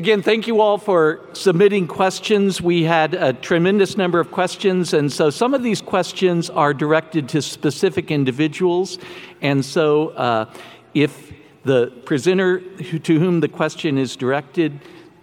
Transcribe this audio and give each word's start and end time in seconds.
Again, 0.00 0.22
thank 0.22 0.46
you 0.46 0.62
all 0.62 0.78
for 0.78 1.20
submitting 1.34 1.86
questions. 1.86 2.62
We 2.62 2.84
had 2.84 3.12
a 3.12 3.34
tremendous 3.34 3.98
number 3.98 4.18
of 4.18 4.30
questions, 4.30 4.94
and 4.94 5.12
so 5.12 5.28
some 5.28 5.52
of 5.52 5.62
these 5.62 5.82
questions 5.82 6.48
are 6.48 6.72
directed 6.72 7.28
to 7.28 7.42
specific 7.42 8.10
individuals. 8.10 8.96
And 9.42 9.62
so, 9.62 10.08
uh, 10.08 10.50
if 10.94 11.30
the 11.64 11.88
presenter 12.06 12.60
to 12.60 13.18
whom 13.18 13.40
the 13.40 13.48
question 13.48 13.98
is 13.98 14.16
directed, 14.16 14.80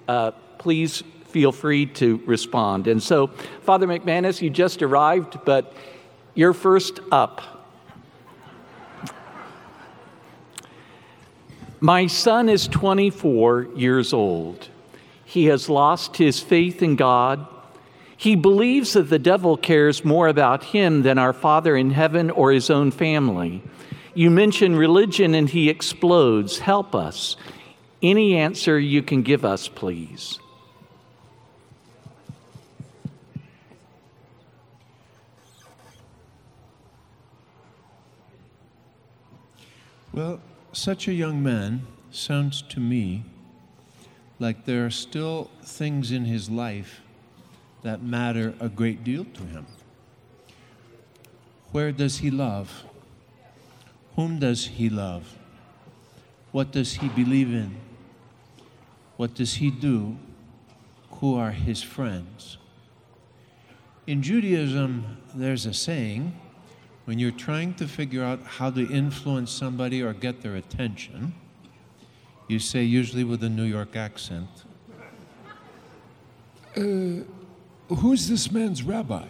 uh, 0.08 0.30
please 0.60 1.02
feel 1.26 1.52
free 1.52 1.88
to 1.88 2.22
respond. 2.28 2.86
And 2.86 3.02
so, 3.02 3.32
Father 3.64 3.88
McManus, 3.88 4.44
you 4.44 4.52
just 4.52 4.84
arrived, 4.84 5.40
but 5.44 5.74
you're 6.36 6.54
first 6.54 7.00
up. 7.12 7.57
My 11.80 12.08
son 12.08 12.50
is 12.50 12.68
24 12.68 13.68
years 13.76 14.12
old. 14.12 14.70
He 15.24 15.46
has 15.46 15.70
lost 15.70 16.18
his 16.18 16.40
faith 16.40 16.82
in 16.82 16.96
God. 16.96 17.46
He 18.16 18.36
believes 18.36 18.94
that 18.94 19.10
the 19.10 19.20
devil 19.20 19.58
cares 19.58 20.04
more 20.04 20.28
about 20.28 20.64
him 20.64 21.04
than 21.04 21.20
our 21.20 21.34
Father 21.34 21.76
in 21.76 21.92
heaven 21.92 22.32
or 22.32 22.52
his 22.52 22.72
own 22.72 22.90
family. 22.90 23.62
You 24.16 24.32
mention 24.32 24.76
religion 24.76 25.36
and 25.36 25.48
he 25.48 25.70
explodes. 25.70 26.60
Help 26.60 26.96
us. 26.96 27.38
Any 28.02 28.36
answer 28.36 28.80
you 28.80 29.04
can 29.04 29.22
give 29.22 29.46
us, 29.46 29.68
please. 29.68 30.40
Well, 40.12 40.40
such 40.78 41.08
a 41.08 41.14
young 41.14 41.42
man 41.42 41.88
sounds 42.12 42.62
to 42.62 42.80
me 42.80 43.24
like 44.38 44.66
there 44.66 44.86
are 44.86 44.92
still 44.92 45.50
things 45.64 46.12
in 46.12 46.24
his 46.26 46.52
life 46.52 47.02
that 47.82 48.04
matter 48.04 48.54
a 48.60 48.70
great 48.70 49.04
deal 49.04 49.26
to 49.26 49.42
him. 49.44 49.66
Where 51.72 51.92
does 51.92 52.20
he 52.20 52.30
love? 52.30 52.84
Whom 54.16 54.38
does 54.38 54.68
he 54.68 54.88
love? 54.88 55.36
What 56.52 56.72
does 56.72 56.94
he 56.94 57.10
believe 57.10 57.52
in? 57.52 57.76
What 59.16 59.34
does 59.34 59.56
he 59.56 59.72
do? 59.72 60.16
Who 61.14 61.36
are 61.36 61.52
his 61.52 61.82
friends? 61.82 62.60
In 64.06 64.22
Judaism, 64.22 65.18
there's 65.34 65.66
a 65.66 65.74
saying 65.74 66.40
when 67.08 67.18
you're 67.20 67.32
trying 67.32 67.74
to 67.74 67.88
figure 67.88 68.22
out 68.22 68.44
how 68.44 68.70
to 68.70 68.86
influence 68.92 69.50
somebody 69.50 70.04
or 70.04 70.12
get 70.12 70.42
their 70.42 70.58
attention, 70.58 71.34
you 72.50 72.60
say, 72.60 72.84
usually 72.84 73.24
with 73.24 73.42
a 73.42 73.48
New 73.48 73.64
York 73.64 73.96
accent, 73.96 74.50
uh, 76.76 77.24
Who's 77.96 78.28
this 78.28 78.52
man's 78.52 78.84
rabbi? 78.84 79.26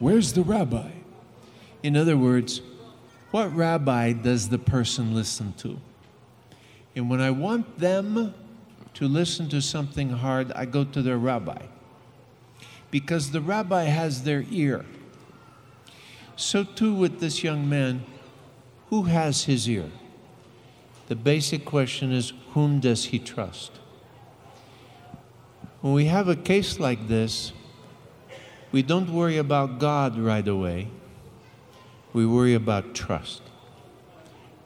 Where's 0.00 0.32
the 0.32 0.42
rabbi? 0.42 0.90
In 1.84 1.96
other 1.96 2.16
words, 2.16 2.60
what 3.30 3.54
rabbi 3.54 4.12
does 4.12 4.48
the 4.48 4.58
person 4.58 5.14
listen 5.14 5.52
to? 5.58 5.78
And 6.96 7.08
when 7.08 7.20
I 7.20 7.30
want 7.30 7.78
them 7.78 8.34
to 8.94 9.06
listen 9.06 9.48
to 9.50 9.62
something 9.62 10.10
hard, 10.10 10.50
I 10.50 10.64
go 10.64 10.82
to 10.82 11.00
their 11.00 11.16
rabbi. 11.16 11.62
Because 12.90 13.30
the 13.30 13.40
rabbi 13.40 13.84
has 13.84 14.24
their 14.24 14.44
ear. 14.50 14.84
So 16.42 16.64
too 16.64 16.92
with 16.92 17.20
this 17.20 17.44
young 17.44 17.68
man, 17.68 18.04
who 18.90 19.04
has 19.04 19.44
his 19.44 19.68
ear? 19.68 19.88
The 21.06 21.14
basic 21.14 21.64
question 21.64 22.10
is 22.10 22.32
whom 22.50 22.80
does 22.80 23.04
he 23.06 23.20
trust? 23.20 23.70
When 25.82 25.92
we 25.92 26.06
have 26.06 26.26
a 26.26 26.34
case 26.34 26.80
like 26.80 27.06
this, 27.06 27.52
we 28.72 28.82
don't 28.82 29.10
worry 29.10 29.36
about 29.36 29.78
God 29.78 30.18
right 30.18 30.46
away. 30.46 30.88
We 32.12 32.26
worry 32.26 32.54
about 32.54 32.92
trust. 32.92 33.42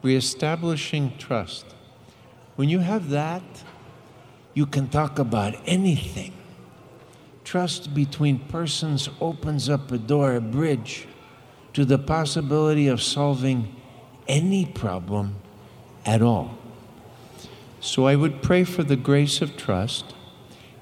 Reestablishing 0.02 1.18
trust. 1.18 1.66
When 2.56 2.70
you 2.70 2.78
have 2.78 3.10
that, 3.10 3.44
you 4.54 4.64
can 4.64 4.88
talk 4.88 5.18
about 5.18 5.54
anything. 5.66 6.32
Trust 7.44 7.92
between 7.92 8.38
persons 8.48 9.10
opens 9.20 9.68
up 9.68 9.92
a 9.92 9.98
door, 9.98 10.36
a 10.36 10.40
bridge 10.40 11.06
to 11.76 11.84
the 11.84 11.98
possibility 11.98 12.88
of 12.88 13.02
solving 13.02 13.76
any 14.26 14.64
problem 14.64 15.34
at 16.06 16.22
all. 16.22 16.56
So 17.80 18.06
I 18.06 18.16
would 18.16 18.40
pray 18.40 18.64
for 18.64 18.82
the 18.82 18.96
grace 18.96 19.42
of 19.42 19.58
trust 19.58 20.14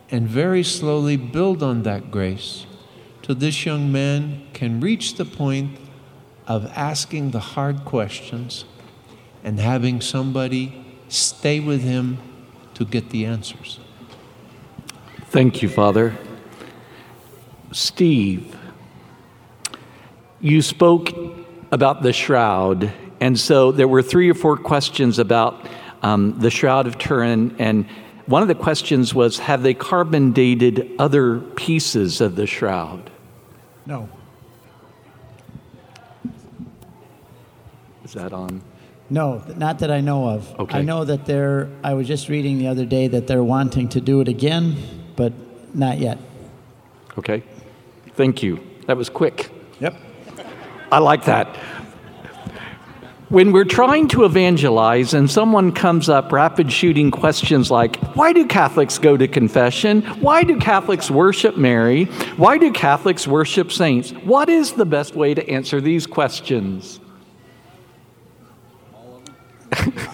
and 0.09 0.29
very 0.29 0.63
slowly 0.63 1.17
build 1.17 1.65
on 1.65 1.83
that 1.83 2.13
grace 2.13 2.67
till 3.23 3.35
this 3.35 3.67
young 3.67 3.91
man 3.91 4.47
can 4.53 4.79
reach 4.79 5.17
the 5.17 5.25
point 5.25 5.79
of 6.47 6.65
asking 6.77 7.33
the 7.33 7.41
hard 7.41 7.85
questions 7.85 8.65
and 9.43 9.59
having 9.59 10.01
somebody 10.01 10.87
stay 11.09 11.59
with 11.59 11.83
him 11.83 12.19
to 12.75 12.85
get 12.85 13.11
the 13.11 13.27
answers. 13.27 13.81
Thank 15.31 15.61
you, 15.61 15.69
Father. 15.69 16.17
Steve, 17.73 18.57
you 20.45 20.63
spoke 20.63 21.11
about 21.73 22.03
the 22.03 22.13
shroud 22.13 22.93
and 23.25 23.41
so 23.41 23.73
there 23.73 23.89
were 23.89 24.03
three 24.03 24.31
or 24.31 24.35
four 24.35 24.59
questions 24.59 25.19
about 25.19 25.67
um, 26.03 26.39
the 26.39 26.51
Shroud 26.51 26.87
of 26.87 26.99
Turin. 26.99 27.57
And 27.59 27.87
one 28.27 28.43
of 28.43 28.49
the 28.49 28.55
questions 28.55 29.15
was 29.15 29.39
Have 29.39 29.63
they 29.63 29.73
carbon 29.73 30.33
dated 30.33 30.93
other 30.99 31.39
pieces 31.41 32.21
of 32.21 32.37
the 32.37 32.47
shroud? 32.47 33.11
No. 33.87 34.11
Is 38.05 38.13
that 38.13 38.35
on? 38.35 38.61
No, 39.09 39.43
not 39.57 39.79
that 39.79 39.91
I 39.91 40.03
know 40.03 40.29
of. 40.29 40.61
Okay. 40.61 40.79
I 40.79 40.83
know 40.83 41.07
that 41.07 41.25
they're, 41.25 41.71
I 41.83 41.95
was 41.95 42.07
just 42.07 42.29
reading 42.29 42.59
the 42.59 42.69
other 42.69 42.85
day 42.85 43.09
that 43.09 43.27
they're 43.27 43.43
wanting 43.43 43.89
to 43.91 44.03
do 44.03 44.21
it 44.21 44.29
again, 44.29 44.77
but 45.17 45.33
not 45.75 45.99
yet. 45.99 46.19
Okay. 47.17 47.43
Thank 48.15 48.43
you. 48.43 48.61
That 48.87 48.99
was 48.99 49.09
quick. 49.09 49.54
I 50.91 50.99
like 50.99 51.25
that. 51.25 51.57
When 53.31 53.53
we're 53.53 53.65
trying 53.65 54.07
to 54.09 54.25
evangelize 54.25 55.13
and 55.13 55.29
someone 55.29 55.73
comes 55.73 56.09
up 56.09 56.31
rapid 56.31 56.73
shooting 56.73 57.11
questions 57.11 57.71
like, 57.71 57.97
why 58.15 58.33
do 58.33 58.47
Catholics 58.47 58.99
go 58.99 59.17
to 59.17 59.27
confession? 59.27 60.03
Why 60.21 60.45
do 60.45 60.57
Catholics 60.59 61.11
worship 61.11 61.57
Mary? 61.57 62.05
Why 62.37 62.59
do 62.59 62.71
Catholics 62.71 63.27
worship 63.27 63.73
saints? 63.73 64.11
What 64.11 64.49
is 64.49 64.75
the 64.75 64.85
best 64.85 65.17
way 65.17 65.35
to 65.35 65.49
answer 65.49 65.81
these 65.81 66.07
questions? 66.07 67.01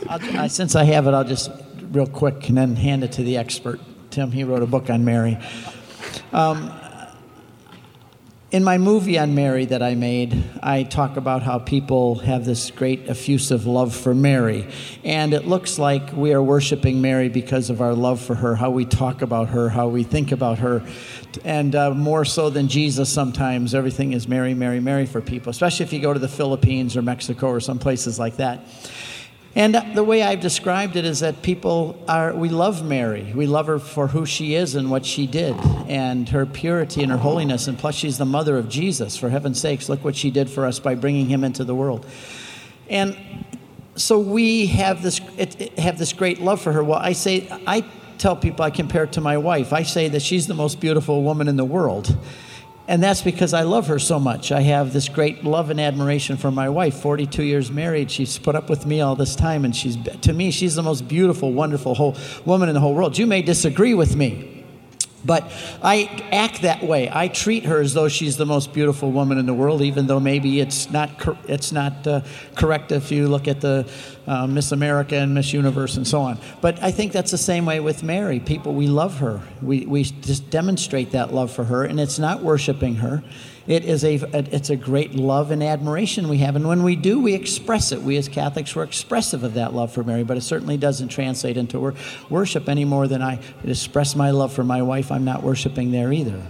I, 0.09 0.47
since 0.49 0.75
I 0.75 0.85
have 0.85 1.07
it, 1.07 1.13
I'll 1.13 1.25
just 1.25 1.51
real 1.91 2.07
quick 2.07 2.49
and 2.49 2.57
then 2.57 2.77
hand 2.77 3.05
it 3.05 3.13
to 3.13 3.23
the 3.23 3.37
expert. 3.37 3.81
Tim, 4.11 4.33
he 4.33 4.45
wrote 4.45 4.63
a 4.63 4.67
book 4.67 4.89
on 4.89 5.05
Mary. 5.05 5.37
Um, 6.33 6.73
in 8.51 8.65
my 8.65 8.79
movie 8.79 9.17
on 9.17 9.35
Mary 9.35 9.65
that 9.67 9.81
I 9.81 9.95
made, 9.95 10.43
I 10.61 10.83
talk 10.83 11.17
about 11.17 11.43
how 11.43 11.61
people 11.61 12.17
have 12.17 12.45
this 12.45 12.73
great 12.73 13.09
effusive 13.09 13.65
love 13.65 13.95
for 13.95 14.13
Mary. 14.13 14.67
And 15.05 15.33
it 15.33 15.47
looks 15.47 15.79
like 15.79 16.13
we 16.13 16.33
are 16.33 16.43
worshiping 16.43 17.01
Mary 17.01 17.29
because 17.29 17.71
of 17.71 17.81
our 17.81 17.95
love 17.95 18.21
for 18.21 18.35
her, 18.35 18.57
how 18.57 18.71
we 18.71 18.85
talk 18.85 19.23
about 19.23 19.51
her, 19.51 19.69
how 19.69 19.87
we 19.87 20.03
think 20.03 20.33
about 20.33 20.59
her. 20.59 20.85
And 21.45 21.77
uh, 21.77 21.93
more 21.95 22.25
so 22.25 22.51
than 22.51 22.67
Jesus, 22.67 23.09
sometimes 23.09 23.73
everything 23.73 24.15
is 24.15 24.27
Mary, 24.27 24.55
Mary, 24.55 24.81
Mary 24.81 25.07
for 25.07 25.21
people, 25.21 25.51
especially 25.51 25.85
if 25.85 25.93
you 25.93 26.01
go 26.01 26.13
to 26.13 26.19
the 26.19 26.29
Philippines 26.29 26.97
or 26.97 27.03
Mexico 27.03 27.49
or 27.49 27.61
some 27.61 27.79
places 27.79 28.19
like 28.19 28.37
that. 28.39 28.67
And 29.57 29.75
the 29.95 30.05
way 30.05 30.23
I've 30.23 30.41
described 30.41 30.95
it 30.95 31.05
is 31.05 31.21
that 31.21 31.43
people 31.43 32.01
are, 32.07 32.33
we 32.33 32.49
love 32.49 32.85
Mary. 32.85 33.33
We 33.35 33.49
love 33.49 33.67
her 33.67 33.81
for 33.81 34.07
who 34.07 34.25
she 34.25 34.55
is 34.55 34.77
and 34.77 34.93
what 34.93 35.05
she 35.05 35.27
did, 35.27 35.57
and 35.89 36.29
her 36.29 36.47
purity 36.47 37.03
and 37.03 37.11
her 37.11 37.19
holiness. 37.19 37.67
And 37.67 37.77
plus, 37.77 37.97
she's 37.97 38.17
the 38.17 38.25
mother 38.25 38.57
of 38.57 38.69
Jesus. 38.69 39.17
For 39.17 39.29
heaven's 39.29 39.61
sakes, 39.61 39.89
look 39.89 40.05
what 40.05 40.15
she 40.15 40.31
did 40.31 40.49
for 40.49 40.67
us 40.67 40.79
by 40.79 40.95
bringing 40.95 41.27
him 41.27 41.43
into 41.43 41.65
the 41.65 41.75
world. 41.75 42.07
And 42.89 43.17
so 43.97 44.21
we 44.21 44.67
have 44.67 45.03
this, 45.03 45.19
have 45.79 45.99
this 45.99 46.13
great 46.13 46.41
love 46.41 46.61
for 46.61 46.73
her. 46.73 46.85
Well, 46.85 47.01
I 47.01 47.13
say, 47.13 47.49
I 47.67 47.85
tell 48.19 48.37
people 48.37 48.65
I 48.65 48.71
compare 48.71 49.05
it 49.05 49.13
to 49.13 49.21
my 49.21 49.37
wife. 49.37 49.73
I 49.73 49.83
say 49.83 50.09
that 50.09 50.23
she's 50.23 50.47
the 50.47 50.55
most 50.55 50.79
beautiful 50.79 51.25
woman 51.25 51.49
in 51.49 51.57
the 51.57 51.65
world. 51.65 52.17
And 52.91 53.01
that's 53.01 53.23
because 53.23 53.55
I 53.55 53.63
love 53.63 53.87
her 53.87 54.01
so 54.01 54.19
much. 54.19 54.51
I 54.51 54.63
have 54.63 54.93
this 54.93 55.09
great 55.09 55.45
love 55.45 55.71
and 55.71 55.81
admiration 55.81 56.37
for 56.37 56.51
my 56.51 56.69
wife. 56.69 56.97
42 56.97 57.45
years 57.45 57.71
married. 57.71 58.11
She's 58.11 58.37
put 58.37 58.57
up 58.57 58.69
with 58.69 58.85
me 58.85 59.01
all 59.01 59.15
this 59.15 59.37
time. 59.37 59.65
And 59.65 59.77
she's, 59.77 59.97
to 60.23 60.33
me, 60.33 60.51
she's 60.51 60.75
the 60.75 60.83
most 60.83 61.07
beautiful, 61.07 61.53
wonderful 61.53 61.95
whole 61.95 62.17
woman 62.45 62.69
in 62.69 62.75
the 62.75 62.81
whole 62.81 62.93
world. 62.93 63.17
You 63.17 63.29
may 63.29 63.43
disagree 63.43 63.95
with 63.95 64.17
me. 64.17 64.60
But 65.25 65.51
I 65.83 66.05
act 66.33 66.63
that 66.63 66.83
way. 66.83 67.11
I 67.13 67.29
treat 67.29 67.65
her 67.65 67.81
as 67.81 67.95
though 67.95 68.09
she's 68.09 68.37
the 68.37 68.47
most 68.47 68.73
beautiful 68.73 69.11
woman 69.13 69.39
in 69.39 69.47
the 69.47 69.55
world, 69.55 69.83
even 69.83 70.07
though 70.07 70.21
maybe 70.21 70.61
it's 70.61 70.91
not 70.91 71.19
cor- 71.19 71.39
it's 71.47 71.73
not 71.73 72.07
uh, 72.07 72.23
correct 72.55 72.93
if 72.93 73.13
you 73.13 73.29
look 73.29 73.47
at 73.47 73.61
the 73.61 73.91
uh, 74.27 74.47
Miss 74.47 74.73
America 74.73 75.17
and 75.17 75.35
Miss 75.35 75.53
Universe 75.53 75.97
and 75.97 76.07
so 76.07 76.23
on. 76.23 76.39
But 76.61 76.83
I 76.83 76.91
think 76.91 77.13
that's 77.13 77.31
the 77.31 77.39
same 77.39 77.67
way 77.67 77.81
with 77.81 78.03
Mary. 78.03 78.41
People, 78.41 78.75
we 78.75 78.87
love 78.87 79.19
her. 79.19 79.41
We 79.61 79.87
we 79.87 80.05
just 80.05 80.49
demonstrate 80.51 81.11
that 81.13 81.35
love 81.35 81.51
for 81.51 81.65
her, 81.65 81.85
and 81.85 82.01
it's 82.01 82.19
not 82.19 82.43
worshiping 82.43 82.97
her. 82.97 83.23
It 83.71 83.85
is 83.85 84.03
a, 84.03 84.15
it's 84.53 84.69
a 84.69 84.75
great 84.75 85.15
love 85.15 85.53
and 85.53 85.63
admiration 85.63 86.29
we 86.29 86.39
have. 86.39 86.57
And 86.57 86.67
when 86.67 86.83
we 86.83 86.97
do, 86.97 87.21
we 87.21 87.35
express 87.35 87.93
it. 87.93 88.03
We 88.03 88.17
as 88.17 88.27
Catholics, 88.27 88.75
we're 88.75 88.83
expressive 88.83 89.45
of 89.45 89.55
that 89.55 89.73
love 89.73 89.93
for 89.93 90.03
Mary, 90.03 90.25
but 90.25 90.37
it 90.37 90.41
certainly 90.41 90.77
doesn't 90.77 91.07
translate 91.07 91.57
into 91.57 91.95
worship 92.29 92.69
any 92.69 92.85
more 92.85 93.07
than 93.07 93.23
I 93.23 93.41
express 93.63 94.17
my 94.17 94.33
love 94.33 94.53
for 94.53 94.65
my 94.65 94.83
wife. 94.83 95.13
I'm 95.13 95.25
not 95.25 95.45
worshiping 95.45 95.93
there 95.93 96.13
either. 96.13 96.43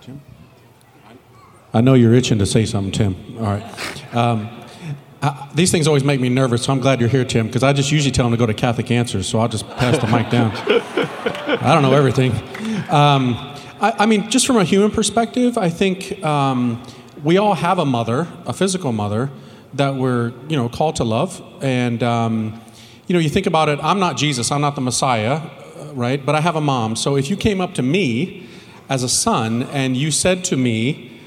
Tim? 0.00 0.22
I 1.72 1.80
know 1.80 1.94
you're 1.94 2.14
itching 2.14 2.38
to 2.38 2.46
say 2.46 2.66
something, 2.66 2.92
Tim. 2.92 3.38
All 3.38 3.42
right. 3.42 4.14
Um, 4.14 4.50
I, 5.20 5.50
these 5.52 5.72
things 5.72 5.88
always 5.88 6.04
make 6.04 6.20
me 6.20 6.28
nervous, 6.28 6.62
so 6.62 6.72
I'm 6.72 6.78
glad 6.78 7.00
you're 7.00 7.08
here, 7.08 7.24
Tim, 7.24 7.48
because 7.48 7.64
I 7.64 7.72
just 7.72 7.90
usually 7.90 8.12
tell 8.12 8.26
them 8.26 8.34
to 8.34 8.38
go 8.38 8.46
to 8.46 8.54
Catholic 8.54 8.92
Answers, 8.92 9.26
so 9.26 9.40
I'll 9.40 9.48
just 9.48 9.68
pass 9.70 9.98
the 9.98 10.06
mic 10.06 10.30
down. 10.30 10.52
I 11.60 11.74
don't 11.74 11.82
know 11.82 11.94
everything. 11.94 12.30
Um, 12.88 13.50
I, 13.84 14.04
I 14.04 14.06
mean, 14.06 14.30
just 14.30 14.46
from 14.46 14.56
a 14.56 14.64
human 14.64 14.90
perspective, 14.90 15.58
I 15.58 15.68
think 15.68 16.24
um, 16.24 16.82
we 17.22 17.36
all 17.36 17.52
have 17.52 17.78
a 17.78 17.84
mother, 17.84 18.26
a 18.46 18.54
physical 18.54 18.92
mother, 18.92 19.28
that 19.74 19.94
we're 19.94 20.32
you 20.48 20.56
know 20.56 20.70
called 20.70 20.96
to 20.96 21.04
love. 21.04 21.42
And 21.60 22.02
um, 22.02 22.58
you 23.06 23.12
know, 23.12 23.18
you 23.18 23.28
think 23.28 23.46
about 23.46 23.68
it. 23.68 23.78
I'm 23.82 24.00
not 24.00 24.16
Jesus. 24.16 24.50
I'm 24.50 24.62
not 24.62 24.74
the 24.74 24.80
Messiah, 24.80 25.34
uh, 25.34 25.92
right? 25.92 26.24
But 26.24 26.34
I 26.34 26.40
have 26.40 26.56
a 26.56 26.62
mom. 26.62 26.96
So 26.96 27.16
if 27.16 27.28
you 27.28 27.36
came 27.36 27.60
up 27.60 27.74
to 27.74 27.82
me 27.82 28.48
as 28.88 29.02
a 29.02 29.08
son 29.08 29.64
and 29.64 29.98
you 29.98 30.10
said 30.10 30.44
to 30.44 30.56
me, 30.56 31.20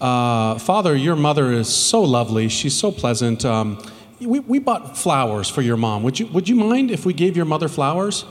uh, 0.00 0.56
"Father, 0.60 0.94
your 0.94 1.16
mother 1.16 1.50
is 1.50 1.68
so 1.68 2.00
lovely. 2.00 2.48
She's 2.48 2.76
so 2.76 2.92
pleasant." 2.92 3.44
Um, 3.44 3.84
we, 4.20 4.38
we 4.38 4.60
bought 4.60 4.96
flowers 4.96 5.48
for 5.48 5.62
your 5.62 5.76
mom. 5.76 6.04
Would 6.04 6.20
you, 6.20 6.26
would 6.28 6.48
you 6.48 6.54
mind 6.54 6.92
if 6.92 7.04
we 7.04 7.12
gave 7.12 7.36
your 7.36 7.44
mother 7.44 7.66
flowers? 7.66 8.24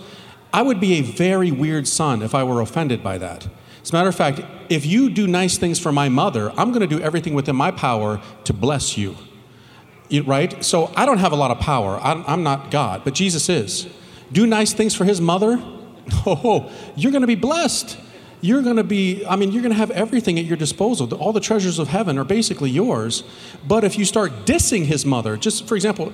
I 0.53 0.61
would 0.61 0.79
be 0.79 0.93
a 0.93 1.01
very 1.01 1.51
weird 1.51 1.85
son 1.85 2.21
if 2.21 2.33
I 2.33 2.45
were 2.45 2.61
offended 2.61 3.03
by 3.03 3.17
that. 3.17 3.49
As 3.83 3.91
a 3.91 3.93
matter 3.93 4.07
of 4.07 4.15
fact, 4.15 4.41
if 4.69 4.85
you 4.85 5.09
do 5.09 5.27
nice 5.27 5.57
things 5.57 5.77
for 5.77 5.91
my 5.91 6.07
mother, 6.07 6.51
I'm 6.57 6.71
going 6.71 6.87
to 6.87 6.87
do 6.87 7.01
everything 7.01 7.33
within 7.33 7.55
my 7.55 7.69
power 7.69 8.21
to 8.45 8.53
bless 8.53 8.97
you. 8.97 9.17
you 10.07 10.23
right? 10.23 10.63
So 10.63 10.91
I 10.95 11.05
don't 11.05 11.17
have 11.17 11.33
a 11.33 11.35
lot 11.35 11.51
of 11.51 11.59
power. 11.59 11.99
I'm, 12.01 12.23
I'm 12.25 12.43
not 12.43 12.71
God, 12.71 13.01
but 13.03 13.13
Jesus 13.13 13.49
is. 13.49 13.87
Do 14.31 14.47
nice 14.47 14.71
things 14.71 14.95
for 14.95 15.05
his 15.05 15.21
mother. 15.21 15.61
Oh, 16.25 16.69
you're 16.97 17.13
going 17.13 17.21
to 17.21 17.27
be 17.27 17.35
blessed. 17.35 17.97
You're 18.41 18.61
going 18.61 18.75
to 18.75 18.83
be, 18.83 19.25
I 19.25 19.37
mean, 19.37 19.53
you're 19.53 19.61
going 19.61 19.71
to 19.71 19.77
have 19.77 19.91
everything 19.91 20.37
at 20.37 20.43
your 20.43 20.57
disposal. 20.57 21.13
All 21.15 21.31
the 21.31 21.39
treasures 21.39 21.79
of 21.79 21.87
heaven 21.87 22.17
are 22.17 22.25
basically 22.25 22.69
yours. 22.69 23.23
But 23.65 23.85
if 23.85 23.97
you 23.97 24.03
start 24.03 24.45
dissing 24.45 24.83
his 24.83 25.05
mother, 25.05 25.37
just 25.37 25.65
for 25.65 25.75
example, 25.75 26.11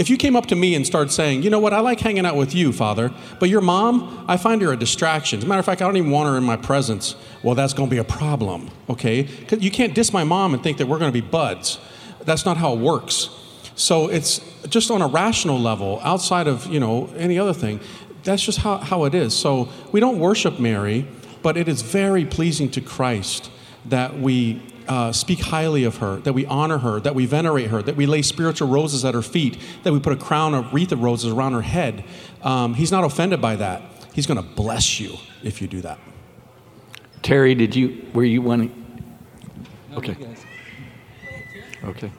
if 0.00 0.08
you 0.08 0.16
came 0.16 0.34
up 0.34 0.46
to 0.46 0.56
me 0.56 0.74
and 0.74 0.86
started 0.86 1.12
saying, 1.12 1.42
you 1.42 1.50
know 1.50 1.58
what, 1.58 1.74
I 1.74 1.80
like 1.80 2.00
hanging 2.00 2.24
out 2.24 2.34
with 2.34 2.54
you, 2.54 2.72
Father, 2.72 3.12
but 3.38 3.50
your 3.50 3.60
mom, 3.60 4.24
I 4.26 4.38
find 4.38 4.62
her 4.62 4.72
a 4.72 4.76
distraction. 4.76 5.40
As 5.40 5.44
a 5.44 5.46
matter 5.46 5.58
of 5.58 5.66
fact, 5.66 5.82
I 5.82 5.84
don't 5.84 5.98
even 5.98 6.10
want 6.10 6.26
her 6.30 6.38
in 6.38 6.42
my 6.42 6.56
presence. 6.56 7.14
Well, 7.42 7.54
that's 7.54 7.74
going 7.74 7.90
to 7.90 7.94
be 7.94 7.98
a 7.98 8.04
problem, 8.04 8.70
okay? 8.88 9.28
You 9.58 9.70
can't 9.70 9.94
diss 9.94 10.10
my 10.10 10.24
mom 10.24 10.54
and 10.54 10.62
think 10.62 10.78
that 10.78 10.86
we're 10.86 10.98
going 10.98 11.12
to 11.12 11.22
be 11.22 11.26
buds. 11.26 11.78
That's 12.24 12.46
not 12.46 12.56
how 12.56 12.72
it 12.72 12.78
works. 12.78 13.28
So 13.74 14.08
it's 14.08 14.40
just 14.70 14.90
on 14.90 15.02
a 15.02 15.06
rational 15.06 15.60
level, 15.60 16.00
outside 16.02 16.46
of, 16.46 16.66
you 16.66 16.80
know, 16.80 17.12
any 17.18 17.38
other 17.38 17.52
thing. 17.52 17.78
That's 18.24 18.42
just 18.42 18.60
how, 18.60 18.78
how 18.78 19.04
it 19.04 19.14
is. 19.14 19.36
So 19.36 19.68
we 19.92 20.00
don't 20.00 20.18
worship 20.18 20.58
Mary, 20.58 21.06
but 21.42 21.58
it 21.58 21.68
is 21.68 21.82
very 21.82 22.24
pleasing 22.24 22.70
to 22.70 22.80
Christ 22.80 23.50
that 23.84 24.18
we 24.18 24.62
uh, 24.90 25.12
speak 25.12 25.38
highly 25.38 25.84
of 25.84 25.98
her, 25.98 26.16
that 26.16 26.32
we 26.32 26.44
honor 26.46 26.78
her, 26.78 26.98
that 26.98 27.14
we 27.14 27.24
venerate 27.24 27.68
her, 27.68 27.80
that 27.80 27.94
we 27.94 28.06
lay 28.06 28.22
spiritual 28.22 28.66
roses 28.66 29.04
at 29.04 29.14
her 29.14 29.22
feet, 29.22 29.56
that 29.84 29.92
we 29.92 30.00
put 30.00 30.12
a 30.12 30.16
crown 30.16 30.52
of 30.52 30.74
wreath 30.74 30.90
of 30.90 31.00
roses 31.00 31.32
around 31.32 31.52
her 31.52 31.62
head. 31.62 32.02
Um, 32.42 32.74
he's 32.74 32.90
not 32.90 33.04
offended 33.04 33.40
by 33.40 33.54
that. 33.54 33.82
He's 34.12 34.26
going 34.26 34.42
to 34.42 34.54
bless 34.56 34.98
you 34.98 35.16
if 35.44 35.62
you 35.62 35.68
do 35.68 35.80
that. 35.82 36.00
Terry, 37.22 37.54
did 37.54 37.76
you, 37.76 38.04
were 38.12 38.24
you 38.24 38.42
wanting? 38.42 38.74
Okay. 39.94 40.16
Okay. 41.84 42.10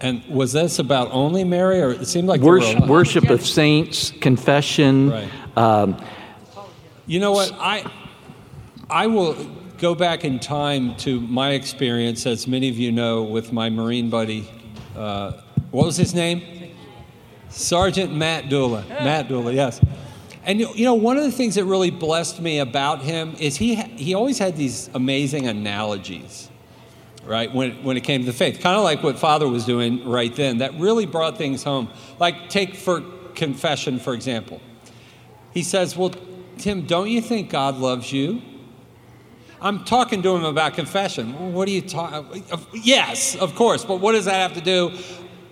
And 0.00 0.24
was 0.26 0.54
this 0.54 0.78
about 0.78 1.10
only 1.12 1.44
Mary, 1.44 1.82
or 1.82 1.90
it 1.90 2.06
seemed 2.06 2.28
like 2.28 2.40
worship, 2.40 2.86
worship 2.86 3.28
of 3.28 3.44
saints, 3.44 4.10
confession? 4.10 5.10
Right. 5.10 5.30
Um, 5.54 6.02
you 7.06 7.20
know 7.20 7.32
what? 7.32 7.52
I 7.52 7.90
I 8.90 9.06
will 9.06 9.34
go 9.78 9.94
back 9.94 10.24
in 10.24 10.38
time 10.38 10.96
to 10.96 11.20
my 11.20 11.52
experience, 11.52 12.26
as 12.26 12.46
many 12.46 12.68
of 12.68 12.78
you 12.78 12.92
know, 12.92 13.22
with 13.22 13.52
my 13.52 13.68
Marine 13.68 14.10
buddy. 14.10 14.48
Uh, 14.96 15.32
what 15.70 15.86
was 15.86 15.96
his 15.96 16.14
name? 16.14 16.72
Sergeant 17.50 18.14
Matt 18.14 18.48
Dula. 18.48 18.84
Matt 18.88 19.28
Dula, 19.28 19.52
yes. 19.52 19.80
And 20.44 20.60
you 20.60 20.84
know, 20.84 20.94
one 20.94 21.16
of 21.16 21.24
the 21.24 21.32
things 21.32 21.56
that 21.56 21.64
really 21.64 21.90
blessed 21.90 22.40
me 22.40 22.60
about 22.60 23.02
him 23.02 23.34
is 23.38 23.56
he 23.56 23.74
he 23.74 24.14
always 24.14 24.38
had 24.38 24.56
these 24.56 24.88
amazing 24.94 25.46
analogies, 25.46 26.48
right? 27.24 27.52
When 27.52 27.82
when 27.82 27.96
it 27.96 28.04
came 28.04 28.20
to 28.20 28.26
the 28.26 28.32
faith, 28.32 28.60
kind 28.60 28.76
of 28.76 28.84
like 28.84 29.02
what 29.02 29.18
Father 29.18 29.48
was 29.48 29.64
doing 29.64 30.08
right 30.08 30.34
then, 30.34 30.58
that 30.58 30.74
really 30.74 31.04
brought 31.04 31.36
things 31.36 31.64
home. 31.64 31.88
Like 32.20 32.48
take 32.48 32.76
for 32.76 33.02
confession, 33.34 33.98
for 33.98 34.14
example. 34.14 34.60
He 35.52 35.62
says, 35.62 35.96
"Well, 35.96 36.14
Tim, 36.58 36.86
don't 36.86 37.08
you 37.08 37.20
think 37.20 37.50
God 37.50 37.78
loves 37.78 38.12
you?" 38.12 38.40
I'm 39.60 39.84
talking 39.84 40.22
to 40.22 40.36
him 40.36 40.44
about 40.44 40.74
confession. 40.74 41.52
What 41.52 41.66
do 41.66 41.72
you 41.72 41.82
talk? 41.82 42.26
Yes, 42.74 43.36
of 43.36 43.54
course, 43.54 43.84
but 43.84 44.00
what 44.00 44.12
does 44.12 44.26
that 44.26 44.34
have 44.34 44.54
to 44.54 44.60
do? 44.60 44.92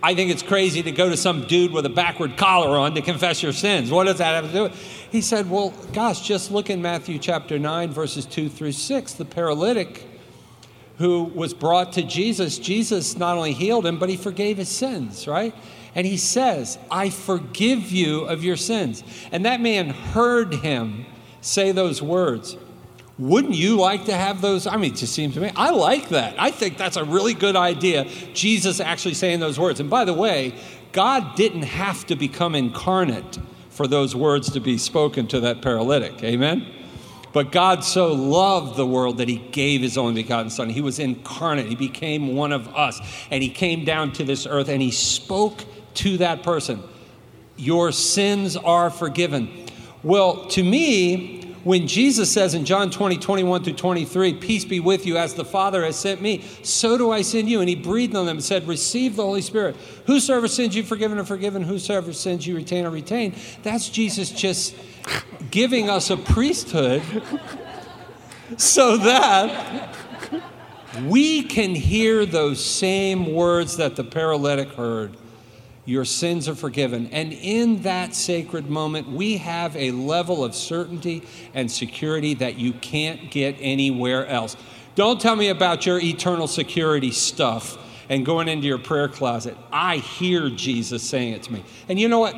I 0.03 0.13
think 0.13 0.29
it's 0.29 0.43
crazy 0.43 0.83
to 0.83 0.91
go 0.91 1.09
to 1.09 1.17
some 1.17 1.47
dude 1.47 1.71
with 1.71 1.85
a 1.87 1.89
backward 1.89 2.37
collar 2.37 2.77
on 2.77 2.93
to 2.93 3.01
confess 3.01 3.41
your 3.41 3.53
sins. 3.53 3.89
What 3.89 4.03
does 4.03 4.19
that 4.19 4.35
have 4.35 4.51
to 4.51 4.69
do? 4.69 4.75
He 5.11 5.21
said, 5.21 5.49
Well, 5.49 5.73
gosh, 5.93 6.21
just 6.21 6.51
look 6.51 6.69
in 6.69 6.81
Matthew 6.81 7.17
chapter 7.17 7.57
9, 7.57 7.91
verses 7.91 8.25
2 8.25 8.49
through 8.49 8.73
6. 8.73 9.13
The 9.13 9.25
paralytic 9.25 10.05
who 10.97 11.23
was 11.23 11.53
brought 11.53 11.93
to 11.93 12.03
Jesus, 12.03 12.59
Jesus 12.59 13.17
not 13.17 13.35
only 13.35 13.53
healed 13.53 13.85
him, 13.85 13.97
but 13.97 14.09
he 14.09 14.15
forgave 14.15 14.57
his 14.57 14.69
sins, 14.69 15.27
right? 15.27 15.55
And 15.95 16.05
he 16.05 16.17
says, 16.17 16.77
I 16.91 17.09
forgive 17.09 17.91
you 17.91 18.25
of 18.25 18.43
your 18.43 18.57
sins. 18.57 19.03
And 19.31 19.45
that 19.45 19.59
man 19.59 19.89
heard 19.89 20.53
him 20.53 21.05
say 21.41 21.71
those 21.71 22.01
words. 22.01 22.57
Wouldn't 23.17 23.55
you 23.55 23.77
like 23.77 24.05
to 24.05 24.13
have 24.13 24.41
those? 24.41 24.67
I 24.67 24.75
mean, 24.75 24.91
it 24.91 24.97
just 24.97 25.13
seems 25.13 25.35
to 25.35 25.39
me, 25.39 25.51
I 25.55 25.69
like 25.69 26.09
that. 26.09 26.35
I 26.37 26.51
think 26.51 26.77
that's 26.77 26.97
a 26.97 27.03
really 27.03 27.33
good 27.33 27.55
idea. 27.55 28.05
Jesus 28.33 28.81
actually 28.81 29.13
saying 29.13 29.39
those 29.39 29.57
words. 29.57 29.79
And 29.79 29.89
by 29.89 30.03
the 30.03 30.13
way, 30.13 30.53
God 30.91 31.35
didn't 31.35 31.63
have 31.63 32.05
to 32.07 32.15
become 32.15 32.55
incarnate 32.55 33.39
for 33.69 33.87
those 33.87 34.15
words 34.15 34.51
to 34.51 34.59
be 34.59 34.77
spoken 34.77 35.27
to 35.27 35.39
that 35.41 35.61
paralytic. 35.61 36.23
Amen? 36.23 36.65
But 37.31 37.51
God 37.51 37.83
so 37.83 38.13
loved 38.13 38.77
the 38.77 38.85
world 38.85 39.17
that 39.17 39.27
he 39.27 39.37
gave 39.37 39.81
his 39.81 39.97
only 39.97 40.23
begotten 40.23 40.49
Son. 40.49 40.69
He 40.69 40.79
was 40.79 40.99
incarnate, 40.99 41.67
he 41.67 41.75
became 41.75 42.35
one 42.35 42.53
of 42.53 42.73
us. 42.73 43.01
And 43.29 43.43
he 43.43 43.49
came 43.49 43.83
down 43.83 44.13
to 44.13 44.23
this 44.23 44.45
earth 44.45 44.69
and 44.69 44.81
he 44.81 44.91
spoke 44.91 45.63
to 45.95 46.17
that 46.17 46.43
person 46.43 46.81
Your 47.57 47.91
sins 47.91 48.55
are 48.57 48.89
forgiven. 48.89 49.49
Well, 50.03 50.45
to 50.47 50.63
me, 50.63 51.44
when 51.65 51.87
Jesus 51.87 52.31
says 52.31 52.53
in 52.53 52.63
John 52.63 52.91
20, 52.91 53.17
21 53.17 53.63
through 53.63 53.73
23, 53.73 54.35
Peace 54.35 54.63
be 54.63 54.79
with 54.79 55.07
you, 55.07 55.17
as 55.17 55.33
the 55.33 55.43
Father 55.43 55.83
has 55.83 55.95
sent 55.95 56.21
me, 56.21 56.43
so 56.61 56.95
do 56.95 57.09
I 57.09 57.23
send 57.23 57.49
you. 57.49 57.59
And 57.59 57.67
he 57.67 57.73
breathed 57.73 58.15
on 58.15 58.27
them 58.27 58.37
and 58.37 58.43
said, 58.43 58.67
Receive 58.67 59.15
the 59.15 59.23
Holy 59.23 59.41
Spirit. 59.41 59.75
Whosoever 60.05 60.47
sins 60.47 60.75
you 60.75 60.83
forgiven 60.83 61.17
or 61.17 61.25
forgiven, 61.25 61.63
whosoever 61.63 62.13
sins 62.13 62.45
you 62.45 62.55
retain 62.55 62.85
or 62.85 62.91
retain. 62.91 63.33
That's 63.63 63.89
Jesus 63.89 64.29
just 64.29 64.75
giving 65.49 65.89
us 65.89 66.11
a 66.11 66.17
priesthood 66.17 67.01
so 68.57 68.97
that 68.97 69.89
we 71.05 71.41
can 71.41 71.73
hear 71.73 72.27
those 72.27 72.63
same 72.63 73.33
words 73.33 73.77
that 73.77 73.95
the 73.95 74.03
paralytic 74.03 74.69
heard 74.73 75.17
your 75.85 76.03
sins 76.03 76.49
are 76.49 76.55
forgiven. 76.55 77.07
And 77.11 77.31
in 77.31 77.83
that 77.83 78.15
sacred 78.15 78.69
moment, 78.69 79.07
we 79.07 79.37
have 79.37 79.75
a 79.75 79.91
level 79.91 80.43
of 80.43 80.55
certainty 80.55 81.23
and 81.53 81.71
security 81.71 82.33
that 82.35 82.57
you 82.57 82.73
can't 82.73 83.29
get 83.29 83.55
anywhere 83.59 84.25
else. 84.25 84.57
Don't 84.95 85.21
tell 85.21 85.35
me 85.35 85.49
about 85.49 85.85
your 85.85 85.99
eternal 85.99 86.47
security 86.47 87.11
stuff 87.11 87.77
and 88.09 88.25
going 88.25 88.47
into 88.47 88.67
your 88.67 88.77
prayer 88.77 89.07
closet. 89.07 89.55
I 89.71 89.97
hear 89.97 90.49
Jesus 90.49 91.03
saying 91.03 91.33
it 91.33 91.43
to 91.43 91.53
me. 91.53 91.63
And 91.87 91.99
you 91.99 92.07
know 92.07 92.19
what? 92.19 92.35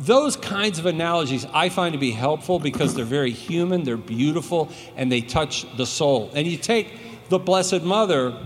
Those 0.00 0.36
kinds 0.36 0.78
of 0.78 0.86
analogies 0.86 1.44
I 1.52 1.68
find 1.68 1.92
to 1.92 1.98
be 1.98 2.12
helpful 2.12 2.58
because 2.58 2.94
they're 2.94 3.04
very 3.04 3.32
human, 3.32 3.82
they're 3.82 3.96
beautiful, 3.96 4.70
and 4.96 5.10
they 5.10 5.20
touch 5.20 5.66
the 5.76 5.86
soul. 5.86 6.30
And 6.34 6.46
you 6.46 6.56
take 6.56 7.28
the 7.28 7.38
Blessed 7.38 7.82
Mother, 7.82 8.36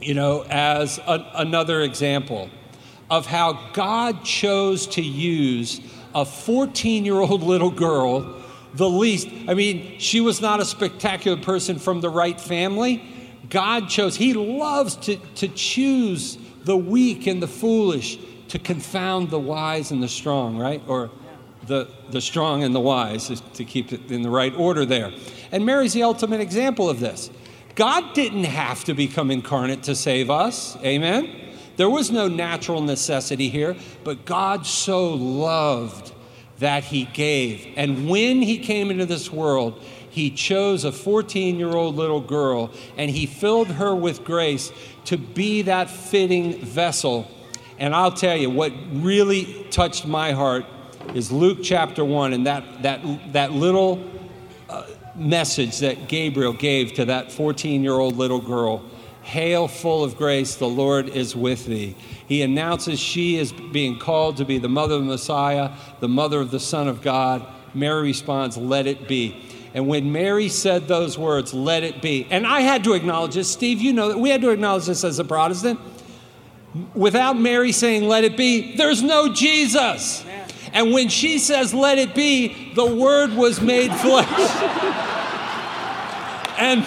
you 0.00 0.14
know, 0.14 0.44
as 0.50 0.98
a, 0.98 1.30
another 1.34 1.82
example 1.82 2.50
of 3.12 3.26
how 3.26 3.52
God 3.74 4.24
chose 4.24 4.86
to 4.86 5.02
use 5.02 5.82
a 6.14 6.24
14 6.24 7.04
year 7.04 7.20
old 7.20 7.42
little 7.42 7.70
girl, 7.70 8.42
the 8.72 8.88
least. 8.88 9.28
I 9.46 9.52
mean, 9.52 9.98
she 9.98 10.22
was 10.22 10.40
not 10.40 10.60
a 10.60 10.64
spectacular 10.64 11.36
person 11.36 11.78
from 11.78 12.00
the 12.00 12.08
right 12.08 12.40
family. 12.40 13.04
God 13.50 13.90
chose, 13.90 14.16
He 14.16 14.32
loves 14.32 14.96
to, 14.96 15.16
to 15.16 15.48
choose 15.48 16.38
the 16.64 16.74
weak 16.74 17.26
and 17.26 17.42
the 17.42 17.46
foolish 17.46 18.18
to 18.48 18.58
confound 18.58 19.28
the 19.28 19.38
wise 19.38 19.90
and 19.90 20.02
the 20.02 20.08
strong, 20.08 20.56
right? 20.56 20.82
Or 20.86 21.10
the, 21.66 21.88
the 22.08 22.20
strong 22.22 22.64
and 22.64 22.74
the 22.74 22.80
wise, 22.80 23.42
to 23.52 23.64
keep 23.64 23.92
it 23.92 24.10
in 24.10 24.22
the 24.22 24.30
right 24.30 24.54
order 24.54 24.86
there. 24.86 25.12
And 25.52 25.66
Mary's 25.66 25.92
the 25.92 26.02
ultimate 26.02 26.40
example 26.40 26.88
of 26.88 26.98
this. 26.98 27.30
God 27.74 28.14
didn't 28.14 28.44
have 28.44 28.84
to 28.84 28.94
become 28.94 29.30
incarnate 29.30 29.82
to 29.82 29.94
save 29.94 30.30
us. 30.30 30.78
Amen? 30.82 31.51
There 31.76 31.90
was 31.90 32.10
no 32.10 32.28
natural 32.28 32.82
necessity 32.82 33.48
here, 33.48 33.76
but 34.04 34.24
God 34.24 34.66
so 34.66 35.14
loved 35.14 36.12
that 36.58 36.84
he 36.84 37.04
gave. 37.06 37.66
And 37.76 38.08
when 38.08 38.42
he 38.42 38.58
came 38.58 38.90
into 38.90 39.06
this 39.06 39.32
world, 39.32 39.82
he 40.10 40.30
chose 40.30 40.84
a 40.84 40.92
14 40.92 41.58
year 41.58 41.74
old 41.74 41.96
little 41.96 42.20
girl 42.20 42.70
and 42.96 43.10
he 43.10 43.26
filled 43.26 43.68
her 43.68 43.94
with 43.94 44.24
grace 44.24 44.70
to 45.06 45.16
be 45.16 45.62
that 45.62 45.88
fitting 45.90 46.60
vessel. 46.60 47.26
And 47.78 47.94
I'll 47.94 48.12
tell 48.12 48.36
you, 48.36 48.50
what 48.50 48.72
really 48.92 49.66
touched 49.70 50.06
my 50.06 50.32
heart 50.32 50.66
is 51.14 51.32
Luke 51.32 51.58
chapter 51.62 52.04
1 52.04 52.32
and 52.34 52.46
that, 52.46 52.82
that, 52.82 53.32
that 53.32 53.52
little 53.52 54.04
uh, 54.68 54.84
message 55.16 55.78
that 55.80 56.08
Gabriel 56.08 56.52
gave 56.52 56.92
to 56.94 57.06
that 57.06 57.32
14 57.32 57.82
year 57.82 57.94
old 57.94 58.16
little 58.16 58.40
girl 58.40 58.84
Hail, 59.22 59.68
full 59.68 60.04
of 60.04 60.16
grace, 60.16 60.56
the 60.56 60.68
Lord 60.68 61.08
is 61.08 61.36
with 61.36 61.66
thee. 61.66 61.94
He 62.26 62.42
announces 62.42 62.98
she 62.98 63.36
is 63.36 63.52
being 63.52 63.98
called 63.98 64.38
to 64.38 64.44
be 64.44 64.58
the 64.58 64.68
mother 64.68 64.94
of 64.94 65.02
the 65.02 65.06
Messiah, 65.06 65.72
the 66.00 66.08
mother 66.08 66.40
of 66.40 66.50
the 66.50 66.60
Son 66.60 66.88
of 66.88 67.02
God. 67.02 67.46
Mary 67.74 68.02
responds, 68.02 68.56
Let 68.56 68.86
it 68.86 69.06
be. 69.06 69.36
And 69.74 69.88
when 69.88 70.12
Mary 70.12 70.48
said 70.48 70.86
those 70.86 71.18
words, 71.18 71.54
let 71.54 71.82
it 71.82 72.02
be, 72.02 72.26
and 72.30 72.46
I 72.46 72.60
had 72.60 72.84
to 72.84 72.92
acknowledge 72.92 73.34
this, 73.34 73.50
Steve, 73.50 73.80
you 73.80 73.92
know 73.92 74.08
that 74.08 74.18
we 74.18 74.28
had 74.28 74.42
to 74.42 74.50
acknowledge 74.50 74.86
this 74.86 75.02
as 75.02 75.18
a 75.18 75.24
Protestant. 75.24 75.80
Without 76.94 77.38
Mary 77.38 77.72
saying, 77.72 78.06
let 78.06 78.24
it 78.24 78.36
be, 78.36 78.76
there's 78.76 79.02
no 79.02 79.32
Jesus. 79.32 80.24
And 80.72 80.92
when 80.92 81.08
she 81.08 81.38
says, 81.38 81.72
let 81.72 81.98
it 81.98 82.14
be, 82.14 82.72
the 82.74 82.86
word 82.86 83.34
was 83.34 83.60
made 83.60 83.92
flesh. 83.94 84.28
and 86.58 86.84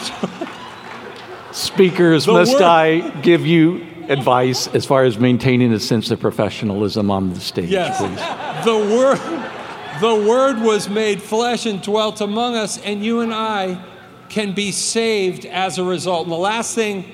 speakers, 1.55 2.27
must 2.27 2.53
word, 2.53 2.61
I 2.61 3.09
give 3.21 3.45
you 3.45 3.85
advice 4.09 4.67
as 4.67 4.85
far 4.85 5.03
as 5.05 5.17
maintaining 5.17 5.73
a 5.73 5.79
sense 5.79 6.11
of 6.11 6.19
professionalism 6.19 7.09
on 7.09 7.33
the 7.33 7.39
stage, 7.39 7.69
yes. 7.69 7.97
please? 7.97 8.65
The 8.65 8.95
word, 8.95 9.19
the 10.01 10.29
word 10.29 10.59
was 10.59 10.89
made 10.89 11.21
flesh 11.21 11.65
and 11.65 11.81
dwelt 11.81 12.21
among 12.21 12.55
us, 12.55 12.77
and 12.79 13.03
you 13.03 13.21
and 13.21 13.33
I 13.33 13.83
can 14.29 14.53
be 14.53 14.71
saved 14.71 15.45
as 15.45 15.77
a 15.77 15.83
result. 15.83 16.23
And 16.23 16.31
the 16.31 16.37
last 16.37 16.75
thing 16.75 17.05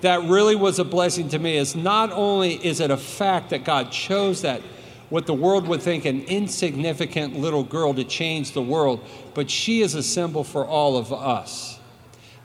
that 0.00 0.22
really 0.22 0.56
was 0.56 0.78
a 0.78 0.84
blessing 0.84 1.28
to 1.28 1.38
me 1.38 1.56
is 1.56 1.76
not 1.76 2.10
only 2.12 2.54
is 2.54 2.80
it 2.80 2.90
a 2.90 2.96
fact 2.96 3.50
that 3.50 3.64
God 3.64 3.92
chose 3.92 4.42
that 4.42 4.62
what 5.10 5.26
the 5.26 5.34
world 5.34 5.68
would 5.68 5.82
think 5.82 6.06
an 6.06 6.22
insignificant 6.22 7.36
little 7.36 7.62
girl 7.62 7.92
to 7.92 8.02
change 8.02 8.52
the 8.52 8.62
world, 8.62 9.04
but 9.34 9.50
she 9.50 9.82
is 9.82 9.94
a 9.94 10.02
symbol 10.02 10.42
for 10.42 10.66
all 10.66 10.96
of 10.96 11.12
us 11.12 11.78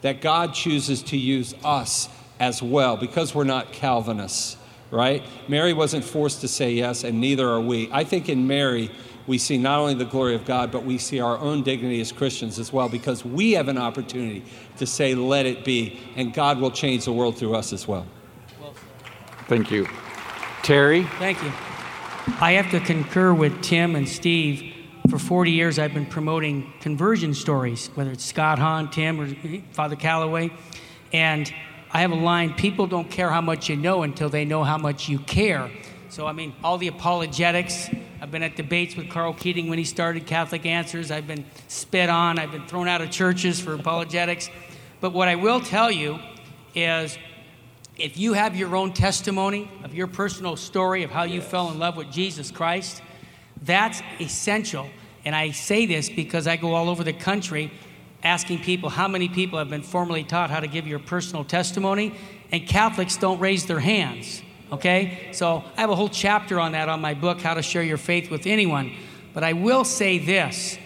that 0.01 0.21
God 0.21 0.53
chooses 0.53 1.01
to 1.03 1.17
use 1.17 1.53
us 1.63 2.09
as 2.39 2.61
well 2.61 2.97
because 2.97 3.33
we're 3.33 3.43
not 3.43 3.71
Calvinists, 3.71 4.57
right? 4.91 5.23
Mary 5.47 5.73
wasn't 5.73 6.03
forced 6.03 6.41
to 6.41 6.47
say 6.47 6.71
yes, 6.73 7.03
and 7.03 7.19
neither 7.19 7.47
are 7.49 7.61
we. 7.61 7.89
I 7.91 8.03
think 8.03 8.29
in 8.29 8.47
Mary, 8.47 8.91
we 9.25 9.37
see 9.37 9.57
not 9.57 9.79
only 9.79 9.93
the 9.93 10.05
glory 10.05 10.35
of 10.35 10.45
God, 10.45 10.71
but 10.71 10.83
we 10.83 10.97
see 10.97 11.19
our 11.19 11.37
own 11.37 11.63
dignity 11.63 11.99
as 11.99 12.11
Christians 12.11 12.59
as 12.59 12.71
well 12.71 12.87
because 12.87 13.25
we 13.25 13.53
have 13.53 13.67
an 13.67 13.77
opportunity 13.77 14.43
to 14.77 14.85
say, 14.85 15.15
let 15.15 15.45
it 15.45 15.65
be, 15.65 15.99
and 16.15 16.33
God 16.33 16.59
will 16.59 16.71
change 16.71 17.05
the 17.05 17.11
world 17.11 17.37
through 17.37 17.55
us 17.55 17.73
as 17.73 17.87
well. 17.87 18.05
Thank 19.47 19.71
you. 19.71 19.87
Terry? 20.63 21.03
Thank 21.19 21.41
you. 21.43 21.51
I 22.39 22.53
have 22.53 22.69
to 22.71 22.79
concur 22.79 23.33
with 23.33 23.61
Tim 23.61 23.95
and 23.95 24.07
Steve 24.07 24.76
for 25.09 25.17
40 25.17 25.51
years, 25.51 25.79
I've 25.79 25.93
been 25.93 26.05
promoting 26.05 26.73
conversion 26.81 27.33
stories, 27.33 27.89
whether 27.95 28.11
it's 28.11 28.25
Scott 28.25 28.59
Hahn, 28.59 28.89
Tim, 28.89 29.21
or 29.21 29.27
Father 29.71 29.95
Calloway. 29.95 30.51
And 31.13 31.51
I 31.91 32.01
have 32.01 32.11
a 32.11 32.15
line 32.15 32.53
people 32.53 32.87
don't 32.87 33.09
care 33.09 33.29
how 33.29 33.39
much 33.39 33.69
you 33.69 33.77
know 33.77 34.03
until 34.03 34.27
they 34.27 34.43
know 34.43 34.63
how 34.63 34.77
much 34.77 35.07
you 35.07 35.19
care. 35.19 35.71
So, 36.09 36.27
I 36.27 36.33
mean, 36.33 36.53
all 36.63 36.77
the 36.77 36.87
apologetics. 36.87 37.89
I've 38.19 38.31
been 38.31 38.43
at 38.43 38.55
debates 38.55 38.95
with 38.95 39.09
Karl 39.09 39.33
Keating 39.33 39.69
when 39.69 39.77
he 39.77 39.85
started 39.85 40.25
Catholic 40.25 40.65
Answers. 40.65 41.11
I've 41.11 41.27
been 41.27 41.45
spit 41.67 42.09
on. 42.09 42.39
I've 42.39 42.51
been 42.51 42.67
thrown 42.67 42.87
out 42.87 43.01
of 43.01 43.09
churches 43.09 43.59
for 43.59 43.73
apologetics. 43.73 44.49
But 44.99 45.13
what 45.13 45.27
I 45.27 45.35
will 45.35 45.61
tell 45.61 45.91
you 45.91 46.19
is 46.75 47.17
if 47.97 48.17
you 48.17 48.33
have 48.33 48.55
your 48.55 48.75
own 48.75 48.93
testimony 48.93 49.71
of 49.83 49.93
your 49.93 50.07
personal 50.07 50.55
story 50.55 51.03
of 51.03 51.11
how 51.11 51.23
you 51.23 51.41
fell 51.41 51.71
in 51.71 51.79
love 51.79 51.95
with 51.95 52.11
Jesus 52.11 52.51
Christ, 52.51 53.01
that's 53.63 54.01
essential. 54.19 54.89
And 55.27 55.35
I 55.35 55.51
say 55.51 55.85
this 55.85 56.09
because 56.09 56.47
I 56.47 56.55
go 56.55 56.73
all 56.73 56.87
over 56.87 57.03
the 57.03 57.11
country 57.11 57.69
asking 58.23 58.59
people 58.59 58.87
how 58.87 59.09
many 59.09 59.27
people 59.27 59.59
have 59.59 59.69
been 59.69 59.81
formally 59.81 60.23
taught 60.23 60.49
how 60.49 60.61
to 60.61 60.67
give 60.67 60.87
your 60.87 60.99
personal 60.99 61.43
testimony, 61.43 62.15
and 62.49 62.65
Catholics 62.65 63.17
don't 63.17 63.37
raise 63.37 63.65
their 63.65 63.81
hands. 63.81 64.41
Okay? 64.71 65.27
So 65.33 65.65
I 65.75 65.81
have 65.81 65.89
a 65.89 65.97
whole 65.97 66.07
chapter 66.07 66.61
on 66.61 66.71
that 66.71 66.87
on 66.87 67.01
my 67.01 67.13
book, 67.13 67.41
How 67.41 67.55
to 67.55 67.61
Share 67.61 67.83
Your 67.83 67.97
Faith 67.97 68.31
with 68.31 68.47
Anyone. 68.47 68.93
But 69.33 69.43
I 69.43 69.51
will 69.51 69.83
say 69.83 70.17
this 70.17 70.77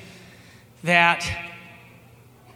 that 0.82 1.24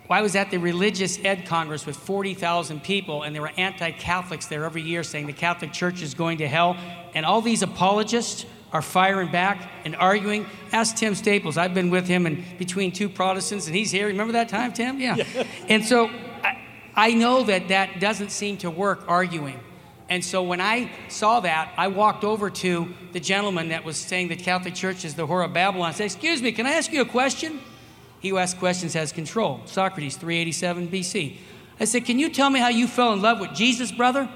I 0.10 0.24
was 0.24 0.36
at 0.36 0.50
the 0.50 0.58
Religious 0.58 1.24
Ed 1.24 1.46
Congress 1.46 1.86
with 1.86 1.98
40,000 1.98 2.82
people, 2.82 3.22
and 3.22 3.36
there 3.36 3.44
were 3.44 3.54
anti 3.58 3.92
Catholics 3.92 4.48
there 4.48 4.65
every 4.65 4.82
year 4.82 5.04
saying 5.04 5.27
the 5.27 5.34
Catholic 5.34 5.72
Church 5.72 6.01
is 6.01 6.15
going 6.15 6.39
to 6.39 6.48
hell. 6.48 6.77
And 7.13 7.27
all 7.27 7.42
these 7.42 7.62
apologists 7.62 8.48
are 8.72 8.81
firing 8.81 9.31
back 9.31 9.69
and 9.86 9.95
arguing. 9.95 10.45
Ask 10.72 10.95
Tim 10.95 11.15
Staples. 11.15 11.57
I've 11.57 11.74
been 11.74 11.89
with 11.89 12.07
him 12.07 12.25
and 12.25 12.43
between 12.57 12.91
two 12.91 13.10
Protestants, 13.10 13.67
and 13.67 13.75
he's 13.75 13.91
here. 13.91 14.07
Remember 14.07 14.34
that 14.34 14.50
time, 14.50 14.74
Tim? 14.74 15.00
Yeah. 15.00 15.15
yeah. 15.15 15.43
And 15.69 15.86
so 15.86 16.07
I, 16.43 16.62
I 16.95 17.13
know 17.13 17.43
that 17.43 17.69
that 17.69 18.00
doesn't 18.00 18.31
seem 18.31 18.57
to 18.57 18.69
work 18.69 19.05
arguing. 19.07 19.60
And 20.07 20.24
so 20.24 20.43
when 20.43 20.62
I 20.62 20.91
saw 21.07 21.39
that, 21.39 21.74
I 21.77 21.88
walked 21.88 22.24
over 22.24 22.50
to 22.50 22.93
the 23.12 23.19
gentleman 23.19 23.69
that 23.69 23.84
was 23.84 23.98
saying 23.98 24.27
the 24.27 24.36
Catholic 24.36 24.75
Church 24.75 25.03
is 25.03 25.15
the 25.15 25.25
whore 25.25 25.43
of 25.43 25.53
Babylon. 25.53 25.89
I 25.89 25.91
said, 25.93 26.05
Excuse 26.05 26.41
me, 26.41 26.51
can 26.51 26.65
I 26.65 26.74
ask 26.74 26.91
you 26.91 27.01
a 27.01 27.05
question? 27.05 27.60
He 28.19 28.29
who 28.29 28.38
asks 28.38 28.57
questions 28.57 28.93
has 28.93 29.12
control. 29.12 29.62
Socrates, 29.65 30.17
387 30.17 30.89
BC. 30.89 31.38
I 31.79 31.86
said, 31.86 32.05
Can 32.05 32.19
you 32.19 32.29
tell 32.29 32.50
me 32.50 32.60
how 32.60 32.69
you 32.69 32.88
fell 32.88 33.13
in 33.13 33.22
love 33.22 33.39
with 33.39 33.53
Jesus, 33.53 33.91
brother? 33.91 34.29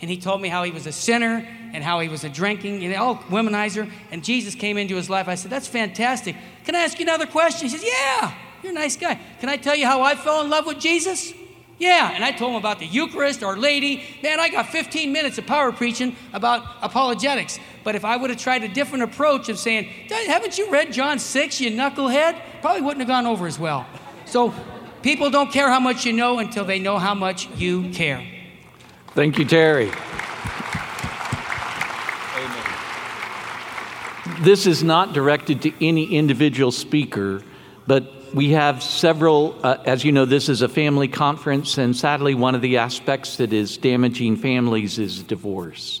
And 0.00 0.10
he 0.10 0.16
told 0.16 0.40
me 0.40 0.48
how 0.48 0.62
he 0.62 0.70
was 0.70 0.86
a 0.86 0.92
sinner 0.92 1.46
and 1.72 1.84
how 1.84 2.00
he 2.00 2.08
was 2.08 2.24
a 2.24 2.28
drinking, 2.28 2.82
you 2.82 2.90
know, 2.90 3.20
oh, 3.20 3.24
womanizer, 3.30 3.90
and 4.10 4.24
Jesus 4.24 4.54
came 4.54 4.78
into 4.78 4.96
his 4.96 5.08
life. 5.10 5.28
I 5.28 5.34
said, 5.34 5.50
That's 5.50 5.68
fantastic. 5.68 6.36
Can 6.64 6.74
I 6.74 6.80
ask 6.80 6.98
you 6.98 7.04
another 7.04 7.26
question? 7.26 7.68
He 7.68 7.76
says, 7.76 7.84
Yeah, 7.84 8.34
you're 8.62 8.72
a 8.72 8.74
nice 8.74 8.96
guy. 8.96 9.20
Can 9.40 9.48
I 9.48 9.56
tell 9.56 9.76
you 9.76 9.86
how 9.86 10.02
I 10.02 10.14
fell 10.14 10.42
in 10.42 10.50
love 10.50 10.66
with 10.66 10.78
Jesus? 10.78 11.32
Yeah, 11.78 12.10
and 12.12 12.24
I 12.24 12.32
told 12.32 12.50
him 12.50 12.56
about 12.56 12.80
the 12.80 12.86
Eucharist, 12.86 13.44
Our 13.44 13.56
Lady. 13.56 14.02
Man, 14.22 14.40
I 14.40 14.48
got 14.48 14.68
15 14.68 15.12
minutes 15.12 15.38
of 15.38 15.46
power 15.46 15.70
preaching 15.70 16.16
about 16.32 16.64
apologetics. 16.82 17.60
But 17.84 17.94
if 17.94 18.04
I 18.04 18.16
would 18.16 18.30
have 18.30 18.38
tried 18.38 18.64
a 18.64 18.68
different 18.68 19.04
approach 19.04 19.48
of 19.48 19.58
saying, 19.58 19.84
Haven't 20.08 20.58
you 20.58 20.70
read 20.70 20.92
John 20.92 21.20
6, 21.20 21.60
you 21.60 21.70
knucklehead? 21.70 22.40
Probably 22.60 22.82
wouldn't 22.82 23.00
have 23.00 23.08
gone 23.08 23.26
over 23.26 23.46
as 23.46 23.58
well. 23.58 23.86
So 24.24 24.52
people 25.02 25.30
don't 25.30 25.52
care 25.52 25.68
how 25.68 25.80
much 25.80 26.04
you 26.04 26.12
know 26.12 26.40
until 26.40 26.64
they 26.64 26.80
know 26.80 26.98
how 26.98 27.14
much 27.14 27.48
you 27.56 27.90
care. 27.90 28.26
Thank 29.14 29.38
you, 29.38 29.44
Terry. 29.44 29.92
This 34.40 34.66
is 34.66 34.84
not 34.84 35.12
directed 35.12 35.62
to 35.62 35.86
any 35.86 36.16
individual 36.16 36.70
speaker, 36.70 37.42
but 37.86 38.34
we 38.34 38.50
have 38.50 38.82
several, 38.82 39.58
uh, 39.62 39.78
as 39.84 40.04
you 40.04 40.12
know, 40.12 40.24
this 40.24 40.48
is 40.48 40.62
a 40.62 40.68
family 40.68 41.08
conference, 41.08 41.78
and 41.78 41.96
sadly, 41.96 42.34
one 42.34 42.54
of 42.54 42.60
the 42.60 42.78
aspects 42.78 43.36
that 43.38 43.52
is 43.52 43.76
damaging 43.76 44.36
families 44.36 44.98
is 44.98 45.22
divorce. 45.22 46.00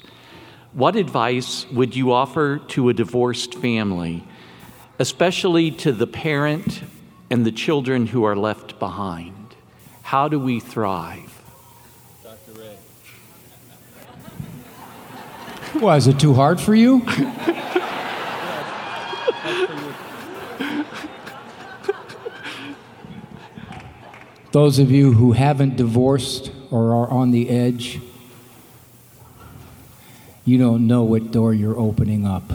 What 0.72 0.96
advice 0.96 1.66
would 1.72 1.96
you 1.96 2.12
offer 2.12 2.58
to 2.68 2.90
a 2.90 2.94
divorced 2.94 3.54
family, 3.54 4.22
especially 4.98 5.70
to 5.72 5.92
the 5.92 6.06
parent 6.06 6.82
and 7.30 7.44
the 7.44 7.52
children 7.52 8.06
who 8.06 8.24
are 8.24 8.36
left 8.36 8.78
behind? 8.78 9.56
How 10.02 10.28
do 10.28 10.38
we 10.38 10.60
thrive? 10.60 11.42
Dr. 12.22 12.60
Ray. 12.60 12.76
Why, 15.80 15.96
is 15.96 16.06
it 16.06 16.20
too 16.20 16.34
hard 16.34 16.60
for 16.60 16.74
you? 16.74 17.02
Those 24.50 24.78
of 24.78 24.90
you 24.90 25.12
who 25.12 25.32
haven't 25.32 25.76
divorced 25.76 26.50
or 26.70 26.92
are 26.94 27.10
on 27.10 27.30
the 27.30 27.50
edge, 27.50 28.00
you 30.44 30.56
don't 30.56 30.86
know 30.86 31.04
what 31.04 31.30
door 31.30 31.52
you're 31.52 31.78
opening 31.78 32.26
up. 32.26 32.50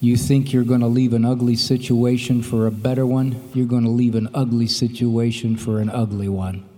You 0.00 0.16
think 0.16 0.52
you're 0.52 0.64
going 0.64 0.80
to 0.80 0.86
leave 0.86 1.12
an 1.12 1.24
ugly 1.24 1.56
situation 1.56 2.42
for 2.42 2.66
a 2.66 2.70
better 2.70 3.06
one, 3.06 3.50
you're 3.54 3.66
going 3.66 3.84
to 3.84 3.90
leave 3.90 4.14
an 4.14 4.28
ugly 4.34 4.66
situation 4.66 5.56
for 5.56 5.80
an 5.80 5.90
ugly 5.90 6.28
one. 6.28 6.69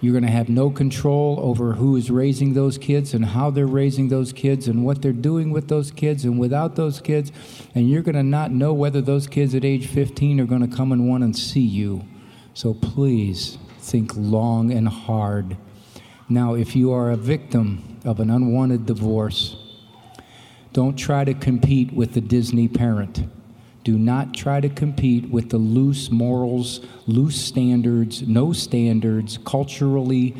You're 0.00 0.12
going 0.12 0.24
to 0.24 0.30
have 0.30 0.48
no 0.48 0.70
control 0.70 1.38
over 1.40 1.72
who 1.72 1.96
is 1.96 2.10
raising 2.10 2.52
those 2.52 2.76
kids 2.76 3.14
and 3.14 3.24
how 3.24 3.50
they're 3.50 3.66
raising 3.66 4.08
those 4.08 4.32
kids 4.32 4.68
and 4.68 4.84
what 4.84 5.00
they're 5.00 5.12
doing 5.12 5.50
with 5.50 5.68
those 5.68 5.90
kids 5.90 6.24
and 6.24 6.38
without 6.38 6.76
those 6.76 7.00
kids. 7.00 7.32
And 7.74 7.88
you're 7.88 8.02
going 8.02 8.14
to 8.14 8.22
not 8.22 8.50
know 8.50 8.74
whether 8.74 9.00
those 9.00 9.26
kids 9.26 9.54
at 9.54 9.64
age 9.64 9.86
15 9.86 10.40
are 10.40 10.46
going 10.46 10.68
to 10.68 10.76
come 10.76 10.92
and 10.92 11.08
want 11.08 11.34
to 11.34 11.40
see 11.40 11.60
you. 11.60 12.04
So 12.52 12.74
please 12.74 13.56
think 13.78 14.12
long 14.14 14.70
and 14.70 14.88
hard. 14.88 15.56
Now, 16.28 16.54
if 16.54 16.76
you 16.76 16.92
are 16.92 17.10
a 17.10 17.16
victim 17.16 17.98
of 18.04 18.20
an 18.20 18.30
unwanted 18.30 18.84
divorce, 18.84 19.56
don't 20.72 20.96
try 20.96 21.24
to 21.24 21.32
compete 21.32 21.92
with 21.92 22.12
the 22.12 22.20
Disney 22.20 22.68
parent. 22.68 23.24
Do 23.86 23.96
not 23.96 24.34
try 24.34 24.60
to 24.60 24.68
compete 24.68 25.30
with 25.30 25.50
the 25.50 25.58
loose 25.58 26.10
morals, 26.10 26.80
loose 27.06 27.40
standards, 27.40 28.20
no 28.20 28.52
standards, 28.52 29.38
culturally 29.44 30.34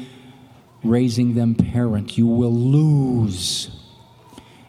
raising 0.82 1.34
them 1.34 1.54
parents. 1.54 2.18
You 2.18 2.26
will 2.26 2.52
lose. 2.52 3.70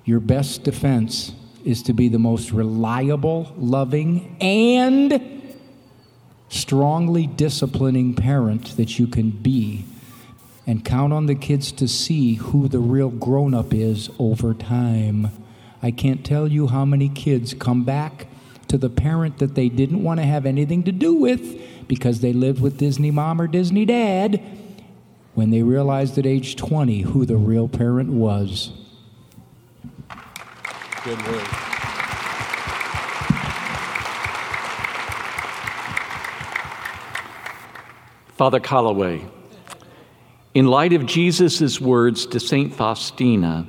Your 0.05 0.19
best 0.19 0.61
defense 0.61 1.33
is 1.65 1.81
to 1.83 1.93
be 1.93 2.07
the 2.07 2.19
most 2.19 2.51
reliable, 2.51 3.51
loving, 3.57 4.37
and 4.39 5.55
strongly 6.49 7.25
disciplining 7.25 8.13
parent 8.13 8.77
that 8.77 8.99
you 8.99 9.07
can 9.07 9.31
be. 9.31 9.85
And 10.67 10.85
count 10.85 11.13
on 11.13 11.25
the 11.25 11.33
kids 11.33 11.71
to 11.71 11.87
see 11.87 12.35
who 12.35 12.67
the 12.67 12.77
real 12.77 13.09
grown 13.09 13.55
up 13.55 13.73
is 13.73 14.11
over 14.19 14.53
time. 14.53 15.31
I 15.81 15.89
can't 15.89 16.23
tell 16.23 16.47
you 16.47 16.67
how 16.67 16.85
many 16.85 17.09
kids 17.09 17.55
come 17.55 17.83
back 17.83 18.27
to 18.69 18.77
the 18.77 18.89
parent 18.89 19.37
that 19.39 19.55
they 19.55 19.69
didn't 19.69 20.03
want 20.03 20.19
to 20.19 20.25
have 20.25 20.45
anything 20.45 20.83
to 20.83 20.91
do 20.91 21.13
with 21.13 21.87
because 21.87 22.19
they 22.19 22.33
lived 22.33 22.61
with 22.61 22.77
Disney 22.77 23.11
mom 23.11 23.41
or 23.41 23.47
Disney 23.47 23.85
dad 23.85 24.41
when 25.33 25.51
they 25.51 25.61
realized 25.61 26.17
at 26.17 26.25
age 26.25 26.55
20 26.55 27.01
who 27.01 27.25
the 27.25 27.37
real 27.37 27.67
parent 27.67 28.09
was. 28.09 28.71
Good 31.03 31.21
word. 31.27 31.47
Father 38.35 38.59
Calloway, 38.59 39.25
in 40.53 40.67
light 40.67 40.93
of 40.93 41.05
Jesus' 41.05 41.81
words 41.81 42.25
to 42.27 42.39
St. 42.39 42.73
Faustina, 42.73 43.65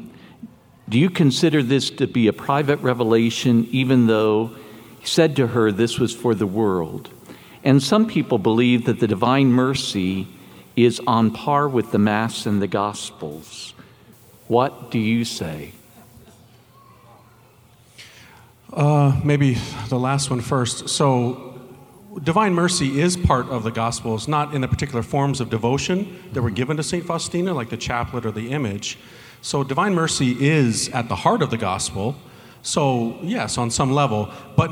do 0.88 0.99
you 0.99 1.11
consider 1.11 1.62
this 1.62 1.90
to 1.90 2.07
be 2.07 2.28
a 2.28 2.33
private 2.33 2.81
revelation, 2.81 3.67
even 3.71 4.07
though 4.07 4.47
he 4.47 4.68
said 5.05 5.37
to 5.37 5.49
her 5.49 5.73
this 5.73 5.99
was 5.99 6.14
for 6.14 6.35
the 6.35 6.47
world? 6.47 7.11
And 7.64 7.83
some 7.83 8.07
people 8.07 8.38
believe 8.38 8.87
that 8.87 9.00
the 9.00 9.07
divine 9.07 9.49
mercy 9.49 10.28
is 10.76 11.00
on 11.07 11.31
par 11.33 11.69
with 11.69 11.90
the 11.90 11.99
Mass 11.99 12.47
and 12.47 12.62
the 12.62 12.69
Gospels. 12.69 13.75
What 14.47 14.90
do 14.90 14.99
you 14.99 15.25
say? 15.25 15.73
Uh, 18.73 19.19
maybe 19.25 19.57
the 19.88 19.99
last 19.99 20.31
one 20.31 20.40
first. 20.40 20.88
So, 20.88 21.59
divine 22.23 22.55
mercy 22.55 23.00
is 23.00 23.17
part 23.17 23.49
of 23.49 23.64
the 23.64 23.71
Gospels, 23.71 24.28
not 24.28 24.55
in 24.55 24.61
the 24.61 24.69
particular 24.69 25.02
forms 25.02 25.40
of 25.40 25.50
devotion 25.50 26.23
that 26.33 26.43
were 26.43 26.50
given 26.50 26.76
to 26.76 26.83
St. 26.83 27.05
Faustina, 27.05 27.52
like 27.55 27.71
the 27.71 27.76
chaplet 27.76 28.25
or 28.25 28.31
the 28.31 28.50
image. 28.50 28.99
So, 29.40 29.64
divine 29.64 29.95
mercy 29.95 30.37
is 30.38 30.88
at 30.90 31.09
the 31.09 31.17
heart 31.17 31.43
of 31.43 31.50
the 31.50 31.57
Gospel. 31.57 32.17
So, 32.62 33.19
yes, 33.23 33.59
on 33.59 33.71
some 33.71 33.93
level, 33.93 34.31
but 34.57 34.71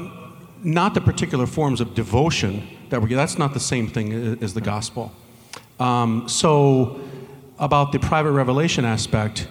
not 0.63 0.95
the 0.95 1.01
particular 1.01 1.47
forms 1.47 1.81
of 1.81 1.95
devotion 1.95 2.67
that 2.91 3.01
were. 3.01 3.09
That's 3.09 3.39
not 3.39 3.55
the 3.55 3.61
same 3.61 3.89
thing 3.89 4.39
as 4.43 4.55
the 4.55 4.61
Gospel. 4.61 5.13
Um, 5.79 6.29
so, 6.29 7.01
about 7.59 7.93
the 7.93 7.99
private 7.99 8.33
revelation 8.33 8.85
aspect, 8.85 9.49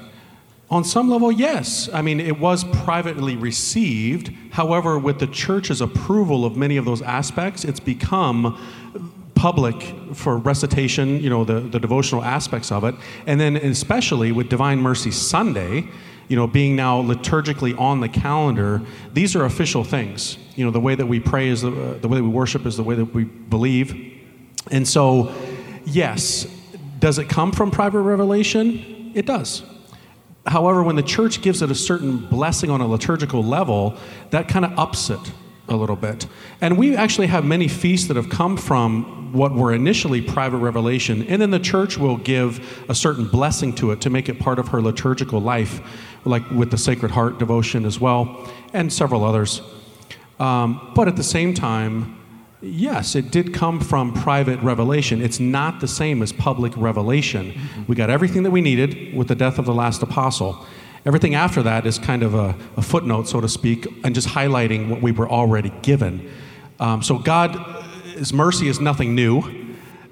on 0.70 0.84
some 0.84 1.10
level, 1.10 1.32
yes. 1.32 1.90
I 1.94 2.02
mean, 2.02 2.20
it 2.20 2.40
was 2.40 2.64
privately 2.64 3.36
received. 3.36 4.32
However, 4.52 4.98
with 4.98 5.20
the 5.20 5.28
church's 5.28 5.80
approval 5.80 6.44
of 6.44 6.58
many 6.58 6.78
of 6.78 6.86
those 6.86 7.02
aspects, 7.04 7.64
it's 7.64 7.80
become 7.80 8.60
public 9.36 9.94
for 10.14 10.38
recitation, 10.38 11.22
you 11.22 11.30
know, 11.30 11.44
the, 11.44 11.60
the 11.60 11.80
devotional 11.80 12.24
aspects 12.24 12.72
of 12.72 12.84
it. 12.84 12.96
And 13.28 13.40
then, 13.40 13.58
especially 13.58 14.32
with 14.32 14.50
Divine 14.50 14.80
Mercy 14.80 15.12
Sunday, 15.12 15.88
you 16.28 16.36
know, 16.36 16.48
being 16.48 16.76
now 16.76 17.02
liturgically 17.02 17.80
on 17.80 18.00
the 18.00 18.10
calendar, 18.10 18.82
these 19.14 19.36
are 19.36 19.46
official 19.46 19.84
things. 19.84 20.38
You 20.56 20.66
know, 20.66 20.72
the 20.72 20.80
way 20.80 20.96
that 20.96 21.06
we 21.06 21.20
pray 21.20 21.50
is 21.50 21.62
the, 21.62 21.70
uh, 21.70 21.98
the 22.00 22.08
way 22.08 22.18
that 22.18 22.24
we 22.24 22.30
worship 22.30 22.66
is 22.66 22.78
the 22.78 22.84
way 22.84 22.96
that 22.96 23.14
we 23.14 23.26
believe. 23.26 23.94
And 24.72 24.88
so, 24.88 25.34
yes, 25.86 26.48
does 27.00 27.20
it 27.20 27.30
come 27.30 27.52
from 27.52 27.72
private 27.72 28.02
revelation? 28.02 29.12
It 29.14 29.26
does. 29.26 29.64
However, 30.48 30.84
when 30.84 30.96
the 30.96 31.04
church 31.04 31.42
gives 31.42 31.62
it 31.62 31.72
a 31.72 31.76
certain 31.76 32.18
blessing 32.18 32.70
on 32.70 32.82
a 32.82 32.88
liturgical 32.88 33.44
level, 33.44 33.98
that 34.30 34.48
kind 34.48 34.66
of 34.66 34.78
ups 34.78 35.10
it 35.10 35.32
a 35.68 35.76
little 35.76 35.96
bit. 35.96 36.28
And 36.62 36.78
we 36.78 36.96
actually 36.96 37.28
have 37.28 37.44
many 37.44 37.68
feasts 37.68 38.08
that 38.08 38.18
have 38.18 38.30
come 38.30 38.56
from 38.58 39.34
what 39.34 39.54
were 39.54 39.74
initially 39.74 40.22
private 40.22 40.58
revelation, 40.58 41.24
and 41.28 41.42
then 41.42 41.52
the 41.52 41.60
church 41.60 41.98
will 41.98 42.18
give 42.18 42.86
a 42.90 42.96
certain 42.96 43.28
blessing 43.28 43.74
to 43.76 43.92
it 43.92 44.02
to 44.02 44.10
make 44.10 44.30
it 44.30 44.40
part 44.40 44.60
of 44.60 44.70
her 44.70 44.82
liturgical 44.82 45.42
life, 45.42 45.82
like 46.26 46.50
with 46.52 46.72
the 46.72 46.78
Sacred 46.78 47.12
Heart 47.12 47.40
devotion 47.40 47.86
as 47.86 48.00
well, 48.00 48.50
and 48.74 48.92
several 48.92 49.24
others. 49.24 49.62
Um, 50.40 50.92
but 50.96 51.08
at 51.08 51.16
the 51.16 51.24
same 51.24 51.54
time, 51.54 52.20
yes, 52.62 53.16
it 53.16 53.32
did 53.32 53.54
come 53.54 53.80
from 53.80 54.14
private 54.14 54.60
revelation. 54.62 55.22
It's 55.22 55.40
not 55.40 55.80
the 55.80 55.88
same 55.88 56.22
as 56.22 56.34
public 56.34 56.74
revelation. 56.76 57.54
We 57.88 57.96
got 57.96 58.10
everything 58.10 58.44
that 58.44 58.52
we 58.52 58.62
needed 58.62 59.16
with 59.16 59.28
the 59.28 59.36
death 59.36 59.60
of 59.60 59.66
the 59.66 59.74
last 59.74 60.02
apostle. 60.02 60.66
Everything 61.06 61.36
after 61.36 61.62
that 61.62 61.86
is 61.86 62.00
kind 62.00 62.24
of 62.24 62.34
a, 62.34 62.56
a 62.76 62.82
footnote, 62.82 63.28
so 63.28 63.40
to 63.40 63.48
speak, 63.48 63.86
and 64.04 64.16
just 64.16 64.28
highlighting 64.28 64.90
what 64.90 65.02
we 65.02 65.12
were 65.12 65.30
already 65.30 65.72
given. 65.84 66.30
Um, 66.80 67.04
so 67.04 67.20
God's 67.20 68.34
mercy 68.34 68.68
is 68.68 68.80
nothing 68.80 69.14
new. 69.14 69.44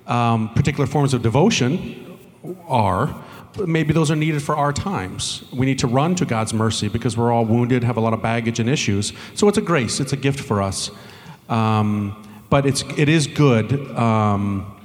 Um, 0.05 0.49
particular 0.53 0.85
forms 0.85 1.13
of 1.13 1.21
devotion 1.21 2.19
are, 2.67 3.23
maybe 3.57 3.93
those 3.93 4.11
are 4.11 4.15
needed 4.15 4.41
for 4.41 4.55
our 4.55 4.73
times. 4.73 5.43
We 5.51 5.65
need 5.65 5.79
to 5.79 5.87
run 5.87 6.15
to 6.15 6.25
God's 6.25 6.53
mercy 6.53 6.87
because 6.87 7.17
we're 7.17 7.31
all 7.31 7.45
wounded, 7.45 7.83
have 7.83 7.97
a 7.97 8.01
lot 8.01 8.13
of 8.13 8.21
baggage 8.21 8.59
and 8.59 8.69
issues. 8.69 9.13
So 9.35 9.47
it's 9.47 9.57
a 9.57 9.61
grace, 9.61 9.99
it's 9.99 10.13
a 10.13 10.17
gift 10.17 10.39
for 10.39 10.61
us. 10.61 10.91
Um, 11.49 12.21
but 12.49 12.65
it's, 12.65 12.83
it 12.97 13.09
is 13.09 13.27
good 13.27 13.73
um, 13.97 14.75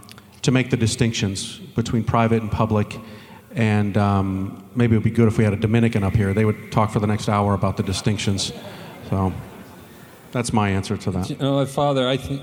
to 0.43 0.51
make 0.51 0.71
the 0.71 0.77
distinctions 0.77 1.59
between 1.59 2.05
private 2.05 2.43
and 2.43 2.51
public 2.51 2.99
and 3.59 3.97
um, 3.97 4.65
maybe 4.75 4.95
it 4.95 4.99
would 4.99 5.05
be 5.05 5.11
good 5.11 5.29
if 5.29 5.39
we 5.39 5.45
had 5.45 5.53
a 5.53 5.57
Dominican 5.57 6.05
up 6.05 6.15
here. 6.15 6.33
They 6.33 6.45
would 6.45 6.71
talk 6.71 6.91
for 6.91 7.01
the 7.01 7.07
next 7.07 7.29
hour 7.29 7.55
about 7.55 7.77
the 7.77 7.83
distinctions. 7.83 8.53
So 9.09 9.33
that's 10.33 10.53
my 10.53 10.71
answer 10.71 10.97
to 10.97 11.11
that. 11.13 11.31
You 11.31 11.37
know, 11.37 11.65
Father, 11.67 12.07
I 12.09 12.17
think 12.17 12.43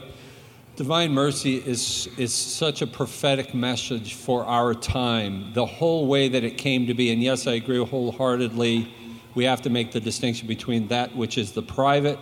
divine 0.75 1.11
mercy 1.11 1.57
is, 1.57 2.07
is 2.17 2.33
such 2.33 2.81
a 2.81 2.88
prophetic 2.88 3.53
message 3.53 4.15
for 4.15 4.43
our 4.45 4.73
time, 4.73 5.53
the 5.53 5.65
whole 5.65 6.07
way 6.07 6.27
that 6.27 6.43
it 6.43 6.57
came 6.57 6.88
to 6.88 6.93
be. 6.93 7.11
And 7.11 7.21
yes, 7.21 7.47
I 7.47 7.53
agree 7.53 7.83
wholeheartedly. 7.83 8.93
We 9.35 9.45
have 9.45 9.61
to 9.63 9.69
make 9.69 9.91
the 9.91 9.99
distinction 9.99 10.47
between 10.47 10.88
that 10.89 11.15
which 11.15 11.38
is 11.38 11.51
the 11.51 11.61
private 11.61 12.19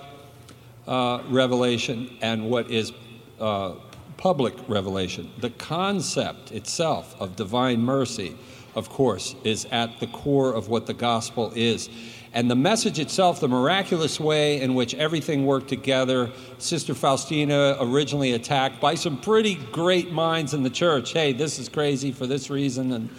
uh, 0.88 1.22
revelation 1.30 2.18
and 2.22 2.50
what 2.50 2.70
is 2.70 2.92
uh, 3.40 3.74
public 4.18 4.54
revelation. 4.68 5.32
The 5.40 5.52
concept 5.52 6.52
itself 6.52 7.16
of 7.20 7.36
divine 7.36 7.82
mercy 7.82 8.38
of 8.76 8.90
course, 8.90 9.36
is 9.44 9.66
at 9.66 10.00
the 10.00 10.08
core 10.08 10.54
of 10.54 10.70
what 10.70 10.86
the 10.86 10.94
gospel 10.94 11.52
is. 11.56 11.90
And 12.36 12.50
the 12.50 12.56
message 12.56 12.98
itself, 12.98 13.40
the 13.40 13.48
miraculous 13.48 14.20
way 14.20 14.60
in 14.60 14.74
which 14.74 14.96
everything 14.96 15.46
worked 15.46 15.68
together, 15.68 16.32
Sister 16.58 16.96
Faustina 16.96 17.78
originally 17.80 18.34
attacked 18.34 18.82
by 18.82 18.96
some 18.96 19.22
pretty 19.22 19.56
great 19.72 20.12
minds 20.12 20.56
in 20.56 20.64
the 20.64 20.70
church. 20.72 21.14
Hey, 21.14 21.34
this 21.34 21.60
is 21.60 21.70
crazy 21.70 22.12
for 22.12 22.26
this 22.26 22.50
reason 22.50 22.92
and, 22.92 23.10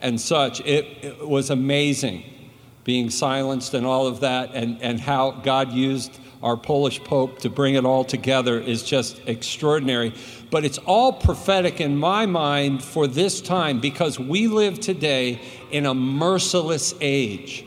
and 0.00 0.20
such. 0.20 0.60
It, 0.62 0.84
it 1.02 1.28
was 1.28 1.50
amazing 1.50 2.24
being 2.82 3.08
silenced 3.08 3.74
and 3.74 3.86
all 3.86 4.08
of 4.08 4.20
that, 4.20 4.50
and, 4.54 4.82
and 4.82 4.98
how 4.98 5.30
God 5.30 5.70
used 5.72 6.18
our 6.42 6.56
Polish 6.56 6.98
Pope 7.04 7.38
to 7.40 7.50
bring 7.50 7.74
it 7.74 7.84
all 7.84 8.02
together 8.02 8.58
is 8.58 8.82
just 8.82 9.20
extraordinary. 9.26 10.14
But 10.50 10.64
it's 10.64 10.78
all 10.78 11.12
prophetic 11.12 11.80
in 11.80 11.96
my 11.96 12.26
mind 12.26 12.82
for 12.82 13.06
this 13.06 13.40
time 13.40 13.80
because 13.80 14.18
we 14.18 14.48
live 14.48 14.80
today 14.80 15.40
in 15.70 15.86
a 15.86 15.94
merciless 15.94 16.94
age. 17.00 17.66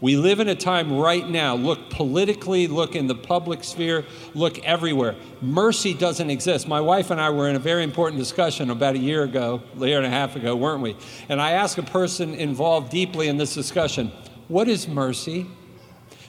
We 0.00 0.16
live 0.16 0.40
in 0.40 0.48
a 0.48 0.54
time 0.54 0.98
right 0.98 1.26
now, 1.26 1.54
look 1.54 1.88
politically, 1.88 2.66
look 2.66 2.94
in 2.94 3.06
the 3.06 3.14
public 3.14 3.64
sphere, 3.64 4.04
look 4.34 4.58
everywhere. 4.58 5.16
Mercy 5.40 5.94
doesn't 5.94 6.28
exist. 6.28 6.68
My 6.68 6.80
wife 6.80 7.10
and 7.10 7.18
I 7.18 7.30
were 7.30 7.48
in 7.48 7.56
a 7.56 7.60
very 7.60 7.82
important 7.82 8.18
discussion 8.18 8.68
about 8.70 8.94
a 8.94 8.98
year 8.98 9.22
ago, 9.22 9.62
a 9.80 9.86
year 9.86 9.96
and 9.96 10.06
a 10.06 10.10
half 10.10 10.36
ago, 10.36 10.54
weren't 10.54 10.82
we? 10.82 10.96
And 11.30 11.40
I 11.40 11.52
asked 11.52 11.78
a 11.78 11.82
person 11.82 12.34
involved 12.34 12.90
deeply 12.90 13.28
in 13.28 13.38
this 13.38 13.54
discussion, 13.54 14.12
What 14.48 14.68
is 14.68 14.86
mercy? 14.86 15.46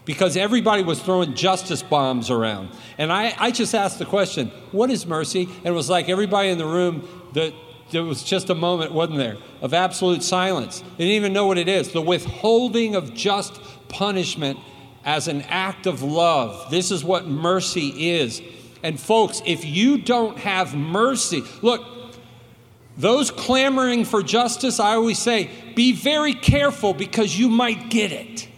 because 0.08 0.38
everybody 0.38 0.84
was 0.84 1.02
throwing 1.02 1.34
justice 1.34 1.84
bombs 1.84 2.32
around. 2.32 2.70
And 2.98 3.12
I, 3.12 3.36
I 3.38 3.52
just 3.52 3.76
asked 3.76 4.00
the 4.00 4.06
question, 4.06 4.48
what 4.72 4.90
is 4.90 5.06
mercy? 5.06 5.44
And 5.44 5.66
it 5.66 5.72
was 5.72 5.90
like 5.90 6.08
everybody 6.08 6.48
in 6.48 6.58
the 6.58 6.66
room, 6.66 7.06
that 7.34 7.54
there 7.91 8.04
was 8.04 8.23
just 8.23 8.50
a 8.50 8.56
moment, 8.56 8.91
wasn't 8.91 9.17
there, 9.17 9.38
of 9.62 9.73
absolute 9.73 10.23
silence. 10.23 10.82
They 10.97 11.06
didn't 11.06 11.15
even 11.15 11.34
know 11.34 11.47
what 11.47 11.58
it 11.58 11.67
is. 11.67 11.91
The 11.91 12.02
withholding 12.02 12.95
of 12.95 13.13
just 13.13 13.60
punishment 13.88 14.60
as 15.06 15.28
an 15.28 15.41
act 15.43 15.88
of 15.88 16.04
love. 16.04 16.69
This 16.69 16.91
is 16.91 17.04
what 17.04 17.28
mercy 17.28 18.10
is. 18.10 18.41
And 18.84 19.00
folks, 19.00 19.41
if 19.45 19.63
you 19.63 19.97
don't 19.97 20.38
have 20.39 20.76
mercy, 20.76 21.43
look, 21.62 21.86
those 22.97 23.32
clamoring 23.32 24.06
for 24.06 24.21
justice, 24.21 24.80
I 24.80 24.95
always 24.95 25.19
say, 25.19 25.50
be 25.76 25.93
very 25.93 26.34
careful 26.34 26.93
because 26.93 27.38
you 27.38 27.47
might 27.47 27.89
get 27.89 28.12
it. 28.12 28.50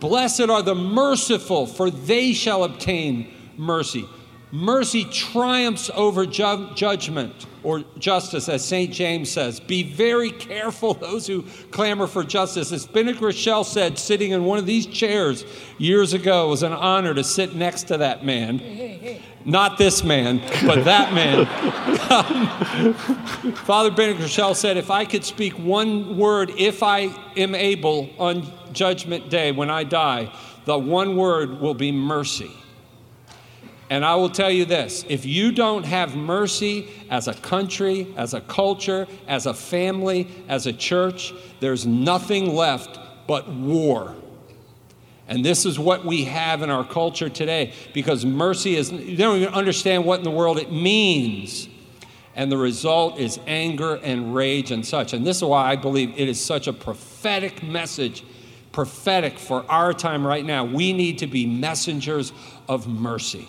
Blessed 0.00 0.42
are 0.48 0.62
the 0.62 0.76
merciful, 0.76 1.66
for 1.66 1.90
they 1.90 2.32
shall 2.32 2.64
obtain 2.64 3.34
mercy. 3.56 4.08
Mercy 4.50 5.04
triumphs 5.04 5.90
over 5.94 6.24
ju- 6.24 6.70
judgment 6.74 7.47
or 7.68 7.84
justice, 7.98 8.48
as 8.48 8.64
St. 8.64 8.90
James 8.90 9.30
says. 9.30 9.60
Be 9.60 9.82
very 9.82 10.30
careful, 10.30 10.94
those 10.94 11.26
who 11.26 11.42
clamor 11.70 12.06
for 12.06 12.24
justice. 12.24 12.72
As 12.72 12.86
Benedict 12.86 13.20
Groeschel 13.22 13.62
said, 13.62 13.98
sitting 13.98 14.30
in 14.30 14.46
one 14.46 14.58
of 14.58 14.64
these 14.64 14.86
chairs 14.86 15.44
years 15.76 16.14
ago, 16.14 16.46
it 16.46 16.48
was 16.48 16.62
an 16.62 16.72
honor 16.72 17.12
to 17.12 17.22
sit 17.22 17.54
next 17.54 17.82
to 17.88 17.98
that 17.98 18.24
man. 18.24 19.20
Not 19.44 19.76
this 19.76 20.02
man, 20.02 20.40
but 20.64 20.86
that 20.86 21.12
man. 21.12 21.44
Father 23.54 23.90
Benedict 23.90 24.22
Groeschel 24.22 24.56
said, 24.56 24.78
If 24.78 24.90
I 24.90 25.04
could 25.04 25.26
speak 25.26 25.52
one 25.58 26.16
word, 26.16 26.50
if 26.56 26.82
I 26.82 27.14
am 27.36 27.54
able 27.54 28.08
on 28.18 28.50
Judgment 28.72 29.28
Day 29.28 29.52
when 29.52 29.68
I 29.68 29.84
die, 29.84 30.32
the 30.64 30.78
one 30.78 31.18
word 31.18 31.60
will 31.60 31.74
be 31.74 31.92
mercy. 31.92 32.50
And 33.90 34.04
I 34.04 34.16
will 34.16 34.28
tell 34.28 34.50
you 34.50 34.64
this 34.64 35.04
if 35.08 35.24
you 35.24 35.52
don't 35.52 35.84
have 35.84 36.14
mercy 36.14 36.88
as 37.10 37.26
a 37.26 37.34
country, 37.34 38.12
as 38.16 38.34
a 38.34 38.40
culture, 38.42 39.06
as 39.26 39.46
a 39.46 39.54
family, 39.54 40.28
as 40.48 40.66
a 40.66 40.72
church, 40.72 41.32
there's 41.60 41.86
nothing 41.86 42.54
left 42.54 42.98
but 43.26 43.48
war. 43.48 44.14
And 45.26 45.44
this 45.44 45.66
is 45.66 45.78
what 45.78 46.06
we 46.06 46.24
have 46.24 46.62
in 46.62 46.70
our 46.70 46.84
culture 46.84 47.28
today 47.28 47.74
because 47.92 48.24
mercy 48.24 48.76
is, 48.76 48.90
they 48.90 49.16
don't 49.16 49.36
even 49.36 49.52
understand 49.52 50.04
what 50.04 50.18
in 50.18 50.24
the 50.24 50.30
world 50.30 50.58
it 50.58 50.72
means. 50.72 51.68
And 52.34 52.52
the 52.52 52.56
result 52.56 53.18
is 53.18 53.38
anger 53.46 53.96
and 53.96 54.34
rage 54.34 54.70
and 54.70 54.86
such. 54.86 55.12
And 55.12 55.26
this 55.26 55.38
is 55.38 55.44
why 55.44 55.70
I 55.70 55.76
believe 55.76 56.14
it 56.16 56.28
is 56.28 56.42
such 56.42 56.66
a 56.66 56.72
prophetic 56.72 57.62
message, 57.62 58.24
prophetic 58.72 59.38
for 59.38 59.70
our 59.70 59.92
time 59.92 60.26
right 60.26 60.44
now. 60.44 60.64
We 60.64 60.92
need 60.92 61.18
to 61.18 61.26
be 61.26 61.46
messengers 61.46 62.32
of 62.68 62.86
mercy. 62.86 63.48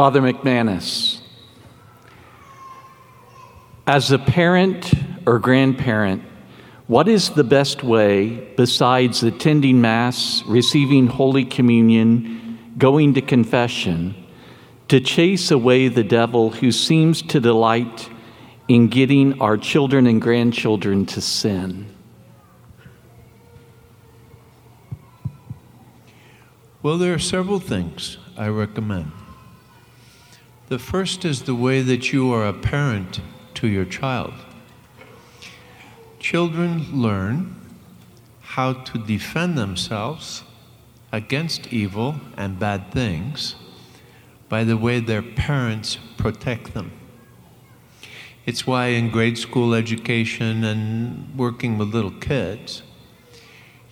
Father 0.00 0.22
McManus, 0.22 1.20
as 3.86 4.10
a 4.10 4.18
parent 4.18 4.94
or 5.26 5.38
grandparent, 5.38 6.22
what 6.86 7.06
is 7.06 7.28
the 7.28 7.44
best 7.44 7.84
way, 7.84 8.50
besides 8.56 9.22
attending 9.22 9.82
Mass, 9.82 10.42
receiving 10.46 11.06
Holy 11.06 11.44
Communion, 11.44 12.58
going 12.78 13.12
to 13.12 13.20
confession, 13.20 14.14
to 14.88 15.00
chase 15.00 15.50
away 15.50 15.88
the 15.88 16.02
devil 16.02 16.48
who 16.48 16.72
seems 16.72 17.20
to 17.20 17.38
delight 17.38 18.08
in 18.68 18.88
getting 18.88 19.38
our 19.38 19.58
children 19.58 20.06
and 20.06 20.22
grandchildren 20.22 21.04
to 21.04 21.20
sin? 21.20 21.94
Well, 26.82 26.96
there 26.96 27.12
are 27.12 27.18
several 27.18 27.60
things 27.60 28.16
I 28.38 28.48
recommend. 28.48 29.12
The 30.70 30.78
first 30.78 31.24
is 31.24 31.42
the 31.42 31.54
way 31.56 31.82
that 31.82 32.12
you 32.12 32.32
are 32.32 32.46
a 32.46 32.52
parent 32.52 33.20
to 33.54 33.66
your 33.66 33.84
child. 33.84 34.34
Children 36.20 36.86
learn 36.92 37.56
how 38.40 38.74
to 38.74 38.98
defend 38.98 39.58
themselves 39.58 40.44
against 41.10 41.72
evil 41.72 42.20
and 42.36 42.56
bad 42.56 42.92
things 42.92 43.56
by 44.48 44.62
the 44.62 44.76
way 44.76 45.00
their 45.00 45.22
parents 45.22 45.98
protect 46.16 46.72
them. 46.72 46.92
It's 48.46 48.64
why 48.64 48.90
in 48.90 49.10
grade 49.10 49.38
school 49.38 49.74
education 49.74 50.62
and 50.62 51.36
working 51.36 51.78
with 51.78 51.92
little 51.92 52.12
kids, 52.12 52.84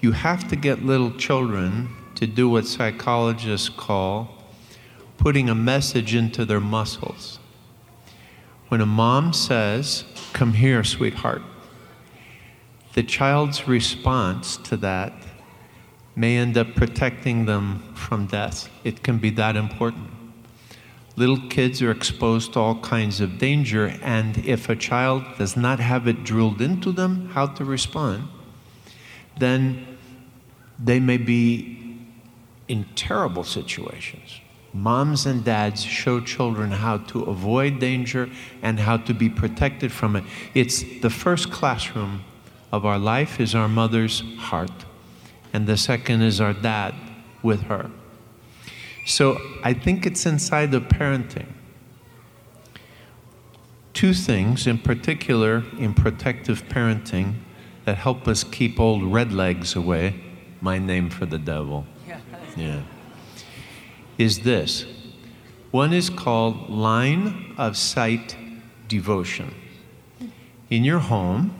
you 0.00 0.12
have 0.12 0.46
to 0.46 0.54
get 0.54 0.84
little 0.84 1.10
children 1.10 1.88
to 2.14 2.28
do 2.28 2.48
what 2.48 2.68
psychologists 2.68 3.68
call 3.68 4.37
putting 5.18 5.50
a 5.50 5.54
message 5.54 6.14
into 6.14 6.44
their 6.44 6.60
muscles. 6.60 7.38
When 8.68 8.80
a 8.80 8.86
mom 8.86 9.32
says, 9.32 10.04
Come 10.32 10.54
here, 10.54 10.84
sweetheart, 10.84 11.42
the 12.94 13.02
child's 13.02 13.68
response 13.68 14.56
to 14.58 14.76
that 14.78 15.12
may 16.14 16.36
end 16.36 16.56
up 16.56 16.74
protecting 16.74 17.46
them 17.46 17.94
from 17.94 18.26
death. 18.26 18.68
It 18.84 19.02
can 19.02 19.18
be 19.18 19.30
that 19.30 19.56
important. 19.56 20.10
Little 21.16 21.48
kids 21.48 21.82
are 21.82 21.90
exposed 21.90 22.52
to 22.52 22.60
all 22.60 22.80
kinds 22.80 23.20
of 23.20 23.38
danger, 23.38 23.98
and 24.02 24.38
if 24.46 24.68
a 24.68 24.76
child 24.76 25.24
does 25.36 25.56
not 25.56 25.80
have 25.80 26.06
it 26.06 26.22
drilled 26.22 26.60
into 26.60 26.92
them 26.92 27.30
how 27.30 27.46
to 27.46 27.64
respond, 27.64 28.28
then 29.36 29.98
they 30.78 31.00
may 31.00 31.16
be 31.16 31.98
in 32.68 32.84
terrible 32.94 33.42
situations. 33.42 34.40
Moms 34.78 35.26
and 35.26 35.42
dads 35.44 35.82
show 35.82 36.20
children 36.20 36.70
how 36.70 36.98
to 36.98 37.24
avoid 37.24 37.80
danger 37.80 38.30
and 38.62 38.78
how 38.78 38.96
to 38.96 39.12
be 39.12 39.28
protected 39.28 39.90
from 39.90 40.14
it. 40.14 40.22
It's 40.54 40.84
the 41.00 41.10
first 41.10 41.50
classroom 41.50 42.22
of 42.70 42.86
our 42.86 42.98
life 42.98 43.40
is 43.40 43.56
our 43.56 43.68
mother's 43.68 44.22
heart, 44.38 44.84
and 45.52 45.66
the 45.66 45.76
second 45.76 46.22
is 46.22 46.40
our 46.40 46.52
dad 46.52 46.94
with 47.42 47.62
her. 47.62 47.90
So 49.04 49.40
I 49.64 49.74
think 49.74 50.06
it's 50.06 50.24
inside 50.26 50.70
the 50.70 50.80
parenting. 50.80 51.48
Two 53.94 54.14
things 54.14 54.68
in 54.68 54.78
particular 54.78 55.64
in 55.76 55.92
protective 55.92 56.68
parenting 56.68 57.34
that 57.84 57.96
help 57.96 58.28
us 58.28 58.44
keep 58.44 58.78
old 58.78 59.02
red 59.02 59.32
legs 59.32 59.74
away. 59.74 60.20
My 60.60 60.78
name 60.78 61.10
for 61.10 61.26
the 61.26 61.38
devil. 61.38 61.84
Yeah 62.56 62.82
is 64.18 64.40
this 64.40 64.84
one 65.70 65.92
is 65.92 66.10
called 66.10 66.70
line 66.70 67.54
of 67.58 67.76
sight 67.76 68.36
devotion. 68.88 69.54
In 70.70 70.82
your 70.82 70.98
home, 70.98 71.54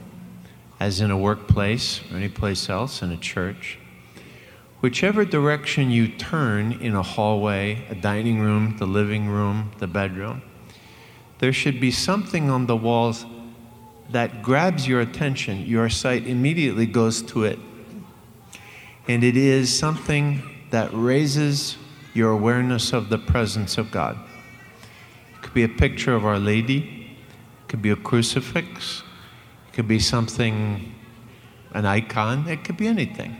as 0.81 1.01
in 1.01 1.11
a 1.11 1.16
workplace 1.16 2.01
or 2.11 2.16
any 2.16 2.29
place 2.29 2.68
else, 2.71 3.03
in 3.03 3.11
a 3.11 3.16
church, 3.16 3.79
whichever 4.81 5.25
direction 5.25 5.90
you 5.90 6.09
turn 6.09 6.73
in 6.73 6.94
a 6.94 7.03
hallway, 7.03 7.85
a 7.90 7.94
dining 7.94 8.40
room, 8.40 8.77
the 8.79 8.87
living 8.87 9.29
room, 9.29 9.73
the 9.79 9.87
bedroom, 9.87 10.42
there 11.38 11.53
should 11.53 11.81
be 11.81 11.90
something 11.90 12.51
on 12.51 12.66
the 12.66 12.77
walls 12.77 13.27
that 14.11 14.42
grabs 14.42 14.88
your 14.88 15.01
attention. 15.01 15.66
Your 15.66 15.88
sight 15.90 16.27
immediately 16.27 16.87
goes 16.87 17.21
to 17.23 17.44
it. 17.44 17.59
And 19.07 19.23
it 19.23 19.37
is 19.37 19.77
something 19.77 20.42
that 20.71 20.90
raises 20.92 21.77
your 22.19 22.33
awareness 22.33 22.93
of 22.93 23.09
the 23.09 23.17
presence 23.17 23.79
of 23.79 23.93
God. 23.93 24.19
It 25.33 25.43
could 25.43 25.55
be 25.55 25.63
a 25.63 25.69
picture 25.69 26.15
of 26.17 26.27
Our 26.27 26.41
Lady, 26.41 27.17
it 27.63 27.69
could 27.69 27.81
be 27.81 27.91
a 27.91 27.97
crucifix, 27.97 29.05
it 29.69 29.75
could 29.75 29.87
be 29.87 30.01
something, 30.01 30.93
an 31.73 31.87
icon, 31.87 32.49
it 32.49 32.65
could 32.65 32.77
be 32.77 32.89
anything. 32.89 33.37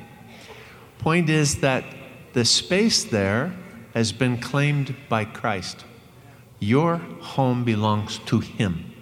Point 0.99 1.29
is 1.29 1.61
that 1.61 1.85
the 2.35 2.45
space 2.45 3.03
there 3.03 3.53
has 3.95 4.12
been 4.12 4.38
claimed 4.38 4.95
by 5.09 5.25
Christ. 5.25 5.85
Your 6.61 6.99
home 7.21 7.64
belongs 7.64 8.19
to 8.27 8.38
Him. 8.38 8.95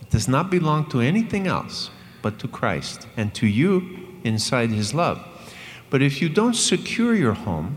It 0.00 0.10
does 0.10 0.28
not 0.28 0.48
belong 0.48 0.88
to 0.90 1.00
anything 1.00 1.48
else 1.48 1.90
but 2.22 2.38
to 2.38 2.46
Christ 2.46 3.08
and 3.16 3.34
to 3.34 3.48
you 3.48 4.20
inside 4.22 4.70
His 4.70 4.94
love. 4.94 5.24
But 5.90 6.02
if 6.02 6.22
you 6.22 6.28
don't 6.28 6.54
secure 6.54 7.16
your 7.16 7.32
home, 7.32 7.76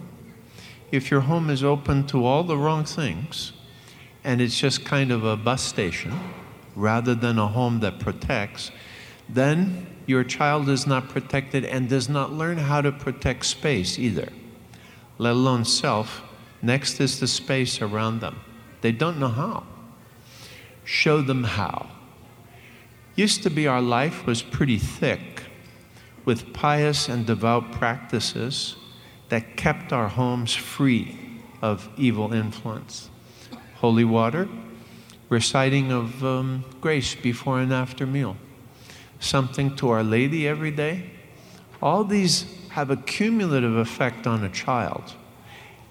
if 0.91 1.09
your 1.09 1.21
home 1.21 1.49
is 1.49 1.63
open 1.63 2.05
to 2.07 2.25
all 2.25 2.43
the 2.43 2.57
wrong 2.57 2.83
things 2.83 3.53
and 4.23 4.41
it's 4.41 4.59
just 4.59 4.85
kind 4.85 5.11
of 5.11 5.23
a 5.23 5.37
bus 5.37 5.61
station 5.61 6.13
rather 6.75 7.15
than 7.15 7.39
a 7.39 7.47
home 7.47 7.79
that 7.79 7.99
protects, 7.99 8.71
then 9.29 9.87
your 10.05 10.23
child 10.23 10.67
is 10.67 10.85
not 10.85 11.09
protected 11.09 11.63
and 11.63 11.87
does 11.87 12.09
not 12.09 12.33
learn 12.33 12.57
how 12.57 12.81
to 12.81 12.91
protect 12.91 13.45
space 13.45 13.97
either, 13.97 14.29
let 15.17 15.31
alone 15.31 15.63
self. 15.63 16.21
Next 16.61 16.99
is 16.99 17.19
the 17.19 17.27
space 17.27 17.81
around 17.81 18.19
them. 18.19 18.39
They 18.81 18.91
don't 18.91 19.19
know 19.19 19.29
how. 19.29 19.63
Show 20.83 21.21
them 21.21 21.43
how. 21.43 21.89
Used 23.15 23.43
to 23.43 23.49
be 23.49 23.67
our 23.67 23.81
life 23.81 24.25
was 24.25 24.41
pretty 24.41 24.77
thick 24.77 25.43
with 26.25 26.53
pious 26.53 27.07
and 27.09 27.25
devout 27.25 27.71
practices 27.71 28.75
that 29.31 29.55
kept 29.55 29.93
our 29.93 30.09
homes 30.09 30.53
free 30.53 31.17
of 31.61 31.87
evil 31.95 32.33
influence. 32.33 33.09
Holy 33.75 34.03
water, 34.03 34.49
reciting 35.29 35.89
of 35.89 36.21
um, 36.21 36.65
grace 36.81 37.15
before 37.15 37.61
and 37.61 37.71
after 37.71 38.05
meal, 38.05 38.35
something 39.21 39.73
to 39.77 39.87
Our 39.87 40.03
Lady 40.03 40.49
every 40.49 40.69
day. 40.69 41.11
All 41.81 42.03
these 42.03 42.43
have 42.71 42.89
a 42.89 42.97
cumulative 42.97 43.77
effect 43.77 44.27
on 44.27 44.43
a 44.43 44.49
child 44.49 45.13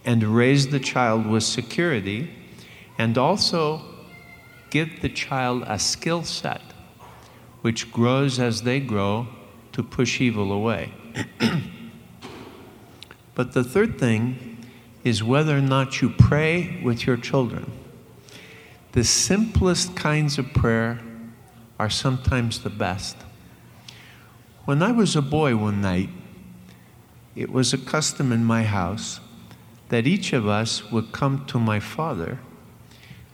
and 0.05 0.23
raise 0.23 0.69
the 0.69 0.79
child 0.79 1.27
with 1.27 1.43
security 1.43 2.31
and 2.99 3.17
also 3.17 3.81
give 4.69 5.01
the 5.01 5.09
child 5.09 5.65
a 5.67 5.79
skill 5.79 6.25
set 6.25 6.61
which 7.63 7.91
grows 7.91 8.39
as 8.39 8.65
they 8.65 8.81
grow 8.81 9.29
to 9.73 9.83
push 9.83 10.21
evil 10.21 10.53
away. 10.53 10.93
but 13.41 13.53
the 13.53 13.65
third 13.65 13.99
thing 13.99 14.59
is 15.03 15.25
whether 15.25 15.57
or 15.57 15.63
not 15.63 16.03
you 16.03 16.11
pray 16.11 16.79
with 16.85 17.07
your 17.07 17.17
children. 17.17 17.73
The 18.93 19.03
simplest 19.03 19.97
kinds 19.97 20.37
of 20.37 20.53
prayer 20.53 21.01
are 21.79 21.89
sometimes 21.89 22.61
the 22.61 22.69
best. 22.69 23.17
When 24.67 24.83
I 24.83 24.93
was 24.93 25.17
a 25.17 25.23
boy 25.23 25.57
one 25.57 25.81
night, 25.81 26.11
it 27.35 27.51
was 27.51 27.73
a 27.73 27.79
custom 27.79 28.31
in 28.31 28.45
my 28.45 28.65
house 28.65 29.21
that 29.89 30.07
each 30.07 30.35
of 30.35 30.47
us 30.47 30.91
would 30.93 31.11
come 31.11 31.47
to 31.47 31.59
my 31.59 31.81
father, 31.81 32.41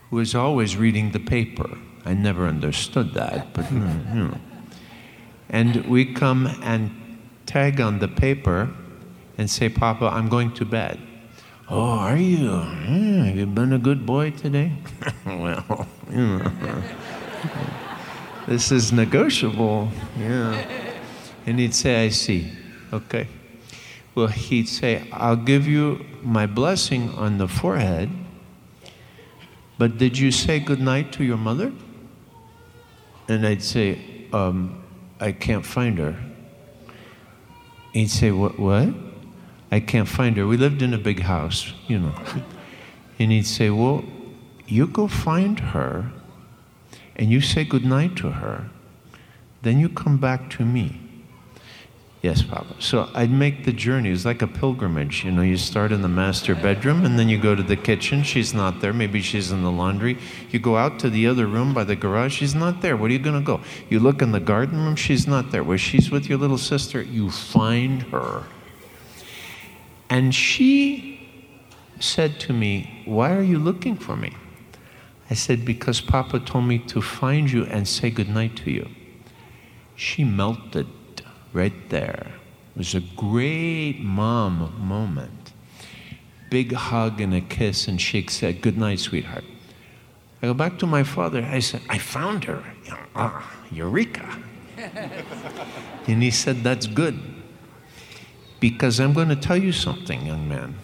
who 0.09 0.15
was 0.15 0.33
always 0.33 0.77
reading 0.77 1.11
the 1.11 1.19
paper. 1.19 1.77
I 2.05 2.13
never 2.13 2.47
understood 2.47 3.13
that, 3.15 3.51
but 3.53 3.69
you 3.69 3.79
know. 3.79 4.39
And 5.49 5.85
we 5.85 6.05
come 6.05 6.47
and 6.63 6.91
tag 7.45 7.81
on 7.81 7.99
the 7.99 8.07
paper 8.07 8.73
and 9.37 9.49
say, 9.49 9.69
Papa, 9.69 10.05
I'm 10.05 10.29
going 10.29 10.53
to 10.53 10.65
bed. 10.65 10.99
Oh, 11.69 11.99
are 11.99 12.17
you? 12.17 12.49
Yeah, 12.49 13.25
have 13.25 13.35
you 13.37 13.45
been 13.45 13.73
a 13.73 13.77
good 13.79 14.05
boy 14.05 14.31
today? 14.31 14.71
well, 15.25 15.87
you 16.09 16.39
know. 16.39 16.83
this 18.47 18.71
is 18.71 18.93
negotiable. 18.93 19.89
Yeah. 20.17 20.65
And 21.45 21.59
he'd 21.59 21.75
say, 21.75 22.05
I 22.05 22.09
see. 22.09 22.53
Okay. 22.93 23.27
Well, 24.15 24.27
he'd 24.27 24.69
say, 24.69 25.07
I'll 25.11 25.35
give 25.35 25.67
you 25.67 26.05
my 26.23 26.47
blessing 26.47 27.09
on 27.15 27.37
the 27.37 27.47
forehead, 27.47 28.09
but 29.77 29.97
did 29.97 30.17
you 30.17 30.31
say 30.31 30.59
goodnight 30.59 31.11
to 31.13 31.23
your 31.23 31.37
mother? 31.37 31.71
And 33.27 33.45
I'd 33.45 33.61
say, 33.61 33.99
um, 34.33 34.83
I 35.19 35.33
can't 35.33 35.65
find 35.65 35.97
her. 35.97 36.15
He'd 37.93 38.09
say, 38.09 38.31
What? 38.31 38.57
What? 38.57 39.06
I 39.71 39.79
can't 39.79 40.07
find 40.07 40.37
her. 40.37 40.47
We 40.47 40.57
lived 40.57 40.81
in 40.81 40.93
a 40.93 40.97
big 40.97 41.21
house, 41.21 41.73
you 41.87 41.99
know. 41.99 42.15
And 43.19 43.31
he'd 43.31 43.47
say, 43.47 43.71
Well, 43.71 44.03
you 44.67 44.85
go 44.85 45.07
find 45.07 45.59
her 45.59 46.11
and 47.15 47.31
you 47.31 47.41
say 47.41 47.63
goodnight 47.63 48.15
to 48.17 48.29
her, 48.29 48.69
then 49.63 49.79
you 49.79 49.89
come 49.89 50.17
back 50.17 50.49
to 50.51 50.65
me. 50.65 51.01
Yes, 52.21 52.41
Papa. 52.41 52.75
So 52.79 53.09
I'd 53.13 53.31
make 53.31 53.63
the 53.63 53.71
journey. 53.71 54.09
It 54.09 54.13
was 54.13 54.25
like 54.25 54.41
a 54.41 54.47
pilgrimage. 54.47 55.23
You 55.23 55.31
know, 55.31 55.43
you 55.43 55.55
start 55.55 55.91
in 55.91 56.01
the 56.01 56.07
master 56.07 56.55
bedroom 56.55 57.05
and 57.05 57.17
then 57.17 57.29
you 57.29 57.39
go 57.39 57.55
to 57.55 57.61
the 57.61 57.75
kitchen. 57.75 58.23
She's 58.23 58.53
not 58.53 58.81
there. 58.81 58.91
Maybe 58.91 59.21
she's 59.21 59.51
in 59.51 59.63
the 59.63 59.71
laundry. 59.71 60.17
You 60.49 60.59
go 60.59 60.77
out 60.77 60.99
to 60.99 61.09
the 61.09 61.27
other 61.27 61.45
room 61.45 61.73
by 61.73 61.83
the 61.83 61.95
garage. 61.95 62.33
She's 62.33 62.55
not 62.55 62.81
there. 62.81 62.97
Where 62.97 63.07
are 63.07 63.13
you 63.13 63.19
going 63.19 63.39
to 63.39 63.45
go? 63.45 63.61
You 63.89 63.99
look 63.99 64.21
in 64.21 64.31
the 64.31 64.39
garden 64.39 64.83
room. 64.83 64.95
She's 64.95 65.27
not 65.27 65.51
there. 65.51 65.63
Where 65.63 65.77
she's 65.77 66.09
with 66.09 66.27
your 66.27 66.39
little 66.39 66.57
sister, 66.57 67.01
you 67.01 67.29
find 67.29 68.01
her. 68.03 68.43
And 70.09 70.33
she 70.33 71.27
said 71.99 72.39
to 72.41 72.53
me, 72.53 73.03
Why 73.05 73.33
are 73.35 73.41
you 73.41 73.59
looking 73.59 73.95
for 73.95 74.15
me? 74.15 74.33
I 75.29 75.33
said, 75.33 75.65
Because 75.65 76.01
Papa 76.01 76.39
told 76.39 76.65
me 76.65 76.79
to 76.79 77.01
find 77.01 77.51
you 77.51 77.65
and 77.65 77.87
say 77.87 78.09
goodnight 78.09 78.55
to 78.57 78.71
you. 78.71 78.89
She 79.95 80.23
melted 80.23 80.87
right 81.53 81.89
there. 81.89 82.31
It 82.75 82.77
was 82.77 82.95
a 82.95 83.01
great 83.01 83.99
mom 83.99 84.73
moment. 84.79 85.53
Big 86.49 86.71
hug 86.71 87.19
and 87.19 87.33
a 87.33 87.41
kiss, 87.41 87.87
and 87.87 87.99
she 87.99 88.25
said, 88.27 88.61
Good 88.61 88.77
night, 88.77 88.99
sweetheart. 88.99 89.43
I 90.41 90.47
go 90.47 90.53
back 90.53 90.77
to 90.79 90.87
my 90.87 91.03
father. 91.03 91.43
I 91.43 91.59
said, 91.59 91.81
I 91.89 91.97
found 91.97 92.45
her. 92.45 92.63
Ah, 93.15 93.51
Eureka. 93.71 94.37
and 94.77 96.23
he 96.23 96.31
said, 96.31 96.63
That's 96.63 96.85
good. 96.85 97.19
Because 98.59 98.99
I'm 98.99 99.13
going 99.13 99.29
to 99.29 99.35
tell 99.35 99.57
you 99.57 99.71
something, 99.71 100.25
young 100.25 100.47
man. 100.47 100.75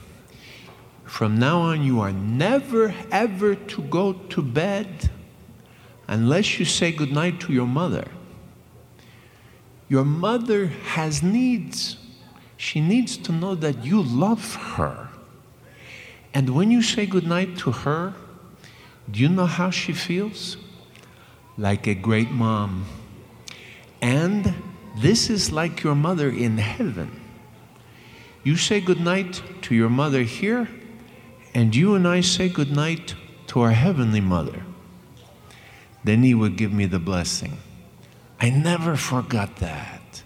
From 1.05 1.37
now 1.37 1.61
on, 1.61 1.83
you 1.83 1.99
are 2.01 2.11
never, 2.11 2.93
ever 3.11 3.55
to 3.55 3.81
go 3.83 4.13
to 4.13 4.41
bed 4.41 5.09
unless 6.07 6.59
you 6.59 6.65
say 6.65 6.91
goodnight 6.91 7.39
to 7.41 7.53
your 7.53 7.67
mother. 7.67 8.07
Your 9.89 10.05
mother 10.05 10.67
has 10.67 11.21
needs. 11.21 11.97
She 12.57 12.81
needs 12.81 13.17
to 13.17 13.31
know 13.31 13.55
that 13.55 13.85
you 13.85 14.01
love 14.01 14.55
her. 14.55 15.09
And 16.33 16.49
when 16.49 16.71
you 16.71 16.81
say 16.81 17.05
goodnight 17.05 17.57
to 17.59 17.71
her, 17.71 18.13
do 19.11 19.19
you 19.19 19.29
know 19.29 19.45
how 19.45 19.69
she 19.69 19.93
feels? 19.93 20.57
Like 21.57 21.85
a 21.85 21.93
great 21.93 22.31
mom. 22.31 22.85
And 24.01 24.53
this 24.97 25.29
is 25.29 25.51
like 25.51 25.83
your 25.83 25.95
mother 25.95 26.29
in 26.29 26.57
heaven. 26.57 27.22
You 28.43 28.57
say 28.57 28.81
goodnight 28.81 29.41
to 29.63 29.75
your 29.75 29.89
mother 29.89 30.23
here, 30.23 30.67
and 31.53 31.73
you 31.73 31.95
and 31.95 32.05
I 32.05 32.19
say 32.19 32.49
goodnight 32.49 33.15
to 33.47 33.61
our 33.61 33.71
heavenly 33.71 34.19
mother. 34.19 34.63
Then 36.03 36.23
he 36.23 36.33
would 36.33 36.57
give 36.57 36.73
me 36.73 36.85
the 36.85 36.99
blessing. 36.99 37.57
I 38.41 38.49
never 38.49 38.97
forgot 38.97 39.57
that. 39.57 40.23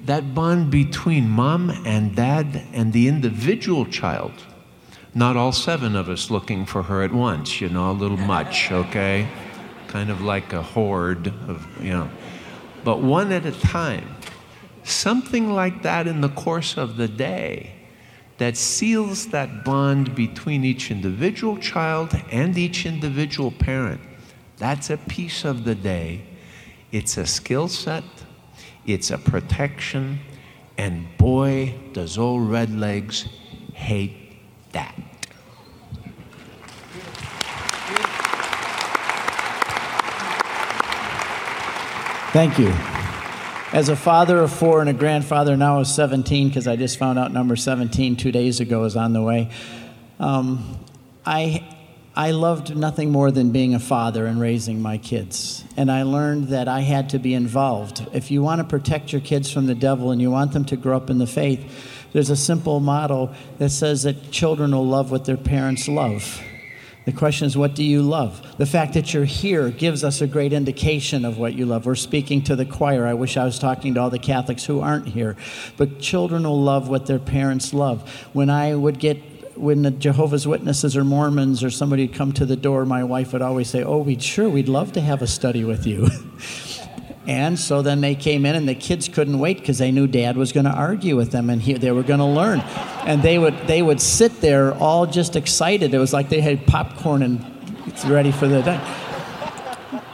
That 0.00 0.34
bond 0.34 0.72
between 0.72 1.28
mom 1.28 1.70
and 1.70 2.16
dad 2.16 2.64
and 2.72 2.92
the 2.92 3.06
individual 3.06 3.86
child. 3.86 4.32
Not 5.14 5.36
all 5.36 5.52
seven 5.52 5.94
of 5.94 6.08
us 6.08 6.32
looking 6.32 6.66
for 6.66 6.82
her 6.82 7.04
at 7.04 7.12
once, 7.12 7.60
you 7.60 7.68
know, 7.68 7.92
a 7.92 7.92
little 7.92 8.16
much, 8.16 8.72
okay? 8.72 9.28
Kind 9.86 10.10
of 10.10 10.20
like 10.22 10.52
a 10.52 10.62
horde 10.62 11.28
of, 11.28 11.64
you 11.80 11.90
know. 11.90 12.10
But 12.82 13.00
one 13.00 13.30
at 13.30 13.46
a 13.46 13.52
time. 13.52 14.13
Something 14.84 15.50
like 15.50 15.82
that 15.82 16.06
in 16.06 16.20
the 16.20 16.28
course 16.28 16.76
of 16.76 16.96
the 16.96 17.08
day 17.08 17.72
that 18.38 18.56
seals 18.56 19.28
that 19.28 19.64
bond 19.64 20.14
between 20.14 20.64
each 20.64 20.90
individual 20.90 21.56
child 21.56 22.14
and 22.30 22.56
each 22.56 22.84
individual 22.84 23.50
parent. 23.50 24.00
That's 24.58 24.90
a 24.90 24.96
piece 24.96 25.44
of 25.44 25.64
the 25.64 25.74
day 25.74 26.22
it's 26.94 27.16
a 27.16 27.26
skill 27.26 27.66
set, 27.66 28.04
it's 28.86 29.10
a 29.10 29.18
protection, 29.18 30.20
and 30.78 31.04
boy, 31.18 31.74
does 31.92 32.16
old 32.16 32.42
Redlegs 32.42 33.26
hate 33.72 34.14
that. 34.70 34.94
Thank 42.32 42.60
you. 42.60 42.93
As 43.74 43.88
a 43.88 43.96
father 43.96 44.38
of 44.38 44.52
four 44.52 44.80
and 44.80 44.88
a 44.88 44.92
grandfather 44.92 45.56
now 45.56 45.80
of 45.80 45.88
17, 45.88 46.46
because 46.46 46.68
I 46.68 46.76
just 46.76 46.96
found 46.96 47.18
out 47.18 47.32
number 47.32 47.56
17 47.56 48.14
two 48.14 48.30
days 48.30 48.60
ago 48.60 48.84
is 48.84 48.94
on 48.94 49.12
the 49.12 49.20
way, 49.20 49.50
um, 50.20 50.78
I 51.26 51.68
I 52.14 52.30
loved 52.30 52.76
nothing 52.76 53.10
more 53.10 53.32
than 53.32 53.50
being 53.50 53.74
a 53.74 53.80
father 53.80 54.26
and 54.26 54.40
raising 54.40 54.80
my 54.80 54.98
kids. 54.98 55.64
And 55.76 55.90
I 55.90 56.04
learned 56.04 56.50
that 56.50 56.68
I 56.68 56.82
had 56.82 57.10
to 57.10 57.18
be 57.18 57.34
involved. 57.34 58.06
If 58.12 58.30
you 58.30 58.44
want 58.44 58.60
to 58.60 58.64
protect 58.64 59.10
your 59.10 59.20
kids 59.20 59.50
from 59.50 59.66
the 59.66 59.74
devil 59.74 60.12
and 60.12 60.22
you 60.22 60.30
want 60.30 60.52
them 60.52 60.64
to 60.66 60.76
grow 60.76 60.96
up 60.96 61.10
in 61.10 61.18
the 61.18 61.26
faith, 61.26 62.08
there's 62.12 62.30
a 62.30 62.36
simple 62.36 62.78
motto 62.78 63.34
that 63.58 63.70
says 63.70 64.04
that 64.04 64.30
children 64.30 64.70
will 64.70 64.86
love 64.86 65.10
what 65.10 65.24
their 65.24 65.36
parents 65.36 65.88
love. 65.88 66.40
The 67.04 67.12
question 67.12 67.46
is, 67.46 67.56
what 67.56 67.74
do 67.74 67.84
you 67.84 68.00
love? 68.00 68.56
The 68.56 68.64
fact 68.64 68.94
that 68.94 69.12
you're 69.12 69.26
here 69.26 69.68
gives 69.68 70.02
us 70.02 70.22
a 70.22 70.26
great 70.26 70.54
indication 70.54 71.26
of 71.26 71.36
what 71.36 71.52
you 71.52 71.66
love. 71.66 71.84
We're 71.84 71.96
speaking 71.96 72.42
to 72.44 72.56
the 72.56 72.64
choir. 72.64 73.06
I 73.06 73.12
wish 73.12 73.36
I 73.36 73.44
was 73.44 73.58
talking 73.58 73.94
to 73.94 74.00
all 74.00 74.10
the 74.10 74.18
Catholics 74.18 74.64
who 74.64 74.80
aren't 74.80 75.08
here. 75.08 75.36
But 75.76 76.00
children 76.00 76.44
will 76.44 76.62
love 76.62 76.88
what 76.88 77.04
their 77.06 77.18
parents 77.18 77.74
love. 77.74 78.08
When 78.32 78.48
I 78.48 78.74
would 78.74 78.98
get 78.98 79.18
when 79.56 79.82
the 79.82 79.90
Jehovah's 79.92 80.48
Witnesses 80.48 80.96
or 80.96 81.04
Mormons 81.04 81.62
or 81.62 81.70
somebody 81.70 82.06
would 82.06 82.16
come 82.16 82.32
to 82.32 82.44
the 82.44 82.56
door, 82.56 82.84
my 82.84 83.04
wife 83.04 83.32
would 83.32 83.42
always 83.42 83.70
say, 83.70 83.84
"Oh, 83.84 83.98
we'd 83.98 84.22
sure 84.22 84.48
we'd 84.48 84.68
love 84.68 84.92
to 84.92 85.00
have 85.00 85.22
a 85.22 85.28
study 85.28 85.62
with 85.62 85.86
you." 85.86 86.08
and 87.26 87.58
so 87.58 87.82
then 87.82 88.00
they 88.00 88.14
came 88.14 88.44
in, 88.44 88.54
and 88.54 88.68
the 88.68 88.74
kids 88.74 89.08
couldn't 89.08 89.38
wait 89.38 89.58
because 89.58 89.78
they 89.78 89.90
knew 89.90 90.06
Dad 90.06 90.36
was 90.36 90.52
going 90.52 90.66
to 90.66 90.72
argue 90.72 91.16
with 91.16 91.30
them, 91.30 91.50
and 91.50 91.62
he, 91.62 91.74
they 91.74 91.90
were 91.90 92.02
going 92.02 92.20
to 92.20 92.26
learn. 92.26 92.60
And 93.06 93.22
they 93.22 93.38
would 93.38 93.56
they 93.66 93.82
would 93.82 94.00
sit 94.00 94.40
there 94.40 94.74
all 94.74 95.06
just 95.06 95.36
excited. 95.36 95.94
It 95.94 95.98
was 95.98 96.12
like 96.12 96.28
they 96.28 96.40
had 96.40 96.66
popcorn 96.66 97.22
and 97.22 97.44
it's 97.86 98.04
ready 98.04 98.32
for 98.32 98.48
the 98.48 98.62
day. 98.62 98.80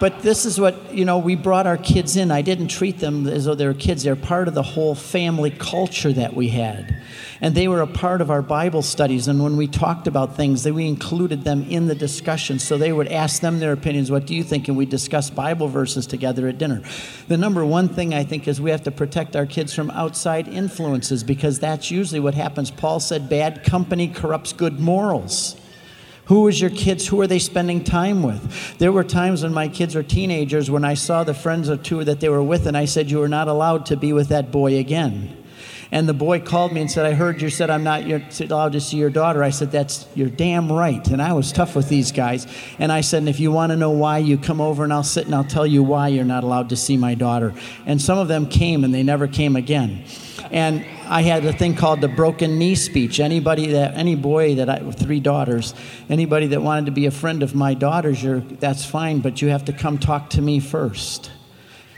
But 0.01 0.23
this 0.23 0.47
is 0.47 0.59
what, 0.59 0.95
you 0.95 1.05
know, 1.05 1.19
we 1.19 1.37
brought 1.37 1.67
our 1.67 1.77
kids 1.77 2.17
in. 2.17 2.31
I 2.31 2.41
didn't 2.41 2.69
treat 2.69 3.01
them 3.01 3.27
as 3.27 3.45
though 3.45 3.55
they 3.55 3.67
were 3.67 3.75
kids. 3.75 4.03
They're 4.03 4.17
part 4.17 4.49
of 4.49 4.55
the 4.55 4.63
whole 4.63 4.95
family 4.95 5.51
culture 5.51 6.11
that 6.15 6.35
we 6.35 6.49
had. 6.49 6.97
And 7.43 7.55
they 7.55 7.69
were 7.69 7.83
a 7.83 7.87
part 7.87 8.23
of 8.23 8.31
our 8.31 8.41
Bible 8.41 8.81
studies. 8.81 9.29
And 9.29 9.43
when 9.43 9.59
we 9.59 9.67
talked 9.67 10.07
about 10.07 10.37
things, 10.37 10.63
that 10.63 10.73
we 10.73 10.89
included 10.89 11.45
them 11.45 11.65
in 11.69 11.87
the 11.87 11.95
discussion. 11.95 12.59
So 12.59 12.79
they 12.79 12.93
would 12.93 13.09
ask 13.09 13.43
them 13.43 13.59
their 13.59 13.73
opinions. 13.73 14.11
What 14.11 14.27
do 14.27 14.35
you 14.35 14.43
think? 14.43 14.69
And 14.69 14.77
we 14.77 14.87
discuss 14.87 15.29
Bible 15.29 15.69
verses 15.69 16.07
together 16.07 16.49
at 16.49 16.57
dinner. 16.57 16.81
The 17.29 17.37
number 17.37 17.63
one 17.67 17.91
thing 17.91 18.15
I 18.15 18.25
think 18.25 18.49
is 18.49 18.59
we 18.59 18.71
have 18.71 18.85
to 18.85 18.91
protect 18.91 19.37
our 19.37 19.45
kids 19.45 19.75
from 19.75 19.91
outside 19.91 20.49
influences 20.49 21.23
because 21.23 21.59
that's 21.59 21.91
usually 21.91 22.21
what 22.21 22.33
happens. 22.33 22.71
Paul 22.71 23.01
said, 23.01 23.29
bad 23.29 23.65
company 23.65 24.09
corrupts 24.09 24.55
good 24.55 24.81
morals. 24.81 25.60
Who 26.31 26.47
is 26.47 26.61
your 26.61 26.71
kids? 26.71 27.09
Who 27.09 27.21
are 27.21 27.27
they 27.27 27.41
spending 27.41 27.83
time 27.83 28.23
with? 28.23 28.79
There 28.79 28.93
were 28.93 29.03
times 29.03 29.43
when 29.43 29.53
my 29.53 29.67
kids 29.67 29.97
were 29.97 30.05
teenagers 30.05 30.71
when 30.71 30.85
I 30.85 30.95
saw 30.95 31.25
the 31.25 31.35
friends 31.35 31.69
or 31.69 31.77
two 31.77 32.05
that 32.05 32.21
they 32.21 32.29
were 32.29 32.41
with, 32.41 32.69
and 32.69 32.77
I 32.77 32.85
said, 32.85 33.11
You 33.11 33.21
are 33.23 33.29
not 33.29 33.49
allowed 33.49 33.85
to 33.87 33.97
be 33.97 34.13
with 34.13 34.29
that 34.29 34.53
boy 34.53 34.79
again. 34.79 35.37
And 35.93 36.09
the 36.09 36.15
boy 36.15 36.41
called 36.41 36.73
me 36.73 36.81
and 36.81 36.91
said, 36.91 37.05
I 37.05 37.15
heard 37.15 37.43
you 37.43 37.51
said 37.51 37.69
I'm 37.69 37.83
not 37.83 38.05
allowed 38.41 38.73
to 38.73 38.81
see 38.81 38.97
your 38.97 39.11
daughter. 39.11 39.43
I 39.43 39.51
said, 39.51 39.73
That's 39.73 40.07
you're 40.15 40.29
damn 40.29 40.71
right. 40.71 41.05
And 41.09 41.21
I 41.21 41.33
was 41.33 41.51
tough 41.51 41.75
with 41.75 41.89
these 41.89 42.13
guys. 42.13 42.47
And 42.79 42.93
I 42.93 43.01
said, 43.01 43.19
and 43.19 43.29
if 43.29 43.41
you 43.41 43.51
want 43.51 43.71
to 43.71 43.77
know 43.77 43.91
why, 43.91 44.19
you 44.19 44.39
come 44.39 44.61
over 44.61 44.85
and 44.85 44.93
I'll 44.93 45.03
sit 45.03 45.27
and 45.27 45.35
I'll 45.35 45.45
tell 45.45 45.67
you 45.67 45.83
why 45.83 46.09
you're 46.09 46.25
not 46.25 46.45
allowed 46.45 46.69
to 46.69 46.77
see 46.77 46.97
my 46.97 47.15
daughter. 47.15 47.53
And 47.87 48.01
some 48.01 48.19
of 48.19 48.29
them 48.29 48.47
came 48.47 48.85
and 48.85 48.95
they 48.95 49.03
never 49.03 49.27
came 49.27 49.57
again. 49.57 50.05
And 50.53 50.85
I 51.07 51.23
had 51.23 51.45
a 51.45 51.53
thing 51.53 51.75
called 51.75 52.01
the 52.01 52.09
broken 52.09 52.59
knee 52.59 52.77
speech. 52.77 53.19
Anybody 53.19 53.73
that, 53.73 53.95
any 53.95 54.15
boy 54.15 54.57
that 54.57 54.69
I, 54.69 54.91
three 54.93 55.21
daughters, 55.21 55.75
anybody 56.09 56.49
that 56.49 56.63
wanted 56.63 56.87
to 56.87 56.93
be 56.93 57.07
a 57.07 57.11
friend 57.11 57.43
of 57.43 57.55
my 57.55 57.75
daughters, 57.75 58.23
you're, 58.23 58.41
that's 58.41 58.85
fine, 58.85 59.21
but 59.21 59.43
you 59.43 59.49
have 59.49 59.65
to 59.67 59.73
come 59.73 59.99
talk 59.99 60.31
to 60.31 60.43
me 60.43 60.61
first. 60.61 61.31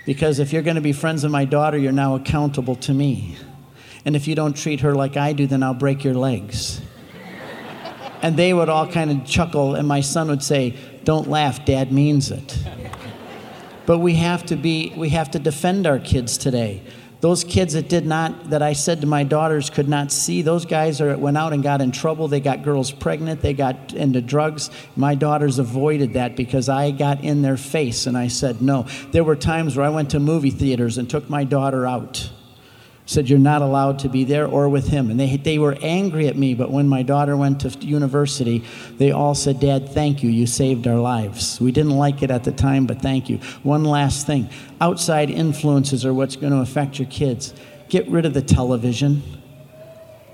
Because 0.05 0.39
if 0.39 0.53
you're 0.53 0.63
going 0.63 0.77
to 0.77 0.83
be 0.83 0.93
friends 0.93 1.23
with 1.23 1.33
my 1.33 1.45
daughter, 1.45 1.79
you're 1.79 1.93
now 1.93 2.17
accountable 2.17 2.75
to 2.77 2.93
me. 2.93 3.37
And 4.05 4.17
if 4.17 4.27
you 4.27 4.35
don't 4.35 4.57
treat 4.57 4.81
her 4.81 4.95
like 4.95 5.17
I 5.17 5.33
do, 5.33 5.47
then 5.47 5.63
I'll 5.63 5.75
break 5.75 6.05
your 6.05 6.15
legs. 6.15 6.81
and 8.23 8.37
they 8.37 8.53
would 8.53 8.69
all 8.69 8.91
kind 8.91 9.11
of 9.11 9.25
chuckle, 9.27 9.75
and 9.75 9.87
my 9.87 10.01
son 10.01 10.29
would 10.29 10.43
say, 10.43 10.77
Don't 11.05 11.29
laugh, 11.29 11.65
dad 11.65 11.93
means 11.93 12.31
it. 12.31 12.59
But 13.87 13.99
we 13.99 14.15
have 14.15 14.47
to 14.47 14.57
be, 14.57 14.93
we 14.97 15.11
have 15.11 15.31
to 15.33 15.39
defend 15.39 15.87
our 15.87 15.99
kids 15.99 16.39
today. 16.39 16.83
Those 17.21 17.45
kids 17.45 17.75
that 17.75 17.89
did 17.89 18.05
not, 18.05 18.51
that 18.51 18.63
I 18.63 18.73
said 18.73 19.01
to 19.03 19.07
my 19.07 19.23
daughters 19.23 19.71
could 19.71 19.89
not 19.89 20.11
see, 20.11 20.43
those 20.43 20.65
guys 20.65 21.01
are, 21.01 21.17
went 21.17 21.37
out 21.37 21.53
and 21.53 21.63
got 21.63 21.81
in 21.81 21.93
trouble. 21.93 22.27
They 22.27 22.41
got 22.41 22.65
girls 22.65 22.91
pregnant. 22.91 23.43
They 23.43 23.55
got 23.55 23.93
into 23.93 24.21
drugs. 24.21 24.71
My 24.97 25.15
daughters 25.15 25.61
avoided 25.61 26.15
that 26.15 26.35
because 26.35 26.69
I 26.69 26.91
got 26.91 27.23
in 27.23 27.43
their 27.43 27.57
face 27.57 28.07
and 28.09 28.19
I 28.19 28.27
said 28.27 28.61
no. 28.61 28.87
There 29.13 29.23
were 29.23 29.37
times 29.37 29.77
where 29.77 29.87
I 29.87 29.91
went 29.91 30.11
to 30.11 30.21
movie 30.21 30.51
theaters 30.51 30.99
and 30.99 31.09
took 31.09 31.31
my 31.31 31.45
daughter 31.45 31.87
out 31.87 32.29
said 33.07 33.29
you're 33.29 33.39
not 33.39 33.63
allowed 33.63 33.99
to 34.01 34.09
be 34.09 34.25
there 34.25 34.47
or 34.47 34.69
with 34.69 34.89
him. 34.89 35.11
And 35.11 35.19
they, 35.19 35.37
they 35.37 35.59
were 35.59 35.77
angry 35.83 36.29
at 36.29 36.37
me 36.37 36.55
but 36.55 36.71
when 36.71 36.89
my 36.89 37.03
daughter 37.03 37.37
went 37.37 37.61
to 37.61 37.69
university 37.81 38.65
they 38.99 39.11
all 39.11 39.35
said 39.35 39.61
dad 39.61 39.89
thank 39.89 40.23
you. 40.23 40.31
You 40.31 40.47
saved 40.47 40.87
our 40.87 40.99
lives. 40.99 41.61
We 41.61 41.73
didn't 41.73 41.97
like 41.97 42.23
it 42.23 42.31
at 42.31 42.45
the 42.45 42.53
time 42.53 42.87
but 42.87 43.03
thank 43.03 43.29
you. 43.29 43.39
One 43.63 43.85
last 43.85 44.27
thing. 44.27 44.49
Outside 44.81 45.31
influences 45.31 46.05
are 46.05 46.15
what's 46.15 46.37
going 46.37 46.53
to 46.53 46.61
affect 46.61 46.99
your 46.99 47.09
kids. 47.09 47.55
Get 47.89 48.09
rid 48.09 48.27
of 48.27 48.35
the 48.35 48.43
television. 48.43 49.23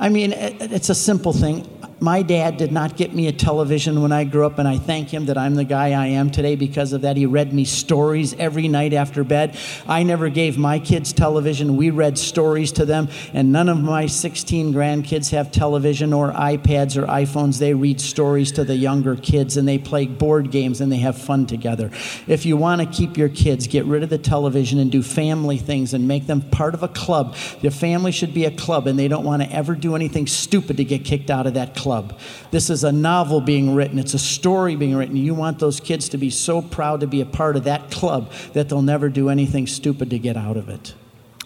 I 0.00 0.09
mean 0.11 0.33
it's 0.33 0.90
a 0.90 0.94
simple 0.94 1.33
thing 1.33 1.66
my 2.01 2.23
dad 2.23 2.57
did 2.59 2.71
not 2.71 2.97
get 2.97 3.13
me 3.13 3.27
a 3.27 3.33
television 3.33 4.01
when 4.03 4.13
I 4.13 4.23
grew 4.23 4.47
up, 4.47 4.59
and 4.59 4.69
I 4.69 4.79
thank 4.79 5.09
him 5.09 5.27
that 5.27 5.37
I'm 5.37 5.57
the 5.57 5.65
guy 5.65 5.89
I 5.89 6.09
am 6.09 6.31
today 6.31 6.55
because 6.55 6.93
of 6.93 7.01
that. 7.01 7.17
He 7.17 7.27
read 7.27 7.53
me 7.53 7.65
stories 7.65 8.35
every 8.35 8.69
night 8.69 8.93
after 8.93 9.25
bed. 9.25 9.57
I 9.87 10.05
never 10.05 10.29
gave 10.29 10.57
my 10.59 10.79
kids 10.79 11.13
television. 11.13 11.77
We 11.77 11.91
read 11.91 12.17
stories 12.17 12.71
to 12.73 12.85
them, 12.85 13.09
and 13.33 13.51
none 13.51 13.69
of 13.69 13.81
my 13.81 14.07
16 14.07 14.73
grandkids 14.73 15.31
have 15.31 15.51
television 15.51 16.13
or 16.13 16.33
iPads 16.33 16.97
or 16.97 17.07
iPhones. 17.07 17.59
They 17.59 17.75
read 17.75 18.01
stories 18.01 18.53
to 18.53 18.65
the 18.65 18.77
younger 18.77 19.17
kids, 19.17 19.57
and 19.57 19.67
they 19.67 19.79
play 19.79 20.07
board 20.07 20.53
games, 20.53 20.81
and 20.81 20.93
they 20.93 20.99
have 20.99 21.19
fun 21.19 21.47
together. 21.47 21.91
If 22.29 22.47
you 22.47 22.57
want 22.57 22.81
to 22.81 22.87
keep 22.87 23.17
your 23.17 23.29
kids, 23.29 23.67
get 23.67 23.85
rid 23.87 24.05
of 24.05 24.11
the 24.11 24.19
television 24.19 24.79
and 24.79 24.93
do 24.93 25.03
family 25.03 25.59
things 25.59 25.95
and 25.95 26.07
make 26.07 26.29
them 26.29 26.43
part 26.43 26.75
of 26.75 26.85
a 26.85 26.89
club. 26.89 27.35
Your 27.61 27.73
family 27.73 28.13
should 28.13 28.33
be 28.33 28.45
a 28.45 28.53
club, 28.53 28.87
and 28.87 28.97
they 28.97 29.09
don't 29.09 29.25
want 29.25 29.43
to 29.43 29.51
ever 29.53 29.75
do 29.75 29.97
anything 29.97 30.29
stupid 30.29 30.77
to 30.77 30.85
get 30.85 31.05
kicked 31.05 31.29
out 31.29 31.49
of 31.49 31.55
that 31.55 31.75
club 31.75 31.88
club. 31.88 32.18
This 32.51 32.68
is 32.68 32.85
a 32.85 32.92
novel 32.92 33.40
being 33.40 33.74
written, 33.74 33.98
it's 33.98 34.12
a 34.12 34.18
story 34.18 34.77
being 34.77 34.94
written. 34.94 35.16
You 35.16 35.33
want 35.33 35.59
those 35.59 35.81
kids 35.81 36.11
to 36.11 36.18
be 36.18 36.29
so 36.29 36.61
proud 36.61 37.01
to 37.01 37.07
be 37.07 37.22
a 37.22 37.24
part 37.24 37.57
of 37.57 37.64
that 37.64 37.90
club 37.90 38.31
that 38.53 38.68
they'll 38.68 38.83
never 38.83 39.09
do 39.09 39.31
anything 39.31 39.66
stupid 39.66 40.11
to 40.11 40.18
get 40.18 40.37
out 40.37 40.59
of 40.59 40.68
it. 40.68 40.92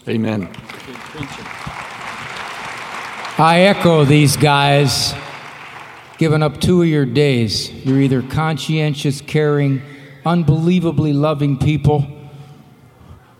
Amen. 0.05 0.49
I 3.37 3.61
echo 3.69 4.03
these 4.03 4.35
guys. 4.35 5.13
Giving 6.17 6.43
up 6.43 6.59
two 6.59 6.81
of 6.81 6.89
your 6.89 7.05
days. 7.05 7.71
You're 7.85 8.01
either 8.01 8.21
conscientious, 8.21 9.21
caring, 9.21 9.81
unbelievably 10.25 11.13
loving 11.13 11.57
people, 11.57 12.05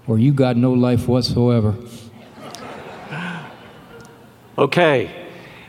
or 0.08 0.20
you 0.20 0.32
got 0.32 0.56
no 0.56 0.72
life 0.72 1.10
whatsoever. 1.10 1.76
Okay. 4.58 5.23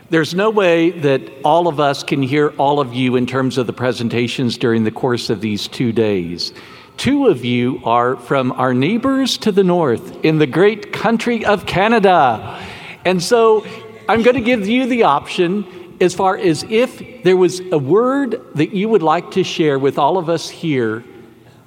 There's 0.09 0.35
no 0.35 0.51
way 0.51 0.91
that 0.91 1.21
all 1.43 1.67
of 1.67 1.79
us 1.79 2.03
can 2.03 2.21
hear 2.21 2.49
all 2.59 2.79
of 2.79 2.93
you 2.93 3.15
in 3.15 3.25
terms 3.25 3.57
of 3.57 3.65
the 3.65 3.73
presentations 3.73 4.55
during 4.55 4.83
the 4.83 4.91
course 4.91 5.31
of 5.31 5.41
these 5.41 5.67
two 5.67 5.91
days. 5.91 6.53
Two 6.95 7.25
of 7.25 7.43
you 7.43 7.81
are 7.83 8.15
from 8.15 8.51
our 8.51 8.71
neighbors 8.73 9.37
to 9.39 9.51
the 9.51 9.63
north 9.63 10.23
in 10.23 10.37
the 10.37 10.45
great 10.45 10.93
country 10.93 11.43
of 11.43 11.65
Canada. 11.65 12.63
And 13.03 13.21
so 13.21 13.65
I'm 14.07 14.21
going 14.21 14.35
to 14.35 14.41
give 14.41 14.67
you 14.67 14.85
the 14.85 15.03
option 15.03 15.97
as 15.99 16.13
far 16.13 16.37
as 16.37 16.63
if 16.69 17.23
there 17.23 17.35
was 17.35 17.59
a 17.71 17.77
word 17.79 18.39
that 18.53 18.73
you 18.73 18.87
would 18.89 19.03
like 19.03 19.31
to 19.31 19.43
share 19.43 19.79
with 19.79 19.97
all 19.97 20.19
of 20.19 20.29
us 20.29 20.49
here, 20.49 21.03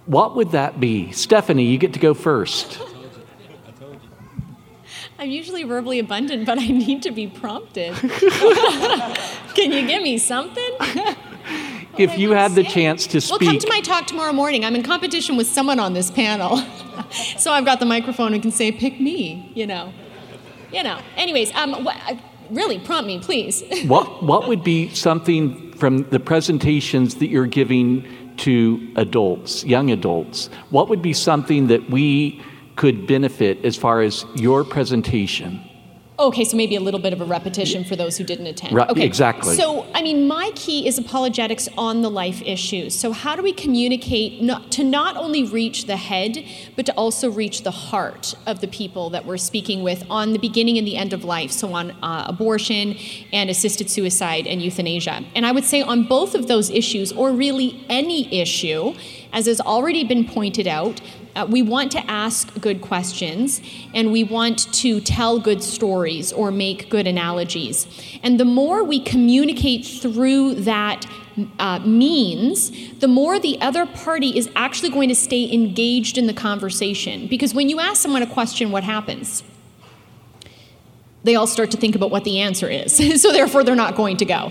what 0.06 0.36
would 0.36 0.52
that 0.52 0.78
be? 0.78 1.10
Stephanie, 1.10 1.64
you 1.64 1.76
get 1.76 1.94
to 1.94 2.00
go 2.00 2.14
first. 2.14 2.80
I'm 5.20 5.30
usually 5.30 5.64
verbally 5.64 5.98
abundant, 5.98 6.46
but 6.46 6.58
I 6.58 6.66
need 6.68 7.02
to 7.02 7.10
be 7.10 7.26
prompted. 7.26 7.92
Can 9.54 9.72
you 9.72 9.84
give 9.84 10.00
me 10.00 10.16
something? 10.16 10.70
if 11.98 12.16
you 12.16 12.30
had 12.30 12.54
the 12.54 12.62
chance 12.62 13.08
to 13.08 13.20
speak. 13.20 13.40
Well, 13.40 13.50
come 13.50 13.58
to 13.58 13.68
my 13.68 13.80
talk 13.80 14.06
tomorrow 14.06 14.32
morning. 14.32 14.64
I'm 14.64 14.76
in 14.76 14.84
competition 14.84 15.36
with 15.36 15.48
someone 15.48 15.80
on 15.80 15.92
this 15.92 16.12
panel. 16.12 16.58
so 17.36 17.50
I've 17.50 17.64
got 17.64 17.80
the 17.80 17.86
microphone 17.86 18.32
and 18.32 18.40
can 18.40 18.52
say, 18.52 18.70
pick 18.70 19.00
me, 19.00 19.50
you 19.56 19.66
know. 19.66 19.92
You 20.72 20.84
know. 20.84 21.00
Anyways, 21.16 21.52
um, 21.56 21.84
wh- 21.84 22.20
really, 22.50 22.78
prompt 22.78 23.08
me, 23.08 23.18
please. 23.18 23.64
what, 23.86 24.22
what 24.22 24.46
would 24.46 24.62
be 24.62 24.94
something 24.94 25.72
from 25.72 26.04
the 26.10 26.20
presentations 26.20 27.16
that 27.16 27.28
you're 27.28 27.46
giving 27.46 28.06
to 28.36 28.92
adults, 28.94 29.64
young 29.64 29.90
adults? 29.90 30.48
What 30.70 30.88
would 30.88 31.02
be 31.02 31.12
something 31.12 31.66
that 31.66 31.90
we 31.90 32.40
could 32.78 33.06
benefit 33.06 33.62
as 33.64 33.76
far 33.76 34.00
as 34.00 34.24
your 34.36 34.64
presentation? 34.64 35.68
Okay, 36.20 36.44
so 36.44 36.56
maybe 36.56 36.74
a 36.74 36.80
little 36.80 36.98
bit 36.98 37.12
of 37.12 37.20
a 37.20 37.24
repetition 37.24 37.84
for 37.84 37.94
those 37.94 38.16
who 38.16 38.24
didn't 38.24 38.46
attend. 38.46 38.74
Right, 38.74 38.90
okay, 38.90 39.04
exactly. 39.04 39.54
So, 39.54 39.86
I 39.94 40.02
mean, 40.02 40.26
my 40.26 40.50
key 40.56 40.88
is 40.88 40.98
apologetics 40.98 41.68
on 41.78 42.02
the 42.02 42.10
life 42.10 42.42
issues. 42.42 42.98
So, 42.98 43.12
how 43.12 43.36
do 43.36 43.42
we 43.42 43.52
communicate 43.52 44.42
not, 44.42 44.72
to 44.72 44.82
not 44.82 45.16
only 45.16 45.44
reach 45.44 45.86
the 45.86 45.96
head, 45.96 46.44
but 46.74 46.86
to 46.86 46.92
also 46.94 47.30
reach 47.30 47.62
the 47.62 47.70
heart 47.70 48.34
of 48.46 48.60
the 48.60 48.66
people 48.66 49.10
that 49.10 49.26
we're 49.26 49.36
speaking 49.36 49.84
with 49.84 50.04
on 50.10 50.32
the 50.32 50.40
beginning 50.40 50.76
and 50.76 50.84
the 50.84 50.96
end 50.96 51.12
of 51.12 51.22
life? 51.22 51.52
So, 51.52 51.72
on 51.72 51.92
uh, 52.02 52.24
abortion 52.26 52.96
and 53.32 53.48
assisted 53.48 53.88
suicide 53.88 54.48
and 54.48 54.60
euthanasia. 54.60 55.24
And 55.36 55.46
I 55.46 55.52
would 55.52 55.64
say 55.64 55.82
on 55.82 56.08
both 56.08 56.34
of 56.34 56.48
those 56.48 56.68
issues, 56.68 57.12
or 57.12 57.30
really 57.30 57.84
any 57.88 58.40
issue, 58.40 58.94
as 59.32 59.46
has 59.46 59.60
already 59.60 60.04
been 60.04 60.26
pointed 60.26 60.66
out, 60.66 61.00
uh, 61.36 61.46
we 61.48 61.62
want 61.62 61.92
to 61.92 62.10
ask 62.10 62.58
good 62.60 62.80
questions 62.80 63.60
and 63.94 64.10
we 64.10 64.24
want 64.24 64.72
to 64.74 65.00
tell 65.00 65.38
good 65.38 65.62
stories 65.62 66.32
or 66.32 66.50
make 66.50 66.88
good 66.88 67.06
analogies. 67.06 67.86
And 68.22 68.40
the 68.40 68.44
more 68.44 68.82
we 68.82 69.00
communicate 69.00 69.84
through 69.84 70.56
that 70.56 71.06
uh, 71.58 71.78
means, 71.80 72.98
the 72.98 73.08
more 73.08 73.38
the 73.38 73.60
other 73.60 73.86
party 73.86 74.36
is 74.36 74.50
actually 74.56 74.90
going 74.90 75.08
to 75.08 75.14
stay 75.14 75.52
engaged 75.52 76.18
in 76.18 76.26
the 76.26 76.34
conversation. 76.34 77.26
Because 77.28 77.54
when 77.54 77.68
you 77.68 77.78
ask 77.78 78.02
someone 78.02 78.22
a 78.22 78.26
question, 78.26 78.72
what 78.72 78.82
happens? 78.82 79.44
They 81.24 81.34
all 81.34 81.46
start 81.46 81.70
to 81.72 81.76
think 81.76 81.94
about 81.94 82.10
what 82.10 82.24
the 82.24 82.40
answer 82.40 82.68
is. 82.68 82.96
so, 83.22 83.32
therefore, 83.32 83.62
they're 83.62 83.76
not 83.76 83.96
going 83.96 84.16
to 84.18 84.24
go. 84.24 84.50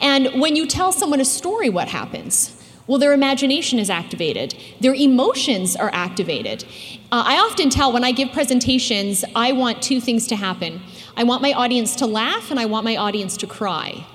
And 0.00 0.40
when 0.40 0.56
you 0.56 0.66
tell 0.66 0.92
someone 0.92 1.20
a 1.20 1.24
story, 1.24 1.70
what 1.70 1.88
happens? 1.88 2.57
Well, 2.88 2.98
their 2.98 3.12
imagination 3.12 3.78
is 3.78 3.90
activated, 3.90 4.54
their 4.80 4.94
emotions 4.94 5.76
are 5.76 5.90
activated. 5.92 6.64
Uh, 7.12 7.22
I 7.26 7.38
often 7.38 7.68
tell 7.68 7.92
when 7.92 8.02
I 8.02 8.12
give 8.12 8.32
presentations, 8.32 9.24
I 9.36 9.52
want 9.52 9.82
two 9.82 10.00
things 10.00 10.26
to 10.28 10.36
happen 10.36 10.82
I 11.16 11.24
want 11.24 11.42
my 11.42 11.52
audience 11.52 11.96
to 11.96 12.06
laugh, 12.06 12.52
and 12.52 12.60
I 12.60 12.66
want 12.66 12.84
my 12.84 12.96
audience 12.96 13.36
to 13.38 13.46
cry. 13.48 14.06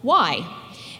Why? 0.00 0.50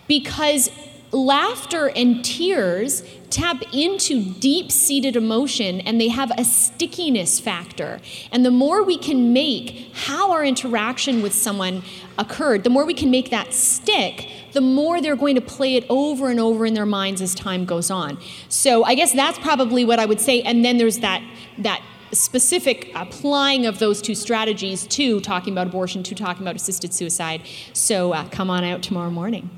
Because 0.06 0.70
laughter 1.12 1.88
and 1.88 2.22
tears 2.22 3.02
tap 3.30 3.62
into 3.72 4.22
deep 4.22 4.70
seated 4.70 5.16
emotion 5.16 5.80
and 5.80 6.00
they 6.00 6.08
have 6.08 6.30
a 6.36 6.44
stickiness 6.44 7.40
factor. 7.40 8.00
And 8.30 8.44
the 8.44 8.50
more 8.50 8.82
we 8.82 8.98
can 8.98 9.32
make 9.32 9.90
how 9.94 10.30
our 10.32 10.44
interaction 10.44 11.22
with 11.22 11.32
someone 11.32 11.82
occurred, 12.18 12.64
the 12.64 12.70
more 12.70 12.84
we 12.84 12.94
can 12.94 13.10
make 13.10 13.30
that 13.30 13.54
stick, 13.54 14.28
the 14.52 14.60
more 14.60 15.00
they're 15.00 15.16
going 15.16 15.34
to 15.34 15.40
play 15.40 15.76
it 15.76 15.84
over 15.88 16.28
and 16.28 16.40
over 16.40 16.66
in 16.66 16.74
their 16.74 16.86
minds 16.86 17.20
as 17.20 17.34
time 17.34 17.64
goes 17.64 17.90
on. 17.90 18.18
So 18.48 18.84
I 18.84 18.94
guess 18.94 19.12
that's 19.12 19.38
probably 19.38 19.84
what 19.84 19.98
I 19.98 20.06
would 20.06 20.20
say. 20.20 20.42
And 20.42 20.64
then 20.64 20.78
there's 20.78 20.98
that, 20.98 21.22
that 21.58 21.82
specific 22.12 22.90
applying 22.94 23.66
of 23.66 23.78
those 23.78 24.02
two 24.02 24.14
strategies 24.14 24.86
to 24.88 25.20
talking 25.20 25.52
about 25.52 25.68
abortion, 25.68 26.02
to 26.02 26.14
talking 26.14 26.42
about 26.42 26.56
assisted 26.56 26.92
suicide. 26.92 27.42
So 27.72 28.12
uh, 28.12 28.28
come 28.28 28.50
on 28.50 28.64
out 28.64 28.82
tomorrow 28.82 29.10
morning. 29.10 29.50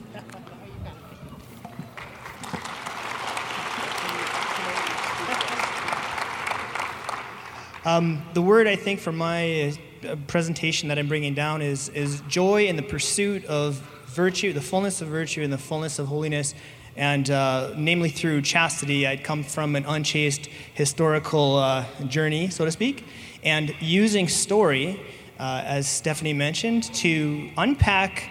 Um, 7.86 8.20
the 8.34 8.42
word 8.42 8.66
I 8.66 8.74
think 8.74 8.98
for 8.98 9.12
my 9.12 9.72
uh, 10.04 10.16
presentation 10.26 10.88
that 10.88 10.98
I'm 10.98 11.06
bringing 11.06 11.34
down 11.34 11.62
is, 11.62 11.88
is 11.90 12.20
joy 12.22 12.66
in 12.66 12.74
the 12.74 12.82
pursuit 12.82 13.44
of 13.44 13.80
virtue, 14.16 14.52
the 14.52 14.60
fullness 14.60 15.00
of 15.02 15.08
virtue 15.08 15.42
and 15.42 15.52
the 15.52 15.58
fullness 15.58 16.00
of 16.00 16.08
holiness. 16.08 16.54
And 16.96 17.30
uh, 17.30 17.74
namely 17.76 18.08
through 18.08 18.42
chastity, 18.42 19.06
I'd 19.06 19.22
come 19.22 19.44
from 19.44 19.76
an 19.76 19.84
unchaste 19.84 20.46
historical 20.74 21.56
uh, 21.56 21.84
journey, 22.08 22.48
so 22.48 22.64
to 22.64 22.72
speak, 22.72 23.04
and 23.44 23.74
using 23.80 24.26
story, 24.28 24.98
uh, 25.38 25.62
as 25.64 25.86
Stephanie 25.86 26.32
mentioned, 26.32 26.84
to 26.94 27.50
unpack 27.58 28.30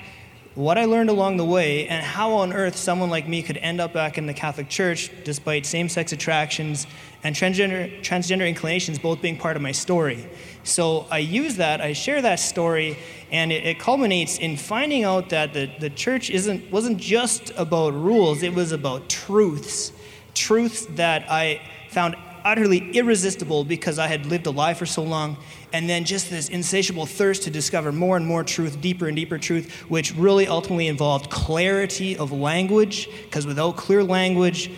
what 0.55 0.77
I 0.77 0.86
learned 0.86 1.09
along 1.09 1.38
the 1.38 1.45
way, 1.45 1.88
and 1.88 2.03
how 2.03 2.31
on 2.31 2.53
earth 2.53 2.77
someone 2.77 3.09
like 3.09 3.27
me 3.27 3.43
could 3.43 3.57
end 3.57 3.81
up 3.81 3.93
back 3.93 4.17
in 4.17 4.25
the 4.25 4.33
Catholic 4.33 4.69
Church 4.69 5.11
despite 5.25 5.65
same 5.65 5.89
sex 5.89 6.13
attractions 6.13 6.88
and 7.23 7.36
transgender, 7.36 8.01
transgender 8.01 8.47
inclinations 8.47 8.97
both 8.97 9.21
being 9.21 9.38
part 9.38 9.57
of 9.57 9.61
my 9.61 9.73
story. 9.73 10.27
So 10.66 11.05
I 11.11 11.20
use 11.20 11.57
that, 11.57 11.80
I 11.80 11.93
share 11.93 12.24
that 12.24 12.39
story, 12.39 12.97
and 13.32 13.51
it, 13.51 13.66
it 13.66 13.80
culminates 13.80 14.39
in 14.39 14.57
finding 14.57 15.03
out 15.03 15.30
that 15.30 15.53
the, 15.53 15.70
the 15.80 15.91
church 15.91 16.32
isn't, 16.32 16.72
wasn't 16.72 16.97
just 16.97 17.51
about 17.55 17.93
rules, 17.93 18.41
it 18.41 18.53
was 18.53 18.72
about 18.72 19.07
truths. 19.07 19.93
Truths 20.34 20.88
that 20.95 21.32
I 21.32 21.61
found 21.89 22.16
utterly 22.43 22.91
irresistible 22.91 23.63
because 23.63 23.99
I 23.99 24.07
had 24.07 24.26
lived 24.26 24.47
a 24.47 24.51
lie 24.51 24.74
for 24.74 24.88
so 24.88 25.03
long, 25.03 25.38
and 25.72 25.88
then 25.88 26.03
just 26.03 26.32
this 26.32 26.49
insatiable 26.49 27.05
thirst 27.05 27.43
to 27.43 27.51
discover 27.51 27.91
more 27.91 28.18
and 28.18 28.26
more 28.26 28.43
truth, 28.43 28.82
deeper 28.82 29.07
and 29.07 29.16
deeper 29.16 29.38
truth, 29.38 29.72
which 29.88 30.16
really 30.16 30.47
ultimately 30.47 30.88
involved 30.88 31.30
clarity 31.30 32.18
of 32.18 32.32
language, 32.32 33.07
because 33.24 33.45
without 33.45 33.78
clear 33.78 34.03
language, 34.03 34.72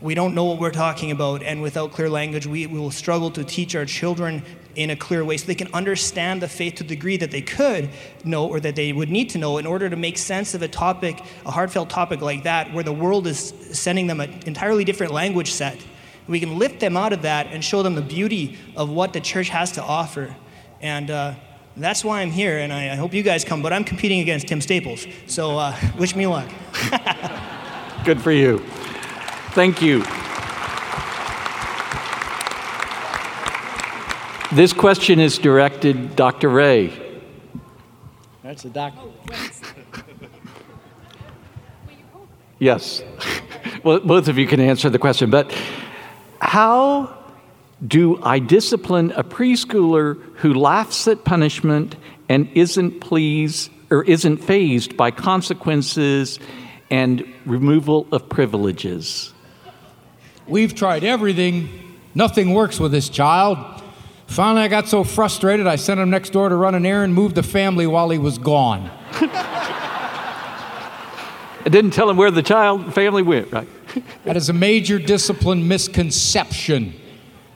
we 0.00 0.14
don't 0.14 0.34
know 0.34 0.44
what 0.44 0.60
we're 0.60 0.70
talking 0.70 1.10
about, 1.10 1.42
and 1.42 1.60
without 1.60 1.92
clear 1.92 2.08
language, 2.08 2.46
we, 2.46 2.66
we 2.66 2.78
will 2.78 2.90
struggle 2.90 3.30
to 3.32 3.42
teach 3.42 3.74
our 3.74 3.84
children 3.84 4.42
in 4.76 4.90
a 4.90 4.96
clear 4.96 5.24
way 5.24 5.36
so 5.36 5.46
they 5.46 5.56
can 5.56 5.72
understand 5.74 6.40
the 6.40 6.46
faith 6.46 6.76
to 6.76 6.84
the 6.84 6.90
degree 6.90 7.16
that 7.16 7.32
they 7.32 7.42
could 7.42 7.90
know 8.24 8.46
or 8.46 8.60
that 8.60 8.76
they 8.76 8.92
would 8.92 9.10
need 9.10 9.28
to 9.30 9.38
know 9.38 9.58
in 9.58 9.66
order 9.66 9.90
to 9.90 9.96
make 9.96 10.16
sense 10.16 10.54
of 10.54 10.62
a 10.62 10.68
topic, 10.68 11.20
a 11.44 11.50
heartfelt 11.50 11.90
topic 11.90 12.20
like 12.20 12.44
that, 12.44 12.72
where 12.72 12.84
the 12.84 12.92
world 12.92 13.26
is 13.26 13.52
sending 13.72 14.06
them 14.06 14.20
an 14.20 14.30
entirely 14.46 14.84
different 14.84 15.12
language 15.12 15.50
set. 15.50 15.84
We 16.28 16.38
can 16.38 16.58
lift 16.58 16.78
them 16.78 16.96
out 16.96 17.12
of 17.12 17.22
that 17.22 17.48
and 17.48 17.64
show 17.64 17.82
them 17.82 17.96
the 17.96 18.02
beauty 18.02 18.56
of 18.76 18.90
what 18.90 19.12
the 19.12 19.20
church 19.20 19.48
has 19.48 19.72
to 19.72 19.82
offer. 19.82 20.36
And 20.80 21.10
uh, 21.10 21.34
that's 21.76 22.04
why 22.04 22.20
I'm 22.20 22.30
here, 22.30 22.58
and 22.58 22.72
I, 22.72 22.92
I, 22.92 22.94
hope 22.94 23.14
you 23.14 23.22
guys 23.22 23.44
come. 23.44 23.62
But 23.62 23.72
I'm 23.72 23.84
competing 23.84 24.20
against 24.20 24.46
Tim 24.46 24.60
Staples, 24.60 25.06
so 25.26 25.58
uh, 25.58 25.76
wish 25.98 26.14
me 26.14 26.26
luck. 26.26 26.48
Good 28.04 28.20
for 28.20 28.30
you. 28.30 28.62
Thank 29.58 29.82
you. 29.82 30.04
This 34.56 34.72
question 34.72 35.18
is 35.18 35.36
directed 35.36 36.14
Dr. 36.14 36.48
Ray. 36.48 36.92
That's 38.44 38.64
a 38.64 38.68
doctor. 38.68 39.08
Yes. 42.60 43.02
well, 43.82 43.98
both 43.98 44.28
of 44.28 44.38
you 44.38 44.46
can 44.46 44.60
answer 44.60 44.88
the 44.90 44.98
question, 45.00 45.28
but 45.28 45.52
how 46.40 47.12
do 47.84 48.22
I 48.22 48.38
discipline 48.38 49.10
a 49.16 49.24
preschooler 49.24 50.22
who 50.36 50.54
laughs 50.54 51.08
at 51.08 51.24
punishment 51.24 51.96
and 52.28 52.48
isn't 52.54 53.00
pleased 53.00 53.72
or 53.90 54.04
isn't 54.04 54.36
fazed 54.36 54.96
by 54.96 55.10
consequences 55.10 56.38
and 56.92 57.26
removal 57.44 58.06
of 58.12 58.28
privileges? 58.28 59.34
We've 60.48 60.74
tried 60.74 61.04
everything. 61.04 61.96
Nothing 62.14 62.54
works 62.54 62.80
with 62.80 62.90
this 62.90 63.08
child. 63.08 63.58
Finally, 64.26 64.62
I 64.62 64.68
got 64.68 64.88
so 64.88 65.04
frustrated, 65.04 65.66
I 65.66 65.76
sent 65.76 66.00
him 66.00 66.10
next 66.10 66.30
door 66.30 66.48
to 66.48 66.54
run 66.54 66.74
an 66.74 66.84
errand, 66.84 67.14
moved 67.14 67.34
the 67.34 67.42
family 67.42 67.86
while 67.86 68.10
he 68.10 68.18
was 68.18 68.36
gone. 68.36 68.90
I 71.64 71.70
didn't 71.70 71.92
tell 71.92 72.08
him 72.08 72.16
where 72.16 72.30
the 72.30 72.42
child 72.42 72.94
family 72.94 73.22
went, 73.22 73.50
right? 73.52 73.68
that 74.24 74.36
is 74.36 74.48
a 74.48 74.52
major 74.52 74.98
discipline 74.98 75.66
misconception 75.66 76.94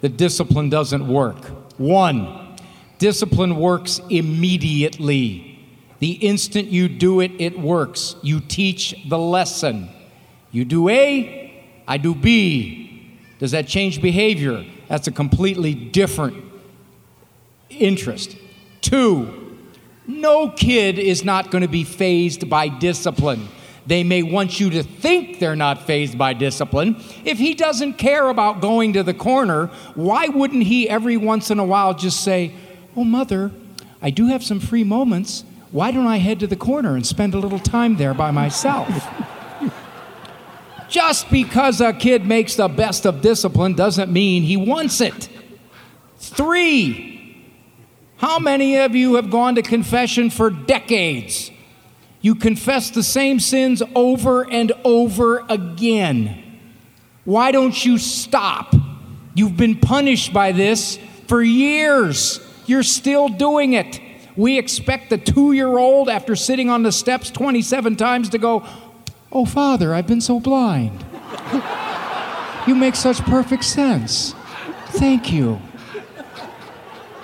that 0.01 0.17
discipline 0.17 0.71
doesn't 0.71 1.07
work. 1.07 1.45
One, 1.79 2.57
discipline 2.99 3.57
works 3.57 4.01
immediately. 4.11 5.61
The 6.01 6.13
instant 6.13 6.69
you 6.69 6.89
do 6.89 7.21
it, 7.21 7.33
it 7.39 7.59
works. 7.59 8.17
You 8.23 8.41
teach 8.41 8.95
the 9.09 9.19
lesson. 9.19 9.89
You 10.51 10.65
do 10.65 10.89
A, 10.89 11.65
I 11.87 11.99
do 11.99 12.15
B. 12.15 12.82
Does 13.43 13.51
that 13.51 13.67
change 13.67 14.01
behavior? 14.01 14.65
That's 14.87 15.09
a 15.09 15.11
completely 15.11 15.75
different 15.75 16.45
interest. 17.69 18.37
Two, 18.81 19.59
no 20.07 20.49
kid 20.49 20.97
is 20.97 21.25
not 21.25 21.51
going 21.51 21.63
to 21.63 21.69
be 21.69 21.83
fazed 21.83 22.49
by 22.49 22.69
discipline. 22.69 23.49
They 23.85 24.05
may 24.05 24.23
want 24.23 24.61
you 24.61 24.71
to 24.71 24.85
think 24.85 25.41
they're 25.41 25.57
not 25.57 25.89
fazed 25.89 26.17
by 26.17 26.35
discipline. 26.35 27.03
If 27.25 27.39
he 27.39 27.55
doesn't 27.55 27.95
care 27.95 28.29
about 28.29 28.61
going 28.61 28.93
to 28.93 29.03
the 29.03 29.13
corner, 29.13 29.71
why 29.97 30.29
wouldn't 30.29 30.63
he 30.63 30.89
every 30.89 31.17
once 31.17 31.51
in 31.51 31.59
a 31.59 31.65
while 31.65 31.95
just 31.95 32.23
say, 32.23 32.55
Oh, 32.95 33.03
mother, 33.03 33.51
I 34.01 34.11
do 34.11 34.29
have 34.29 34.45
some 34.45 34.61
free 34.61 34.85
moments. 34.85 35.43
Why 35.73 35.91
don't 35.91 36.07
I 36.07 36.19
head 36.19 36.39
to 36.39 36.47
the 36.47 36.55
corner 36.55 36.95
and 36.95 37.05
spend 37.05 37.35
a 37.35 37.41
little 37.41 37.59
time 37.59 37.97
there 37.97 38.15
by 38.15 38.31
myself? 38.31 38.89
just 40.93 41.31
because 41.31 41.81
a 41.81 41.95
kid 41.95 42.27
makes 42.27 42.55
the 42.55 42.69
best 42.69 43.07
of 43.07 43.23
discipline 43.23 43.73
doesn't 43.73 44.13
mean 44.13 44.43
he 44.43 44.59
wants 44.59 45.01
it. 45.01 45.29
Three, 46.19 47.43
how 48.19 48.39
many 48.39 48.77
of 48.77 48.95
you 48.95 49.15
have 49.15 49.31
gone 49.31 49.55
to 49.55 49.63
confession 49.63 50.29
for 50.29 50.51
decades? 50.51 51.51
You 52.21 52.35
confess 52.35 52.91
the 52.91 53.03
same 53.03 53.41
sins 53.41 53.83
over 53.95 54.49
and 54.49 54.71
over 54.85 55.45
again. 55.49 56.61
Why 57.25 57.53
don't 57.53 57.85
you 57.85 57.97
stop? 57.97 58.75
You've 59.35 59.57
been 59.57 59.79
punished 59.79 60.33
by 60.33 60.53
this 60.53 60.99
for 61.27 61.43
years. 61.43 62.39
You're 62.67 62.83
still 62.83 63.29
doing 63.29 63.73
it. 63.73 63.99
We 64.37 64.59
expect 64.59 65.11
the 65.11 65.19
two 65.19 65.53
year 65.53 65.79
old, 65.79 66.09
after 66.09 66.37
sitting 66.37 66.69
on 66.71 66.83
the 66.83 66.93
steps 66.93 67.31
27 67.31 67.97
times, 67.97 68.29
to 68.31 68.39
go, 68.39 68.67
Oh, 69.35 69.47
Father, 69.47 69.95
I've 69.95 70.07
been 70.07 70.21
so 70.21 70.39
blind. 70.39 71.05
you 72.67 72.75
make 72.75 72.95
such 72.95 73.19
perfect 73.23 73.65
sense. 73.65 74.35
Thank 74.89 75.33
you. 75.33 75.61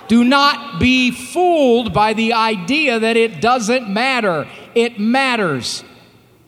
Do 0.08 0.24
not 0.24 0.80
be 0.80 1.10
fooled 1.10 1.92
by 1.92 2.14
the 2.14 2.32
idea 2.32 2.98
that 2.98 3.18
it 3.18 3.42
doesn't 3.42 3.90
matter. 3.90 4.48
It 4.74 4.98
matters. 4.98 5.84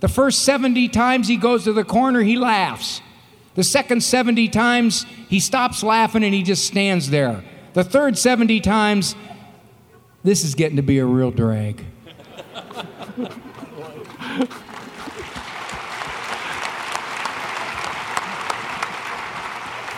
The 0.01 0.09
first 0.09 0.45
70 0.45 0.89
times 0.89 1.29
he 1.29 1.37
goes 1.37 1.65
to 1.65 1.75
the 1.75 1.85
corner, 1.85 2.23
he 2.23 2.37
laughs. 2.37 3.03
The 3.55 3.63
second 3.63 4.03
70 4.03 4.49
times, 4.49 5.05
he 5.29 5.41
stops 5.41 5.83
laughing 5.83 6.25
and 6.25 6.33
he 6.33 6.43
just 6.43 6.67
stands 6.67 7.11
there. 7.11 7.45
The 7.75 7.85
third 7.85 8.17
70 8.17 8.61
times, 8.61 9.15
this 10.25 10.43
is 10.43 10.55
getting 10.55 10.77
to 10.77 10.83
be 10.83 10.99
a 10.99 11.05
real 11.05 11.31
drag. 11.31 11.85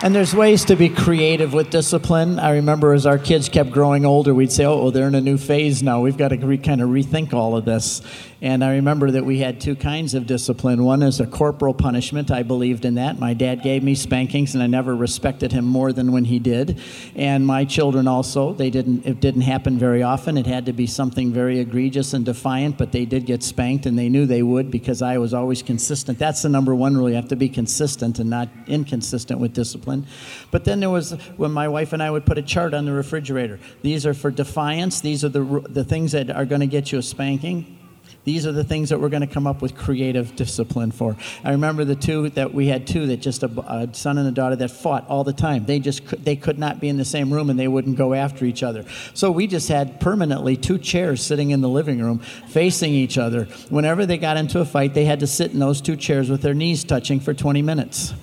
And 0.03 0.13
there's 0.13 0.35
ways 0.35 0.65
to 0.65 0.75
be 0.75 0.89
creative 0.89 1.53
with 1.53 1.69
discipline. 1.69 2.37
I 2.37 2.55
remember 2.55 2.91
as 2.91 3.05
our 3.05 3.17
kids 3.17 3.47
kept 3.47 3.71
growing 3.71 4.03
older, 4.03 4.33
we'd 4.33 4.51
say, 4.51 4.65
oh, 4.65 4.91
they're 4.91 5.07
in 5.07 5.15
a 5.15 5.21
new 5.21 5.37
phase 5.37 5.81
now. 5.81 6.01
We've 6.01 6.17
got 6.17 6.27
to 6.27 6.35
re- 6.35 6.57
kind 6.57 6.81
of 6.81 6.89
rethink 6.89 7.31
all 7.31 7.55
of 7.55 7.63
this. 7.63 8.01
And 8.43 8.61
I 8.61 8.73
remember 8.73 9.09
that 9.11 9.23
we 9.23 9.39
had 9.39 9.61
two 9.61 9.73
kinds 9.73 10.13
of 10.13 10.27
discipline. 10.27 10.83
One 10.83 11.01
is 11.01 11.21
a 11.21 11.25
corporal 11.25 11.73
punishment. 11.73 12.29
I 12.29 12.43
believed 12.43 12.83
in 12.83 12.95
that. 12.95 13.17
My 13.17 13.33
dad 13.33 13.63
gave 13.63 13.83
me 13.83 13.95
spankings, 13.95 14.53
and 14.53 14.61
I 14.61 14.67
never 14.67 14.93
respected 14.93 15.53
him 15.53 15.63
more 15.63 15.93
than 15.93 16.11
when 16.11 16.25
he 16.25 16.39
did. 16.39 16.77
And 17.15 17.47
my 17.47 17.63
children 17.63 18.05
also. 18.05 18.51
They 18.51 18.69
didn't. 18.69 19.05
It 19.05 19.21
didn't 19.21 19.43
happen 19.43 19.79
very 19.79 20.03
often. 20.03 20.37
It 20.37 20.45
had 20.45 20.65
to 20.65 20.73
be 20.73 20.87
something 20.87 21.31
very 21.31 21.59
egregious 21.59 22.13
and 22.13 22.25
defiant, 22.25 22.77
but 22.77 22.91
they 22.91 23.05
did 23.05 23.25
get 23.25 23.43
spanked, 23.43 23.85
and 23.85 23.97
they 23.97 24.09
knew 24.09 24.25
they 24.25 24.43
would 24.43 24.69
because 24.69 25.01
I 25.01 25.19
was 25.19 25.33
always 25.33 25.61
consistent. 25.61 26.19
That's 26.19 26.41
the 26.41 26.49
number 26.49 26.75
one 26.75 26.97
rule. 26.97 27.07
You 27.09 27.15
have 27.15 27.29
to 27.29 27.37
be 27.37 27.47
consistent 27.47 28.19
and 28.19 28.29
not 28.29 28.49
inconsistent 28.67 29.39
with 29.39 29.53
discipline. 29.53 30.05
But 30.51 30.65
then 30.65 30.81
there 30.81 30.89
was 30.89 31.11
when 31.37 31.53
my 31.53 31.69
wife 31.69 31.93
and 31.93 32.03
I 32.03 32.11
would 32.11 32.25
put 32.25 32.37
a 32.37 32.43
chart 32.43 32.73
on 32.73 32.83
the 32.83 32.91
refrigerator. 32.91 33.61
These 33.83 34.05
are 34.05 34.13
for 34.13 34.31
defiance. 34.31 34.99
These 34.99 35.23
are 35.23 35.29
the 35.29 35.65
the 35.69 35.85
things 35.85 36.11
that 36.11 36.29
are 36.29 36.43
going 36.43 36.59
to 36.59 36.67
get 36.67 36.91
you 36.91 36.99
a 36.99 37.01
spanking. 37.01 37.79
These 38.25 38.47
are 38.47 38.51
the 38.51 38.63
things 38.63 38.89
that 38.89 38.99
we're 38.99 39.09
going 39.09 39.21
to 39.21 39.33
come 39.33 39.45
up 39.45 39.61
with 39.61 39.75
creative 39.75 40.35
discipline 40.35 40.91
for. 40.91 41.17
I 41.43 41.51
remember 41.51 41.83
the 41.83 41.95
two 41.95 42.29
that 42.31 42.53
we 42.53 42.67
had 42.67 42.87
two 42.87 43.07
that 43.07 43.17
just 43.17 43.43
a, 43.43 43.47
a, 43.47 43.93
son 43.93 44.17
and 44.17 44.27
a 44.27 44.31
daughter 44.31 44.55
that 44.55 44.71
fought 44.71 45.07
all 45.09 45.23
the 45.23 45.33
time. 45.33 45.65
They 45.65 45.79
just 45.79 46.07
they 46.23 46.35
could 46.35 46.57
not 46.57 46.79
be 46.79 46.87
in 46.87 46.97
the 46.97 47.05
same 47.05 47.33
room 47.33 47.49
and 47.49 47.59
they 47.59 47.67
wouldn't 47.67 47.97
go 47.97 48.13
after 48.13 48.45
each 48.45 48.63
other. 48.63 48.85
So 49.13 49.29
we 49.29 49.47
just 49.47 49.67
had 49.67 49.99
permanently 49.99 50.55
two 50.55 50.77
chairs 50.77 51.21
sitting 51.21 51.51
in 51.51 51.61
the 51.61 51.69
living 51.69 52.01
room 52.01 52.19
facing 52.19 52.93
each 52.93 53.17
other. 53.17 53.45
Whenever 53.69 54.05
they 54.05 54.17
got 54.17 54.37
into 54.37 54.59
a 54.59 54.65
fight, 54.65 54.93
they 54.93 55.05
had 55.05 55.19
to 55.19 55.27
sit 55.27 55.51
in 55.51 55.59
those 55.59 55.81
two 55.81 55.97
chairs 55.97 56.29
with 56.29 56.41
their 56.41 56.53
knees 56.53 56.83
touching 56.83 57.19
for 57.19 57.33
20 57.33 57.61
minutes 57.61 58.13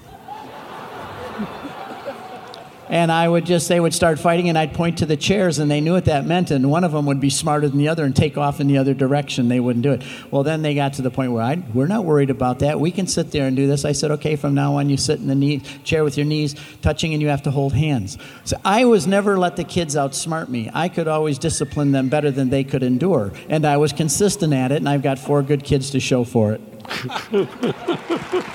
and 2.90 3.12
I 3.12 3.28
would 3.28 3.46
just, 3.46 3.68
they 3.68 3.78
would 3.78 3.94
start 3.94 4.18
fighting, 4.18 4.48
and 4.48 4.58
I'd 4.58 4.74
point 4.74 4.98
to 4.98 5.06
the 5.06 5.16
chairs, 5.16 5.60
and 5.60 5.70
they 5.70 5.80
knew 5.80 5.92
what 5.92 6.06
that 6.06 6.26
meant, 6.26 6.50
and 6.50 6.68
one 6.68 6.82
of 6.82 6.90
them 6.90 7.06
would 7.06 7.20
be 7.20 7.30
smarter 7.30 7.68
than 7.68 7.78
the 7.78 7.88
other 7.88 8.04
and 8.04 8.14
take 8.14 8.36
off 8.36 8.58
in 8.60 8.66
the 8.66 8.78
other 8.78 8.94
direction. 8.94 9.48
They 9.48 9.60
wouldn't 9.60 9.84
do 9.84 9.92
it. 9.92 10.02
Well, 10.32 10.42
then 10.42 10.62
they 10.62 10.74
got 10.74 10.94
to 10.94 11.02
the 11.02 11.10
point 11.10 11.30
where 11.30 11.42
I, 11.42 11.62
we're 11.72 11.86
not 11.86 12.04
worried 12.04 12.30
about 12.30 12.58
that. 12.58 12.80
We 12.80 12.90
can 12.90 13.06
sit 13.06 13.30
there 13.30 13.46
and 13.46 13.56
do 13.56 13.68
this. 13.68 13.84
I 13.84 13.92
said, 13.92 14.10
okay, 14.10 14.34
from 14.34 14.54
now 14.54 14.74
on, 14.74 14.90
you 14.90 14.96
sit 14.96 15.20
in 15.20 15.28
the 15.28 15.36
knee, 15.36 15.60
chair 15.84 16.02
with 16.02 16.16
your 16.16 16.26
knees 16.26 16.56
touching, 16.82 17.12
and 17.12 17.22
you 17.22 17.28
have 17.28 17.42
to 17.44 17.52
hold 17.52 17.74
hands. 17.74 18.18
So 18.42 18.56
I 18.64 18.84
was 18.86 19.06
never 19.06 19.38
let 19.38 19.54
the 19.54 19.64
kids 19.64 19.94
outsmart 19.94 20.48
me. 20.48 20.68
I 20.74 20.88
could 20.88 21.06
always 21.06 21.38
discipline 21.38 21.92
them 21.92 22.08
better 22.08 22.32
than 22.32 22.50
they 22.50 22.64
could 22.64 22.82
endure, 22.82 23.32
and 23.48 23.64
I 23.64 23.76
was 23.76 23.92
consistent 23.92 24.52
at 24.52 24.72
it, 24.72 24.78
and 24.78 24.88
I've 24.88 25.02
got 25.02 25.20
four 25.20 25.44
good 25.44 25.62
kids 25.62 25.90
to 25.90 26.00
show 26.00 26.24
for 26.24 26.52
it. 26.54 26.60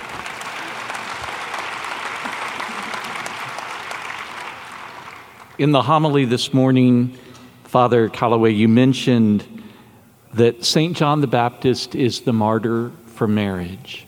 In 5.57 5.71
the 5.71 5.81
homily 5.81 6.25
this 6.25 6.53
morning, 6.53 7.17
Father 7.63 8.09
Calloway, 8.09 8.51
you 8.51 8.67
mentioned 8.67 9.63
that 10.33 10.65
St. 10.65 10.97
John 10.97 11.21
the 11.21 11.27
Baptist 11.27 11.95
is 11.95 12.21
the 12.21 12.33
martyr 12.33 12.91
for 13.05 13.25
marriage. 13.25 14.05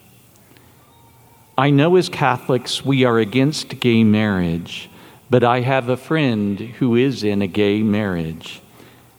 I 1.58 1.70
know 1.70 1.96
as 1.96 2.10
Catholics 2.10 2.84
we 2.84 3.06
are 3.06 3.18
against 3.18 3.80
gay 3.80 4.04
marriage, 4.04 4.90
but 5.30 5.46
I 5.46 5.62
have 5.62 5.88
a 5.88 5.96
friend 5.96 6.60
who 6.60 6.98
is 6.98 7.24
in 7.24 7.42
a 7.42 7.48
gay 7.48 7.82
marriage. 7.82 8.62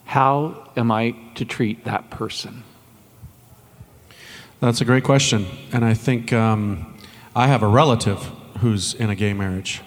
How 0.05 0.70
am 0.76 0.91
I 0.91 1.16
to 1.37 1.47
treat 1.47 1.87
that 1.87 2.11
person? 2.11 2.62
That's 4.61 4.83
a 4.83 4.85
great 4.85 5.05
question. 5.05 5.47
And 5.72 5.83
I 5.83 5.95
think 5.95 6.35
um, 6.35 6.95
I 7.35 7.47
have 7.47 7.62
a 7.62 7.68
relative 7.68 8.18
who's 8.61 8.93
in 8.93 9.09
a 9.09 9.14
gay 9.14 9.33
marriage. 9.33 9.81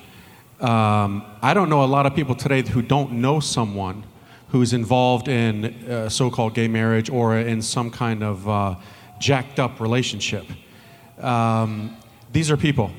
Um, 0.62 1.26
I 1.42 1.56
don't 1.56 1.70
know 1.70 1.84
a 1.84 1.86
lot 1.86 2.06
of 2.06 2.14
people 2.14 2.36
today 2.36 2.62
who 2.62 2.84
don't 2.84 3.14
know 3.14 3.40
someone 3.40 4.04
who's 4.50 4.74
involved 4.74 5.28
in 5.28 5.66
uh, 5.90 6.08
so 6.08 6.30
called 6.30 6.54
gay 6.54 6.68
marriage 6.68 7.10
or 7.10 7.36
in 7.36 7.64
some 7.64 7.90
kind 7.90 8.22
of 8.22 8.48
uh, 8.48 8.76
jacked 9.20 9.60
up 9.60 9.80
relationship. 9.80 10.46
Um, 11.18 11.98
these 12.32 12.52
are 12.52 12.58
people. 12.58 12.92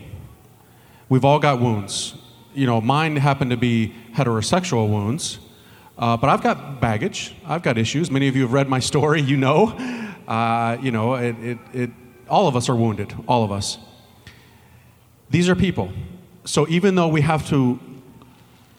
We've 1.09 1.25
all 1.25 1.39
got 1.39 1.61
wounds. 1.61 2.17
You 2.53 2.67
know, 2.67 2.81
mine 2.81 3.15
happen 3.15 3.51
to 3.51 3.57
be 3.57 3.95
heterosexual 4.13 4.89
wounds, 4.89 5.39
uh, 5.97 6.17
but 6.17 6.31
I've 6.31 6.43
got 6.43 6.81
baggage. 6.81 7.33
I've 7.47 7.63
got 7.63 7.79
issues. 7.79 8.11
Many 8.11 8.27
of 8.27 8.35
you 8.35 8.43
have 8.43 8.53
read 8.53 8.69
my 8.69 8.81
story. 8.81 9.21
You 9.23 9.37
know, 9.37 9.69
uh, 10.27 10.79
you 10.83 10.91
know, 10.91 11.15
it, 11.15 11.37
it, 11.39 11.59
it, 11.73 11.91
all 12.29 12.49
of 12.49 12.57
us 12.57 12.69
are 12.69 12.75
wounded. 12.75 13.15
All 13.29 13.45
of 13.45 13.53
us. 13.53 13.79
These 15.31 15.49
are 15.49 15.55
people 15.55 15.93
so 16.45 16.67
even 16.69 16.95
though 16.95 17.09
we 17.09 17.21
have 17.21 17.49
to 17.49 17.79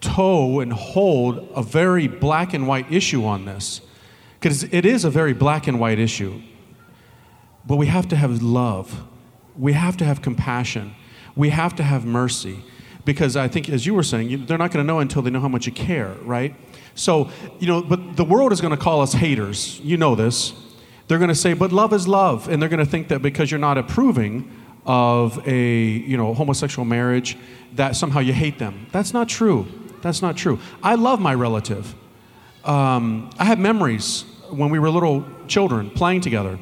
toe 0.01 0.59
and 0.59 0.73
hold 0.73 1.49
a 1.55 1.63
very 1.63 2.07
black 2.07 2.53
and 2.53 2.67
white 2.67 2.91
issue 2.91 3.25
on 3.25 3.45
this, 3.45 3.81
because 4.39 4.63
it 4.63 4.85
is 4.85 5.05
a 5.05 5.09
very 5.09 5.33
black 5.33 5.67
and 5.67 5.79
white 5.79 5.99
issue, 5.99 6.41
but 7.65 7.77
we 7.77 7.87
have 7.87 8.07
to 8.09 8.15
have 8.15 8.41
love. 8.41 9.03
We 9.57 9.73
have 9.73 9.95
to 9.97 10.05
have 10.05 10.21
compassion. 10.21 10.95
We 11.35 11.49
have 11.49 11.75
to 11.75 11.83
have 11.83 12.05
mercy. 12.05 12.63
Because 13.05 13.35
I 13.35 13.47
think, 13.47 13.69
as 13.69 13.85
you 13.85 13.93
were 13.93 14.03
saying, 14.03 14.45
they're 14.45 14.57
not 14.57 14.71
going 14.71 14.83
to 14.83 14.87
know 14.87 14.99
until 14.99 15.21
they 15.21 15.29
know 15.29 15.39
how 15.39 15.47
much 15.47 15.65
you 15.65 15.71
care, 15.71 16.15
right? 16.23 16.55
So, 16.95 17.29
you 17.59 17.67
know, 17.67 17.81
but 17.81 18.15
the 18.15 18.23
world 18.25 18.51
is 18.51 18.61
going 18.61 18.75
to 18.75 18.81
call 18.81 19.01
us 19.01 19.13
haters. 19.13 19.79
You 19.81 19.97
know 19.97 20.15
this. 20.15 20.53
They're 21.07 21.17
going 21.17 21.29
to 21.29 21.35
say, 21.35 21.53
but 21.53 21.71
love 21.71 21.91
is 21.93 22.07
love. 22.07 22.47
And 22.47 22.61
they're 22.61 22.69
going 22.69 22.83
to 22.83 22.89
think 22.89 23.09
that 23.09 23.21
because 23.21 23.51
you're 23.51 23.59
not 23.59 23.77
approving, 23.77 24.49
of 24.85 25.45
a 25.47 25.81
you 25.81 26.17
know 26.17 26.33
homosexual 26.33 26.85
marriage 26.85 27.37
that 27.75 27.95
somehow 27.95 28.19
you 28.19 28.33
hate 28.33 28.59
them. 28.59 28.87
That's 28.91 29.13
not 29.13 29.29
true. 29.29 29.67
That's 30.01 30.21
not 30.21 30.35
true. 30.35 30.59
I 30.81 30.95
love 30.95 31.19
my 31.19 31.33
relative. 31.33 31.95
Um, 32.65 33.29
I 33.39 33.45
have 33.45 33.59
memories 33.59 34.25
when 34.49 34.69
we 34.69 34.79
were 34.79 34.89
little 34.89 35.25
children 35.47 35.89
playing 35.89 36.21
together, 36.21 36.59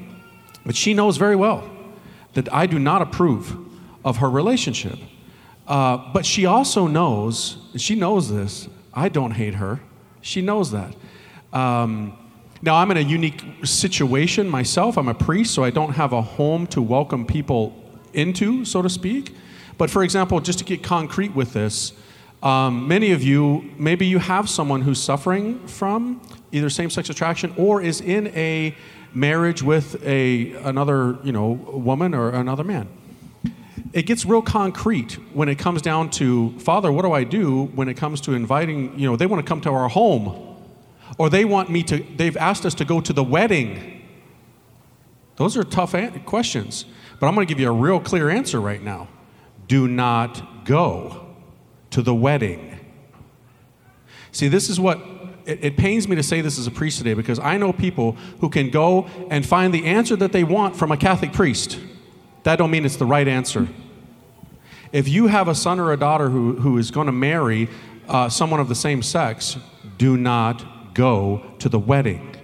but 0.65 0.75
she 0.75 0.93
knows 0.93 1.17
very 1.17 1.35
well 1.35 1.69
that 2.33 2.51
I 2.53 2.65
do 2.65 2.79
not 2.79 3.01
approve 3.01 3.57
of 4.03 4.17
her 4.17 4.29
relationship. 4.29 4.97
Uh, 5.67 6.11
but 6.11 6.25
she 6.25 6.45
also 6.45 6.87
knows, 6.87 7.57
she 7.77 7.95
knows 7.95 8.29
this, 8.29 8.67
I 8.93 9.09
don't 9.09 9.31
hate 9.31 9.55
her. 9.55 9.79
She 10.21 10.41
knows 10.41 10.71
that. 10.71 10.95
Um, 11.53 12.17
now, 12.61 12.75
I'm 12.75 12.91
in 12.91 12.97
a 12.97 13.01
unique 13.01 13.43
situation 13.63 14.47
myself. 14.47 14.97
I'm 14.97 15.07
a 15.07 15.15
priest, 15.15 15.53
so 15.53 15.63
I 15.63 15.71
don't 15.71 15.93
have 15.93 16.13
a 16.13 16.21
home 16.21 16.67
to 16.67 16.81
welcome 16.81 17.25
people 17.25 17.80
into, 18.13 18.65
so 18.65 18.81
to 18.81 18.89
speak. 18.89 19.35
But 19.77 19.89
for 19.89 20.03
example, 20.03 20.39
just 20.39 20.59
to 20.59 20.65
get 20.65 20.83
concrete 20.83 21.33
with 21.35 21.53
this, 21.53 21.93
um, 22.43 22.87
many 22.87 23.11
of 23.11 23.21
you, 23.21 23.69
maybe 23.77 24.05
you 24.05 24.19
have 24.19 24.49
someone 24.49 24.81
who's 24.81 25.01
suffering 25.01 25.67
from 25.67 26.21
either 26.51 26.69
same-sex 26.69 27.09
attraction 27.09 27.53
or 27.57 27.81
is 27.81 28.01
in 28.01 28.27
a 28.27 28.75
marriage 29.13 29.61
with 29.61 30.01
a 30.05 30.53
another, 30.63 31.17
you 31.23 31.31
know, 31.31 31.51
woman 31.51 32.13
or 32.13 32.29
another 32.29 32.63
man. 32.63 32.87
It 33.93 34.03
gets 34.03 34.25
real 34.25 34.41
concrete 34.41 35.13
when 35.33 35.49
it 35.49 35.59
comes 35.59 35.81
down 35.81 36.09
to, 36.11 36.57
Father, 36.59 36.91
what 36.91 37.03
do 37.03 37.11
I 37.11 37.23
do 37.23 37.65
when 37.75 37.89
it 37.89 37.95
comes 37.95 38.21
to 38.21 38.33
inviting, 38.33 38.97
you 38.97 39.09
know, 39.09 39.17
they 39.17 39.25
want 39.25 39.45
to 39.45 39.49
come 39.49 39.61
to 39.61 39.69
our 39.69 39.89
home 39.89 40.57
or 41.17 41.29
they 41.29 41.43
want 41.43 41.69
me 41.69 41.83
to, 41.83 41.97
they've 42.15 42.37
asked 42.37 42.65
us 42.65 42.73
to 42.75 42.85
go 42.85 43.01
to 43.01 43.11
the 43.11 43.23
wedding. 43.23 44.01
Those 45.35 45.57
are 45.57 45.63
tough 45.63 45.93
questions. 46.25 46.85
But 47.21 47.27
I'm 47.27 47.35
going 47.35 47.45
to 47.45 47.53
give 47.53 47.59
you 47.59 47.69
a 47.69 47.71
real 47.71 47.99
clear 47.99 48.31
answer 48.31 48.59
right 48.59 48.81
now. 48.81 49.07
Do 49.67 49.87
not 49.87 50.65
go 50.65 51.27
to 51.91 52.01
the 52.01 52.15
wedding. 52.15 52.79
See, 54.31 54.47
this 54.47 54.69
is 54.69 54.79
what 54.79 54.99
it, 55.45 55.63
it, 55.63 55.77
pains 55.77 56.07
me 56.07 56.15
to 56.15 56.23
say 56.23 56.41
this 56.41 56.57
as 56.57 56.65
a 56.65 56.71
priest 56.71 56.97
today 56.97 57.13
because 57.13 57.37
I 57.37 57.57
know 57.57 57.73
people 57.73 58.13
who 58.39 58.49
can 58.49 58.71
go 58.71 59.05
and 59.29 59.45
find 59.45 59.71
the 59.71 59.85
answer 59.85 60.15
that 60.15 60.31
they 60.31 60.43
want 60.43 60.75
from 60.75 60.91
a 60.91 60.97
Catholic 60.97 61.31
priest. 61.31 61.79
That 62.41 62.55
don't 62.55 62.71
mean 62.71 62.85
it's 62.85 62.95
the 62.95 63.05
right 63.05 63.27
answer. 63.27 63.67
If 64.91 65.07
you 65.07 65.27
have 65.27 65.47
a 65.47 65.53
son 65.53 65.79
or 65.79 65.91
a 65.93 65.97
daughter 65.97 66.29
who, 66.29 66.55
who 66.55 66.79
is 66.79 66.89
going 66.89 67.05
to 67.05 67.13
marry 67.13 67.69
uh, 68.07 68.29
someone 68.29 68.59
of 68.59 68.67
the 68.67 68.73
same 68.73 69.03
sex, 69.03 69.57
do 69.99 70.17
not 70.17 70.95
go 70.95 71.53
to 71.59 71.69
the 71.69 71.79
wedding. 71.79 72.35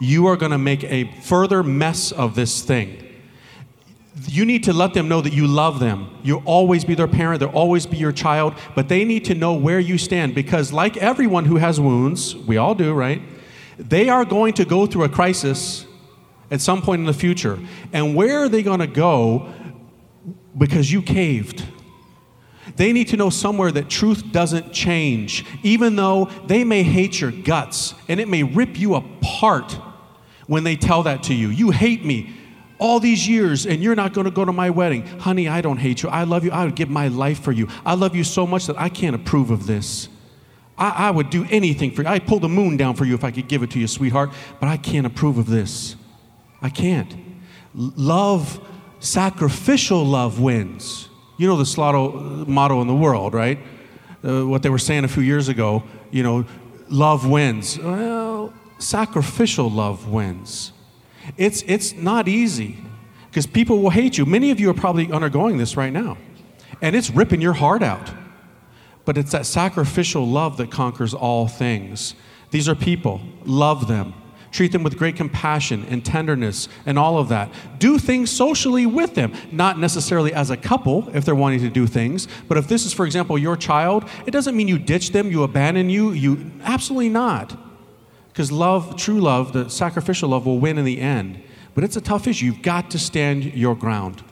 You 0.00 0.26
are 0.26 0.36
going 0.36 0.52
to 0.52 0.58
make 0.58 0.84
a 0.84 1.10
further 1.22 1.62
mess 1.62 2.12
of 2.12 2.34
this 2.34 2.60
thing 2.60 3.01
you 4.28 4.44
need 4.44 4.64
to 4.64 4.72
let 4.72 4.94
them 4.94 5.08
know 5.08 5.20
that 5.20 5.32
you 5.32 5.46
love 5.46 5.78
them. 5.80 6.08
You'll 6.22 6.42
always 6.44 6.84
be 6.84 6.94
their 6.94 7.08
parent, 7.08 7.40
they'll 7.40 7.48
always 7.50 7.86
be 7.86 7.96
your 7.96 8.12
child, 8.12 8.54
but 8.74 8.88
they 8.88 9.04
need 9.04 9.24
to 9.26 9.34
know 9.34 9.54
where 9.54 9.80
you 9.80 9.98
stand 9.98 10.34
because, 10.34 10.72
like 10.72 10.96
everyone 10.96 11.44
who 11.44 11.56
has 11.56 11.80
wounds, 11.80 12.36
we 12.36 12.56
all 12.56 12.74
do, 12.74 12.92
right? 12.92 13.22
They 13.78 14.08
are 14.08 14.24
going 14.24 14.54
to 14.54 14.64
go 14.64 14.86
through 14.86 15.04
a 15.04 15.08
crisis 15.08 15.86
at 16.50 16.60
some 16.60 16.82
point 16.82 17.00
in 17.00 17.06
the 17.06 17.14
future. 17.14 17.58
And 17.92 18.14
where 18.14 18.40
are 18.40 18.48
they 18.48 18.62
going 18.62 18.80
to 18.80 18.86
go 18.86 19.52
because 20.56 20.92
you 20.92 21.02
caved? 21.02 21.64
They 22.76 22.92
need 22.92 23.08
to 23.08 23.16
know 23.16 23.30
somewhere 23.30 23.72
that 23.72 23.88
truth 23.88 24.30
doesn't 24.30 24.72
change, 24.72 25.44
even 25.62 25.96
though 25.96 26.26
they 26.46 26.64
may 26.64 26.82
hate 26.82 27.20
your 27.20 27.30
guts 27.30 27.94
and 28.08 28.20
it 28.20 28.28
may 28.28 28.42
rip 28.42 28.78
you 28.78 28.94
apart 28.94 29.72
when 30.46 30.64
they 30.64 30.76
tell 30.76 31.02
that 31.04 31.24
to 31.24 31.34
you. 31.34 31.48
You 31.48 31.70
hate 31.70 32.04
me 32.04 32.34
all 32.82 32.98
these 32.98 33.28
years 33.28 33.64
and 33.64 33.80
you're 33.80 33.94
not 33.94 34.12
going 34.12 34.24
to 34.24 34.30
go 34.30 34.44
to 34.44 34.52
my 34.52 34.68
wedding. 34.68 35.06
Honey, 35.20 35.46
I 35.48 35.60
don't 35.60 35.76
hate 35.76 36.02
you. 36.02 36.08
I 36.08 36.24
love 36.24 36.44
you. 36.44 36.50
I 36.50 36.64
would 36.64 36.74
give 36.74 36.90
my 36.90 37.06
life 37.06 37.40
for 37.40 37.52
you. 37.52 37.68
I 37.86 37.94
love 37.94 38.16
you 38.16 38.24
so 38.24 38.44
much 38.44 38.66
that 38.66 38.76
I 38.76 38.88
can't 38.88 39.14
approve 39.14 39.52
of 39.52 39.66
this. 39.66 40.08
I, 40.76 40.90
I 40.90 41.10
would 41.12 41.30
do 41.30 41.46
anything 41.48 41.92
for 41.92 42.02
you. 42.02 42.08
I'd 42.08 42.26
pull 42.26 42.40
the 42.40 42.48
moon 42.48 42.76
down 42.76 42.96
for 42.96 43.04
you 43.04 43.14
if 43.14 43.22
I 43.22 43.30
could 43.30 43.46
give 43.46 43.62
it 43.62 43.70
to 43.70 43.78
you, 43.78 43.86
sweetheart, 43.86 44.30
but 44.58 44.68
I 44.68 44.76
can't 44.76 45.06
approve 45.06 45.38
of 45.38 45.46
this. 45.46 45.94
I 46.60 46.70
can't. 46.70 47.14
Love, 47.72 48.60
sacrificial 48.98 50.04
love 50.04 50.40
wins. 50.40 51.08
You 51.38 51.46
know 51.46 51.56
the 51.56 51.64
slotto 51.64 52.46
motto 52.48 52.80
in 52.80 52.88
the 52.88 52.96
world, 52.96 53.32
right? 53.32 53.60
Uh, 54.24 54.44
what 54.46 54.64
they 54.64 54.70
were 54.70 54.78
saying 54.78 55.04
a 55.04 55.08
few 55.08 55.22
years 55.22 55.48
ago, 55.48 55.84
you 56.10 56.24
know, 56.24 56.44
love 56.88 57.28
wins. 57.28 57.78
Well, 57.78 58.52
sacrificial 58.78 59.70
love 59.70 60.08
wins. 60.08 60.72
It's, 61.36 61.62
it's 61.66 61.94
not 61.94 62.28
easy 62.28 62.76
because 63.30 63.46
people 63.46 63.80
will 63.80 63.90
hate 63.90 64.18
you. 64.18 64.26
Many 64.26 64.50
of 64.50 64.60
you 64.60 64.70
are 64.70 64.74
probably 64.74 65.10
undergoing 65.10 65.56
this 65.56 65.76
right 65.76 65.92
now, 65.92 66.18
and 66.80 66.94
it's 66.94 67.10
ripping 67.10 67.40
your 67.40 67.54
heart 67.54 67.82
out. 67.82 68.10
But 69.04 69.18
it's 69.18 69.32
that 69.32 69.46
sacrificial 69.46 70.26
love 70.26 70.58
that 70.58 70.70
conquers 70.70 71.14
all 71.14 71.48
things. 71.48 72.14
These 72.50 72.68
are 72.68 72.74
people, 72.74 73.20
love 73.44 73.88
them. 73.88 74.14
Treat 74.52 74.70
them 74.70 74.82
with 74.82 74.98
great 74.98 75.16
compassion 75.16 75.86
and 75.88 76.04
tenderness 76.04 76.68
and 76.84 76.98
all 76.98 77.16
of 77.16 77.30
that. 77.30 77.50
Do 77.78 77.98
things 77.98 78.30
socially 78.30 78.84
with 78.84 79.14
them, 79.14 79.32
not 79.50 79.78
necessarily 79.78 80.34
as 80.34 80.50
a 80.50 80.58
couple 80.58 81.08
if 81.14 81.24
they're 81.24 81.34
wanting 81.34 81.60
to 81.60 81.70
do 81.70 81.86
things, 81.86 82.28
but 82.48 82.58
if 82.58 82.68
this 82.68 82.84
is, 82.84 82.92
for 82.92 83.06
example, 83.06 83.38
your 83.38 83.56
child, 83.56 84.04
it 84.26 84.30
doesn't 84.30 84.54
mean 84.54 84.68
you 84.68 84.78
ditch 84.78 85.12
them, 85.12 85.30
you 85.30 85.42
abandon 85.42 85.88
you, 85.88 86.12
you 86.12 86.50
absolutely 86.64 87.08
not. 87.08 87.56
Because 88.32 88.50
love, 88.50 88.96
true 88.96 89.20
love, 89.20 89.52
the 89.52 89.68
sacrificial 89.68 90.30
love 90.30 90.46
will 90.46 90.58
win 90.58 90.78
in 90.78 90.84
the 90.84 91.00
end. 91.00 91.42
But 91.74 91.84
it's 91.84 91.96
a 91.96 92.00
tough 92.00 92.26
issue. 92.26 92.46
You've 92.46 92.62
got 92.62 92.90
to 92.92 92.98
stand 92.98 93.44
your 93.44 93.74
ground. 93.74 94.22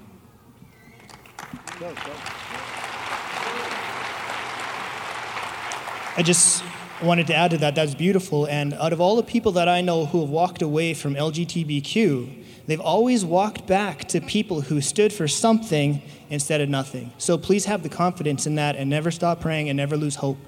I 6.16 6.22
just 6.22 6.64
wanted 7.02 7.26
to 7.28 7.34
add 7.34 7.50
to 7.52 7.58
that. 7.58 7.74
That's 7.74 7.94
beautiful. 7.94 8.46
And 8.46 8.74
out 8.74 8.92
of 8.92 9.00
all 9.00 9.16
the 9.16 9.22
people 9.22 9.52
that 9.52 9.68
I 9.68 9.80
know 9.80 10.06
who 10.06 10.20
have 10.20 10.30
walked 10.30 10.62
away 10.62 10.92
from 10.94 11.14
LGBTQ, 11.14 12.44
they've 12.66 12.80
always 12.80 13.24
walked 13.24 13.66
back 13.66 14.06
to 14.08 14.20
people 14.20 14.62
who 14.62 14.80
stood 14.80 15.12
for 15.12 15.28
something 15.28 16.02
instead 16.28 16.60
of 16.60 16.68
nothing. 16.68 17.12
So 17.18 17.38
please 17.38 17.64
have 17.66 17.82
the 17.82 17.88
confidence 17.88 18.46
in 18.46 18.54
that 18.56 18.76
and 18.76 18.88
never 18.90 19.10
stop 19.10 19.40
praying 19.40 19.68
and 19.68 19.76
never 19.76 19.96
lose 19.96 20.16
hope. 20.16 20.38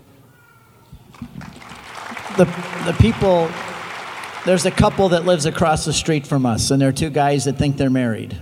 The, 2.37 2.45
the 2.87 2.97
people, 2.99 3.51
there's 4.47 4.64
a 4.64 4.70
couple 4.70 5.11
that 5.11 5.24
lives 5.24 5.45
across 5.47 5.85
the 5.85 5.93
street 5.93 6.26
from 6.26 6.47
us, 6.47 6.70
and 6.70 6.80
they're 6.80 6.93
two 6.93 7.11
guys 7.11 7.45
that 7.45 7.59
think 7.59 7.76
they're 7.76 7.91
married. 7.91 8.39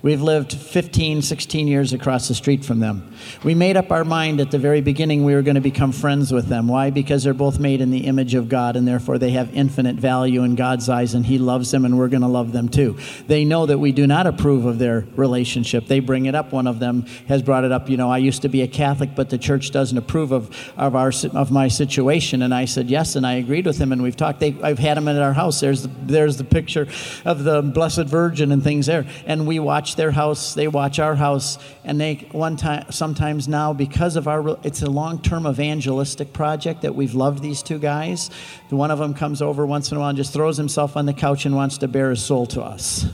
We've 0.00 0.22
lived 0.22 0.52
15, 0.52 1.22
16 1.22 1.66
years 1.66 1.92
across 1.92 2.28
the 2.28 2.34
street 2.34 2.64
from 2.64 2.78
them. 2.78 3.12
We 3.42 3.56
made 3.56 3.76
up 3.76 3.90
our 3.90 4.04
mind 4.04 4.40
at 4.40 4.52
the 4.52 4.58
very 4.58 4.80
beginning 4.80 5.24
we 5.24 5.34
were 5.34 5.42
going 5.42 5.56
to 5.56 5.60
become 5.60 5.90
friends 5.90 6.30
with 6.30 6.46
them. 6.46 6.68
Why? 6.68 6.90
Because 6.90 7.24
they're 7.24 7.34
both 7.34 7.58
made 7.58 7.80
in 7.80 7.90
the 7.90 8.06
image 8.06 8.34
of 8.34 8.48
God, 8.48 8.76
and 8.76 8.86
therefore 8.86 9.18
they 9.18 9.30
have 9.30 9.52
infinite 9.52 9.96
value 9.96 10.44
in 10.44 10.54
God's 10.54 10.88
eyes, 10.88 11.14
and 11.14 11.26
He 11.26 11.36
loves 11.38 11.72
them, 11.72 11.84
and 11.84 11.98
we're 11.98 12.08
going 12.08 12.22
to 12.22 12.28
love 12.28 12.52
them 12.52 12.68
too. 12.68 12.96
They 13.26 13.44
know 13.44 13.66
that 13.66 13.78
we 13.78 13.90
do 13.90 14.06
not 14.06 14.28
approve 14.28 14.66
of 14.66 14.78
their 14.78 15.04
relationship. 15.16 15.88
They 15.88 15.98
bring 15.98 16.26
it 16.26 16.34
up. 16.36 16.52
One 16.52 16.68
of 16.68 16.78
them 16.78 17.04
has 17.26 17.42
brought 17.42 17.64
it 17.64 17.72
up. 17.72 17.90
You 17.90 17.96
know, 17.96 18.08
I 18.08 18.18
used 18.18 18.42
to 18.42 18.48
be 18.48 18.62
a 18.62 18.68
Catholic, 18.68 19.16
but 19.16 19.30
the 19.30 19.38
church 19.38 19.72
doesn't 19.72 19.98
approve 19.98 20.30
of, 20.30 20.72
of, 20.76 20.94
our, 20.94 21.10
of 21.32 21.50
my 21.50 21.66
situation. 21.66 22.42
And 22.42 22.54
I 22.54 22.66
said 22.66 22.88
yes, 22.88 23.16
and 23.16 23.26
I 23.26 23.34
agreed 23.34 23.66
with 23.66 23.78
him, 23.78 23.90
and 23.90 24.00
we've 24.00 24.16
talked. 24.16 24.38
They, 24.38 24.54
I've 24.62 24.78
had 24.78 24.96
them 24.96 25.08
at 25.08 25.20
our 25.20 25.32
house. 25.32 25.58
There's 25.58 25.82
the, 25.82 25.90
there's 26.02 26.36
the 26.36 26.44
picture 26.44 26.86
of 27.24 27.42
the 27.42 27.62
Blessed 27.62 28.04
Virgin 28.04 28.52
and 28.52 28.62
things 28.62 28.86
there. 28.86 29.04
And 29.26 29.44
we 29.44 29.58
watch 29.58 29.87
their 29.96 30.10
house, 30.10 30.54
they 30.54 30.68
watch 30.68 30.98
our 30.98 31.14
house, 31.14 31.58
and 31.84 32.00
they 32.00 32.28
one 32.32 32.56
time 32.56 32.90
sometimes 32.90 33.48
now 33.48 33.72
because 33.72 34.16
of 34.16 34.28
our 34.28 34.58
it's 34.62 34.82
a 34.82 34.90
long-term 34.90 35.46
evangelistic 35.46 36.32
project 36.32 36.82
that 36.82 36.94
we've 36.94 37.14
loved 37.14 37.42
these 37.42 37.62
two 37.62 37.78
guys. 37.78 38.30
One 38.70 38.90
of 38.90 38.98
them 38.98 39.14
comes 39.14 39.42
over 39.42 39.64
once 39.66 39.90
in 39.90 39.96
a 39.96 40.00
while 40.00 40.10
and 40.10 40.18
just 40.18 40.32
throws 40.32 40.56
himself 40.56 40.96
on 40.96 41.06
the 41.06 41.12
couch 41.12 41.46
and 41.46 41.54
wants 41.54 41.78
to 41.78 41.88
bare 41.88 42.10
his 42.10 42.24
soul 42.24 42.46
to 42.46 42.62
us. 42.62 43.06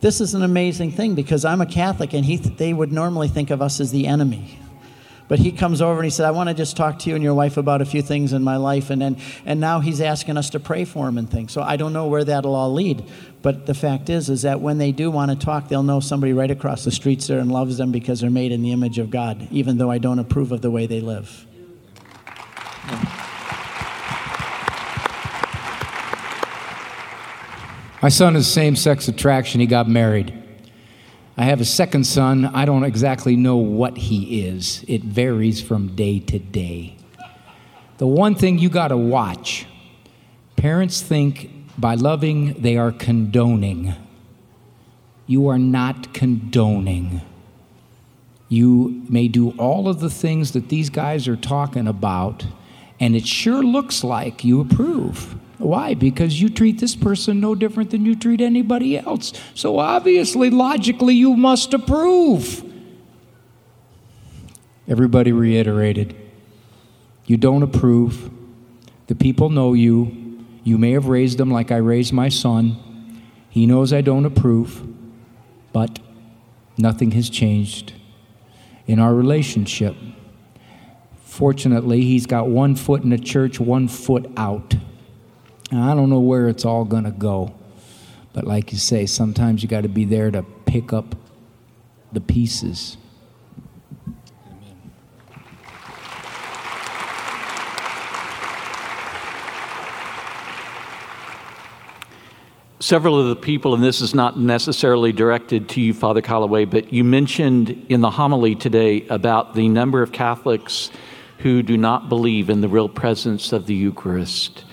This 0.00 0.20
is 0.20 0.34
an 0.34 0.42
amazing 0.42 0.92
thing 0.92 1.14
because 1.14 1.44
I'm 1.44 1.60
a 1.60 1.66
Catholic 1.66 2.14
and 2.14 2.24
he, 2.24 2.36
they 2.36 2.72
would 2.72 2.90
normally 2.90 3.28
think 3.28 3.50
of 3.50 3.60
us 3.60 3.80
as 3.80 3.90
the 3.90 4.06
enemy. 4.06 4.58
But 5.30 5.38
he 5.38 5.52
comes 5.52 5.80
over 5.80 6.00
and 6.00 6.04
he 6.04 6.10
said, 6.10 6.26
I 6.26 6.32
want 6.32 6.48
to 6.48 6.54
just 6.56 6.76
talk 6.76 6.98
to 6.98 7.08
you 7.08 7.14
and 7.14 7.22
your 7.22 7.34
wife 7.34 7.56
about 7.56 7.80
a 7.80 7.84
few 7.84 8.02
things 8.02 8.32
in 8.32 8.42
my 8.42 8.56
life. 8.56 8.90
And, 8.90 9.00
then, 9.00 9.16
and 9.46 9.60
now 9.60 9.78
he's 9.78 10.00
asking 10.00 10.36
us 10.36 10.50
to 10.50 10.58
pray 10.58 10.84
for 10.84 11.06
him 11.06 11.16
and 11.18 11.30
things. 11.30 11.52
So 11.52 11.62
I 11.62 11.76
don't 11.76 11.92
know 11.92 12.08
where 12.08 12.24
that'll 12.24 12.56
all 12.56 12.72
lead. 12.72 13.04
But 13.40 13.66
the 13.66 13.74
fact 13.74 14.10
is, 14.10 14.28
is 14.28 14.42
that 14.42 14.60
when 14.60 14.78
they 14.78 14.90
do 14.90 15.08
want 15.08 15.30
to 15.30 15.36
talk, 15.36 15.68
they'll 15.68 15.84
know 15.84 16.00
somebody 16.00 16.32
right 16.32 16.50
across 16.50 16.82
the 16.82 16.90
streets 16.90 17.28
there 17.28 17.38
and 17.38 17.52
loves 17.52 17.78
them 17.78 17.92
because 17.92 18.18
they're 18.20 18.28
made 18.28 18.50
in 18.50 18.60
the 18.62 18.72
image 18.72 18.98
of 18.98 19.08
God, 19.08 19.46
even 19.52 19.78
though 19.78 19.88
I 19.88 19.98
don't 19.98 20.18
approve 20.18 20.50
of 20.50 20.62
the 20.62 20.70
way 20.72 20.88
they 20.88 21.00
live. 21.00 21.46
My 28.02 28.08
son 28.08 28.34
is 28.34 28.52
same 28.52 28.74
sex 28.74 29.06
attraction. 29.06 29.60
He 29.60 29.68
got 29.68 29.88
married. 29.88 30.39
I 31.36 31.44
have 31.44 31.60
a 31.60 31.64
second 31.64 32.04
son. 32.04 32.44
I 32.44 32.64
don't 32.64 32.84
exactly 32.84 33.36
know 33.36 33.56
what 33.56 33.96
he 33.96 34.42
is, 34.42 34.84
it 34.88 35.02
varies 35.02 35.62
from 35.62 35.94
day 35.94 36.18
to 36.18 36.38
day. 36.38 36.96
The 37.98 38.06
one 38.06 38.34
thing 38.34 38.58
you 38.58 38.68
got 38.68 38.88
to 38.88 38.96
watch 38.96 39.66
parents 40.56 41.00
think 41.00 41.50
by 41.78 41.94
loving, 41.94 42.60
they 42.60 42.76
are 42.76 42.92
condoning. 42.92 43.94
You 45.26 45.48
are 45.48 45.58
not 45.58 46.12
condoning. 46.12 47.22
You 48.48 49.04
may 49.08 49.28
do 49.28 49.50
all 49.52 49.88
of 49.88 50.00
the 50.00 50.10
things 50.10 50.52
that 50.52 50.68
these 50.68 50.90
guys 50.90 51.28
are 51.28 51.36
talking 51.36 51.86
about, 51.86 52.46
and 52.98 53.14
it 53.14 53.26
sure 53.26 53.62
looks 53.62 54.02
like 54.02 54.44
you 54.44 54.60
approve. 54.60 55.36
Why? 55.60 55.92
Because 55.92 56.40
you 56.40 56.48
treat 56.48 56.80
this 56.80 56.96
person 56.96 57.38
no 57.38 57.54
different 57.54 57.90
than 57.90 58.06
you 58.06 58.16
treat 58.16 58.40
anybody 58.40 58.96
else. 58.96 59.34
So 59.54 59.78
obviously, 59.78 60.48
logically, 60.48 61.14
you 61.14 61.36
must 61.36 61.74
approve. 61.74 62.64
Everybody 64.88 65.32
reiterated. 65.32 66.16
You 67.26 67.36
don't 67.36 67.62
approve. 67.62 68.30
The 69.06 69.14
people 69.14 69.50
know 69.50 69.74
you. 69.74 70.46
You 70.64 70.78
may 70.78 70.92
have 70.92 71.06
raised 71.06 71.36
them 71.36 71.50
like 71.50 71.70
I 71.70 71.76
raised 71.76 72.12
my 72.12 72.30
son. 72.30 73.22
He 73.50 73.66
knows 73.66 73.92
I 73.92 74.00
don't 74.00 74.24
approve, 74.24 74.86
but 75.72 75.98
nothing 76.78 77.10
has 77.12 77.28
changed 77.28 77.92
in 78.86 78.98
our 78.98 79.14
relationship. 79.14 79.94
Fortunately, 81.22 82.02
he's 82.02 82.26
got 82.26 82.48
one 82.48 82.76
foot 82.76 83.02
in 83.02 83.10
the 83.10 83.18
church, 83.18 83.60
one 83.60 83.88
foot 83.88 84.30
out. 84.36 84.74
I 85.72 85.94
don't 85.94 86.10
know 86.10 86.20
where 86.20 86.48
it's 86.48 86.64
all 86.64 86.84
going 86.84 87.04
to 87.04 87.12
go. 87.12 87.54
But 88.32 88.44
like 88.44 88.72
you 88.72 88.78
say, 88.78 89.06
sometimes 89.06 89.62
you 89.62 89.68
got 89.68 89.82
to 89.82 89.88
be 89.88 90.04
there 90.04 90.30
to 90.30 90.42
pick 90.42 90.92
up 90.92 91.14
the 92.12 92.20
pieces. 92.20 92.96
Several 102.80 103.20
of 103.20 103.28
the 103.28 103.36
people, 103.36 103.74
and 103.74 103.84
this 103.84 104.00
is 104.00 104.14
not 104.14 104.38
necessarily 104.38 105.12
directed 105.12 105.68
to 105.68 105.80
you, 105.80 105.94
Father 105.94 106.22
Calloway, 106.22 106.64
but 106.64 106.92
you 106.92 107.04
mentioned 107.04 107.86
in 107.88 108.00
the 108.00 108.10
homily 108.10 108.56
today 108.56 109.06
about 109.08 109.54
the 109.54 109.68
number 109.68 110.02
of 110.02 110.10
Catholics 110.10 110.90
who 111.38 111.62
do 111.62 111.76
not 111.76 112.08
believe 112.08 112.50
in 112.50 112.60
the 112.60 112.68
real 112.68 112.88
presence 112.88 113.52
of 113.52 113.66
the 113.66 113.74
Eucharist 113.74 114.64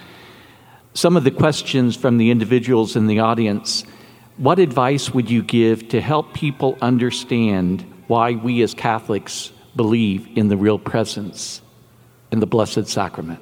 some 0.98 1.16
of 1.16 1.24
the 1.24 1.30
questions 1.30 1.96
from 1.96 2.18
the 2.18 2.32
individuals 2.32 2.96
in 2.96 3.06
the 3.06 3.20
audience 3.20 3.86
what 4.38 4.58
advice 4.58 5.12
would 5.14 5.30
you 5.30 5.44
give 5.44 5.90
to 5.90 6.02
help 6.02 6.34
people 6.34 6.76
understand 6.82 7.82
why 8.08 8.32
we 8.32 8.62
as 8.64 8.74
Catholics 8.74 9.52
believe 9.76 10.28
in 10.36 10.48
the 10.48 10.58
real 10.58 10.78
presence 10.78 11.62
in 12.32 12.40
the 12.40 12.46
Blessed 12.46 12.88
Sacrament? 12.88 13.40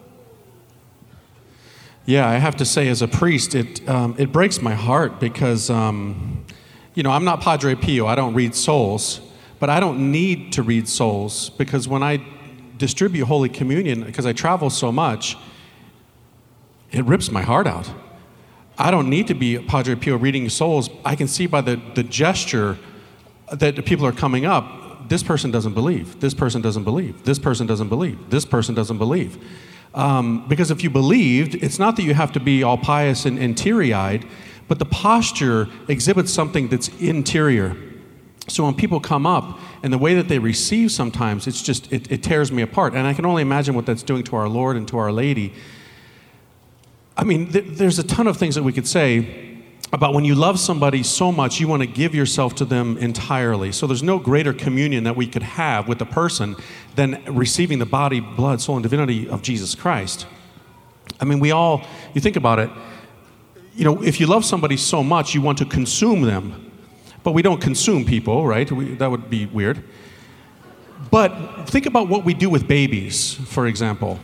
Yeah, 2.05 2.27
I 2.27 2.35
have 2.35 2.55
to 2.57 2.65
say, 2.65 2.87
as 2.87 3.01
a 3.01 3.07
priest, 3.07 3.55
it, 3.55 3.87
um, 3.89 4.15
it 4.17 4.31
breaks 4.31 4.61
my 4.61 4.73
heart 4.73 5.19
because, 5.19 5.69
um, 5.69 6.45
you 6.93 7.03
know, 7.03 7.11
I'm 7.11 7.25
not 7.25 7.41
Padre 7.41 7.75
Pio, 7.75 8.05
I 8.05 8.15
don't 8.15 8.33
read 8.33 8.55
souls, 8.55 9.19
but 9.59 9.69
I 9.69 9.79
don't 9.79 10.11
need 10.11 10.53
to 10.53 10.63
read 10.63 10.87
souls 10.87 11.49
because 11.51 11.87
when 11.89 12.03
I 12.03 12.25
distribute 12.77 13.25
Holy 13.25 13.49
Communion, 13.49 14.03
because 14.03 14.25
I 14.25 14.31
travel 14.31 14.69
so 14.69 14.93
much, 14.93 15.35
it 16.91 17.03
rips 17.05 17.31
my 17.31 17.41
heart 17.41 17.67
out. 17.67 17.91
I 18.77 18.91
don't 18.91 19.09
need 19.09 19.27
to 19.27 19.33
be 19.33 19.57
Padre 19.59 19.95
Pio 19.95 20.17
reading 20.17 20.49
souls. 20.49 20.89
I 21.05 21.15
can 21.15 21.27
see 21.27 21.47
by 21.47 21.61
the, 21.61 21.81
the 21.95 22.03
gesture 22.03 22.77
that 23.51 23.75
the 23.75 23.81
people 23.81 24.05
are 24.05 24.11
coming 24.11 24.45
up. 24.45 25.07
This 25.07 25.23
person 25.23 25.51
doesn't 25.51 25.73
believe. 25.73 26.19
This 26.19 26.33
person 26.33 26.61
doesn't 26.61 26.83
believe. 26.83 27.23
This 27.23 27.39
person 27.39 27.67
doesn't 27.67 27.89
believe. 27.89 28.29
This 28.29 28.43
person 28.43 28.75
doesn't 28.75 28.97
believe. 28.97 29.37
Um, 29.93 30.45
because 30.49 30.71
if 30.71 30.83
you 30.83 30.89
believed, 30.89 31.55
it's 31.55 31.79
not 31.79 31.95
that 31.95 32.03
you 32.03 32.13
have 32.13 32.33
to 32.33 32.39
be 32.39 32.63
all 32.63 32.77
pious 32.77 33.25
and, 33.25 33.39
and 33.39 33.57
teary 33.57 33.93
eyed, 33.93 34.25
but 34.67 34.79
the 34.79 34.85
posture 34.85 35.69
exhibits 35.87 36.33
something 36.33 36.67
that's 36.67 36.89
interior. 36.99 37.77
So 38.47 38.65
when 38.65 38.73
people 38.75 38.99
come 38.99 39.25
up 39.25 39.59
and 39.83 39.93
the 39.93 39.97
way 39.97 40.15
that 40.15 40.27
they 40.27 40.39
receive 40.39 40.91
sometimes, 40.91 41.47
it's 41.47 41.61
just, 41.61 41.91
it, 41.93 42.11
it 42.11 42.23
tears 42.23 42.51
me 42.51 42.61
apart. 42.61 42.93
And 42.93 43.07
I 43.07 43.13
can 43.13 43.25
only 43.25 43.41
imagine 43.41 43.73
what 43.73 43.85
that's 43.85 44.03
doing 44.03 44.23
to 44.23 44.35
our 44.35 44.49
Lord 44.49 44.75
and 44.75 44.87
to 44.89 44.97
Our 44.97 45.11
Lady 45.11 45.53
I 47.17 47.23
mean, 47.23 47.51
th- 47.51 47.65
there's 47.67 47.99
a 47.99 48.03
ton 48.03 48.27
of 48.27 48.37
things 48.37 48.55
that 48.55 48.63
we 48.63 48.73
could 48.73 48.87
say 48.87 49.55
about 49.93 50.13
when 50.13 50.25
you 50.25 50.35
love 50.35 50.59
somebody 50.59 51.03
so 51.03 51.31
much, 51.31 51.59
you 51.59 51.67
want 51.67 51.81
to 51.81 51.87
give 51.87 52.13
yourself 52.13 52.55
to 52.55 52.65
them 52.65 52.97
entirely. 52.97 53.71
So 53.71 53.87
there's 53.87 54.03
no 54.03 54.19
greater 54.19 54.51
communion 54.51 55.05
that 55.05 55.15
we 55.15 55.27
could 55.27 55.43
have 55.43 55.87
with 55.87 55.99
the 55.99 56.05
person 56.05 56.55
than 56.95 57.23
receiving 57.27 57.79
the 57.79 57.85
body, 57.85 58.19
blood, 58.19 58.61
soul, 58.61 58.75
and 58.75 58.83
divinity 58.83 59.29
of 59.29 59.41
Jesus 59.41 59.75
Christ. 59.75 60.27
I 61.19 61.25
mean, 61.25 61.39
we 61.39 61.51
all, 61.51 61.85
you 62.13 62.19
think 62.19 62.35
about 62.35 62.59
it, 62.59 62.69
you 63.75 63.85
know, 63.85 64.01
if 64.03 64.19
you 64.19 64.27
love 64.27 64.43
somebody 64.43 64.77
so 64.77 65.03
much, 65.03 65.33
you 65.33 65.41
want 65.41 65.57
to 65.59 65.65
consume 65.65 66.21
them. 66.21 66.71
But 67.23 67.31
we 67.31 67.41
don't 67.41 67.61
consume 67.61 68.05
people, 68.05 68.45
right? 68.45 68.69
We, 68.71 68.95
that 68.95 69.09
would 69.09 69.29
be 69.29 69.45
weird. 69.45 69.83
But 71.11 71.65
think 71.67 71.85
about 71.85 72.07
what 72.09 72.25
we 72.25 72.33
do 72.33 72.49
with 72.49 72.67
babies, 72.67 73.33
for 73.33 73.67
example. 73.67 74.19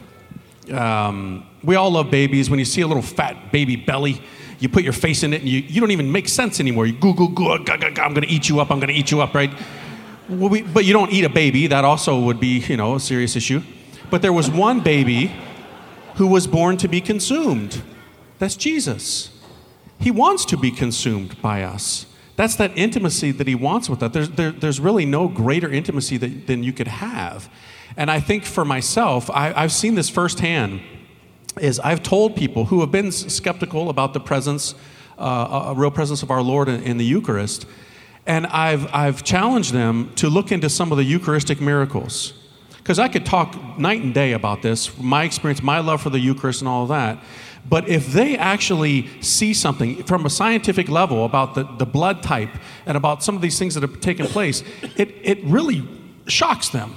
Um, 0.71 1.45
we 1.63 1.75
all 1.75 1.91
love 1.91 2.09
babies. 2.11 2.49
When 2.49 2.59
you 2.59 2.65
see 2.65 2.81
a 2.81 2.87
little 2.87 3.03
fat 3.03 3.51
baby 3.51 3.75
belly, 3.75 4.21
you 4.59 4.69
put 4.69 4.83
your 4.83 4.93
face 4.93 5.23
in 5.23 5.33
it 5.33 5.41
and 5.41 5.49
you, 5.49 5.59
you 5.59 5.81
don't 5.81 5.91
even 5.91 6.11
make 6.11 6.29
sense 6.29 6.59
anymore. 6.59 6.85
You 6.85 6.93
goo, 6.93 7.13
goo, 7.13 7.29
goo, 7.29 7.51
I'm 7.51 7.65
going 7.65 8.21
to 8.21 8.27
eat 8.27 8.47
you 8.49 8.59
up, 8.59 8.71
I'm 8.71 8.79
going 8.79 8.89
to 8.89 8.93
eat 8.93 9.11
you 9.11 9.21
up, 9.21 9.33
right? 9.33 9.51
Well, 10.29 10.49
we, 10.49 10.61
but 10.61 10.85
you 10.85 10.93
don't 10.93 11.11
eat 11.11 11.25
a 11.25 11.29
baby. 11.29 11.67
That 11.67 11.83
also 11.83 12.19
would 12.19 12.39
be, 12.39 12.59
you 12.59 12.77
know, 12.77 12.95
a 12.95 12.99
serious 12.99 13.35
issue. 13.35 13.61
But 14.09 14.21
there 14.21 14.33
was 14.33 14.49
one 14.49 14.79
baby 14.79 15.31
who 16.15 16.27
was 16.27 16.47
born 16.47 16.77
to 16.77 16.87
be 16.87 17.01
consumed. 17.01 17.81
That's 18.39 18.55
Jesus. 18.55 19.29
He 19.99 20.11
wants 20.11 20.45
to 20.45 20.57
be 20.57 20.71
consumed 20.71 21.41
by 21.41 21.63
us. 21.63 22.05
That's 22.35 22.55
that 22.55 22.71
intimacy 22.75 23.31
that 23.31 23.47
he 23.47 23.55
wants 23.55 23.89
with 23.89 24.01
us. 24.01 24.11
There's, 24.11 24.29
there, 24.31 24.51
there's 24.51 24.79
really 24.79 25.05
no 25.05 25.27
greater 25.27 25.69
intimacy 25.69 26.17
that, 26.17 26.47
than 26.47 26.63
you 26.63 26.73
could 26.73 26.87
have. 26.87 27.49
And 27.97 28.09
I 28.09 28.19
think 28.19 28.45
for 28.45 28.65
myself, 28.65 29.29
I, 29.29 29.53
I've 29.53 29.71
seen 29.71 29.95
this 29.95 30.09
firsthand. 30.09 30.81
Is 31.59 31.79
I've 31.79 32.01
told 32.01 32.35
people 32.35 32.65
who 32.65 32.79
have 32.79 32.91
been 32.91 33.11
skeptical 33.11 33.89
about 33.89 34.13
the 34.13 34.19
presence, 34.21 34.73
uh, 35.17 35.65
a 35.67 35.73
real 35.75 35.91
presence 35.91 36.23
of 36.23 36.31
our 36.31 36.41
Lord 36.41 36.69
in, 36.69 36.81
in 36.83 36.97
the 36.97 37.05
Eucharist, 37.05 37.65
and 38.25 38.47
I've, 38.47 38.93
I've 38.93 39.23
challenged 39.23 39.73
them 39.73 40.11
to 40.15 40.29
look 40.29 40.51
into 40.51 40.69
some 40.69 40.91
of 40.91 40.97
the 40.97 41.03
Eucharistic 41.03 41.59
miracles. 41.59 42.33
Because 42.77 42.99
I 42.99 43.09
could 43.09 43.25
talk 43.25 43.77
night 43.77 44.01
and 44.01 44.13
day 44.13 44.31
about 44.33 44.61
this, 44.61 44.97
my 44.97 45.23
experience, 45.23 45.61
my 45.61 45.79
love 45.79 46.01
for 46.01 46.09
the 46.09 46.19
Eucharist, 46.19 46.61
and 46.61 46.69
all 46.69 46.87
that. 46.87 47.19
But 47.69 47.87
if 47.87 48.07
they 48.07 48.37
actually 48.37 49.07
see 49.21 49.53
something 49.53 50.03
from 50.03 50.25
a 50.25 50.29
scientific 50.29 50.89
level 50.89 51.25
about 51.25 51.53
the, 51.53 51.63
the 51.77 51.85
blood 51.85 52.23
type 52.23 52.49
and 52.85 52.97
about 52.97 53.23
some 53.23 53.35
of 53.35 53.41
these 53.41 53.59
things 53.59 53.75
that 53.75 53.83
have 53.83 53.99
taken 54.01 54.25
place, 54.25 54.63
it, 54.97 55.13
it 55.21 55.43
really 55.43 55.87
shocks 56.27 56.69
them. 56.69 56.95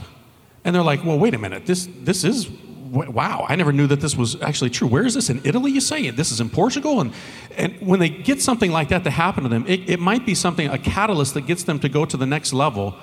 And 0.65 0.75
they're 0.75 0.83
like, 0.83 1.05
well, 1.05 1.19
wait 1.19 1.35
a 1.35 1.39
minute, 1.39 1.67
this, 1.67 1.87
this 2.01 2.25
is, 2.25 2.49
wow, 2.95 3.45
I 3.49 3.57
never 3.57 3.73
knew 3.73 3.87
that 3.89 4.01
this 4.01 4.17
was 4.17 4.41
actually 4.41 4.71
true. 4.71 4.89
Where 4.89 5.05
is 5.05 5.15
this? 5.15 5.29
In 5.29 5.41
Italy, 5.45 5.73
you 5.73 5.81
say? 5.81 6.11
This 6.11 6.31
is 6.31 6.41
in 6.41 6.49
Portugal? 6.49 7.01
And, 7.01 7.13
and 7.57 7.75
when 7.81 8.01
they 8.01 8.09
get 8.09 8.41
something 8.41 8.71
like 8.71 8.89
that 8.89 9.05
to 9.05 9.11
happen 9.11 9.43
to 9.43 9.49
them, 9.49 9.65
it, 9.67 9.89
it 9.91 10.01
might 10.01 10.25
be 10.25 10.35
something, 10.35 10.69
a 10.69 10.79
catalyst 10.79 11.35
that 11.35 11.47
gets 11.47 11.65
them 11.65 11.79
to 11.81 11.89
go 11.89 12.05
to 12.05 12.17
the 12.17 12.27
next 12.27 12.53
level 12.53 12.95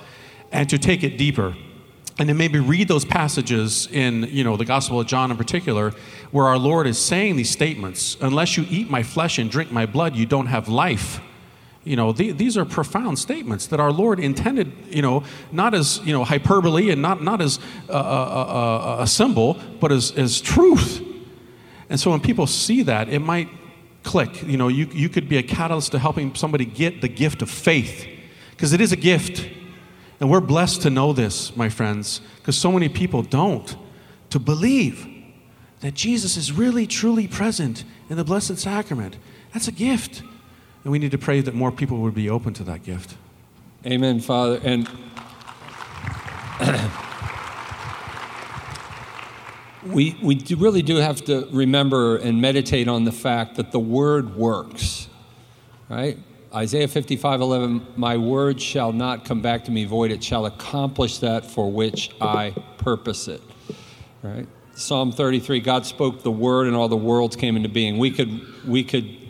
and 0.52 0.70
to 0.70 0.78
take 0.78 1.04
it 1.04 1.18
deeper 1.18 1.56
and 2.20 2.30
then 2.30 2.38
maybe 2.38 2.60
read 2.60 2.88
those 2.88 3.06
passages 3.06 3.88
in 3.92 4.24
you 4.24 4.44
know 4.44 4.58
the 4.58 4.66
gospel 4.66 5.00
of 5.00 5.08
john 5.08 5.32
in 5.32 5.38
particular 5.38 5.92
where 6.32 6.46
our 6.46 6.58
lord 6.58 6.86
is 6.86 7.00
saying 7.00 7.36
these 7.36 7.50
statements 7.50 8.18
unless 8.22 8.58
you 8.58 8.66
eat 8.70 8.90
my 8.90 9.02
flesh 9.02 9.40
and 9.40 9.50
drink 9.50 9.72
my 9.72 9.86
blood 9.86 10.16
you 10.16 10.26
don't 10.26 10.48
have 10.48 10.68
life 10.68 11.20
you 11.84 11.96
know 11.96 12.12
the, 12.12 12.32
these 12.32 12.58
are 12.58 12.66
profound 12.66 13.18
statements 13.18 13.68
that 13.68 13.80
our 13.80 13.92
lord 13.92 14.20
intended 14.20 14.72
you 14.90 15.02
know 15.02 15.24
not 15.52 15.74
as 15.74 16.00
you 16.04 16.14
know 16.14 16.24
hyperbole 16.24 16.92
and 16.92 17.02
not, 17.02 17.24
not 17.24 17.42
as 17.42 17.60
a, 17.90 19.06
symbol 19.08 19.60
but 19.80 19.92
as, 19.92 20.12
as 20.12 20.40
truth 20.42 21.02
and 21.90 22.00
so 22.00 22.12
when 22.12 22.20
people 22.20 22.48
see 22.48 22.84
that 22.84 23.10
it 23.10 23.20
might 23.20 23.50
click 24.04 24.44
you 24.44 24.58
know 24.58 24.68
you, 24.68 24.86
you 24.92 25.10
could 25.10 25.28
be 25.28 25.38
a 25.38 25.44
catalyst 25.44 25.92
to 25.92 26.00
helping 26.00 26.36
somebody 26.36 26.66
get 26.66 27.02
the 27.02 27.08
gift 27.08 27.42
of 27.42 27.50
faith 27.50 28.08
because 28.52 28.74
it 28.74 28.82
is 28.82 28.92
a 28.92 28.98
gift 28.98 29.50
and 30.22 30.30
we're 30.30 30.40
blessed 30.40 30.84
to 30.84 30.92
know 30.92 31.14
this, 31.14 31.58
my 31.58 31.68
friends, 31.68 32.22
because 32.38 32.56
so 32.56 32.72
many 32.72 32.88
people 32.88 33.24
don't, 33.24 33.76
to 34.30 34.38
believe 34.38 35.08
that 35.80 35.96
Jesus 35.96 36.38
is 36.38 36.52
really, 36.52 36.86
truly 36.86 37.28
present 37.28 37.84
in 38.08 38.18
the 38.18 38.24
Blessed 38.24 38.60
Sacrament. 38.60 39.18
That's 39.52 39.68
a 39.68 39.72
gift. 39.72 40.22
And 40.84 40.92
we 40.92 41.00
need 41.00 41.12
to 41.12 41.18
pray 41.18 41.42
that 41.42 41.54
more 41.54 41.72
people 41.72 41.98
would 42.00 42.16
be 42.16 42.30
open 42.30 42.54
to 42.56 42.64
that 42.64 42.84
gift. 42.84 43.16
Amen, 43.86 44.20
Father. 44.20 44.60
And 44.64 44.90
we, 49.86 50.18
we 50.22 50.36
do 50.36 50.56
really 50.56 50.82
do 50.82 50.98
have 50.98 51.24
to 51.26 51.48
remember 51.52 52.18
and 52.18 52.42
meditate 52.42 52.88
on 52.88 53.06
the 53.06 53.12
fact 53.12 53.56
that 53.56 53.72
the 53.72 53.80
Word 53.80 54.36
works, 54.36 55.08
right? 55.90 56.18
Isaiah 56.54 56.88
55 56.88 57.40
11, 57.40 57.88
my 57.96 58.18
word 58.18 58.62
shall 58.62 58.92
not 58.92 59.24
come 59.24 59.42
back 59.42 59.64
to 59.66 59.72
me 59.72 59.86
void, 59.86 60.12
it 60.12 60.22
shall 60.22 60.46
accomplish 60.46 61.20
that 61.20 61.46
for 61.46 61.72
which 61.72 62.12
I 62.20 62.54
purpose 62.78 63.30
it. 63.30 63.42
Right? 64.22 64.48
Psalm 64.76 65.14
33, 65.14 65.62
God 65.62 65.86
spoke 65.86 66.24
the 66.24 66.32
word 66.32 66.68
and 66.68 66.76
all 66.76 66.90
the 66.90 66.98
worlds 66.98 67.38
came 67.38 67.56
into 67.56 67.70
being. 67.70 67.98
We 67.98 68.12
could, 68.12 68.66
we 68.68 68.84
could 68.84 69.21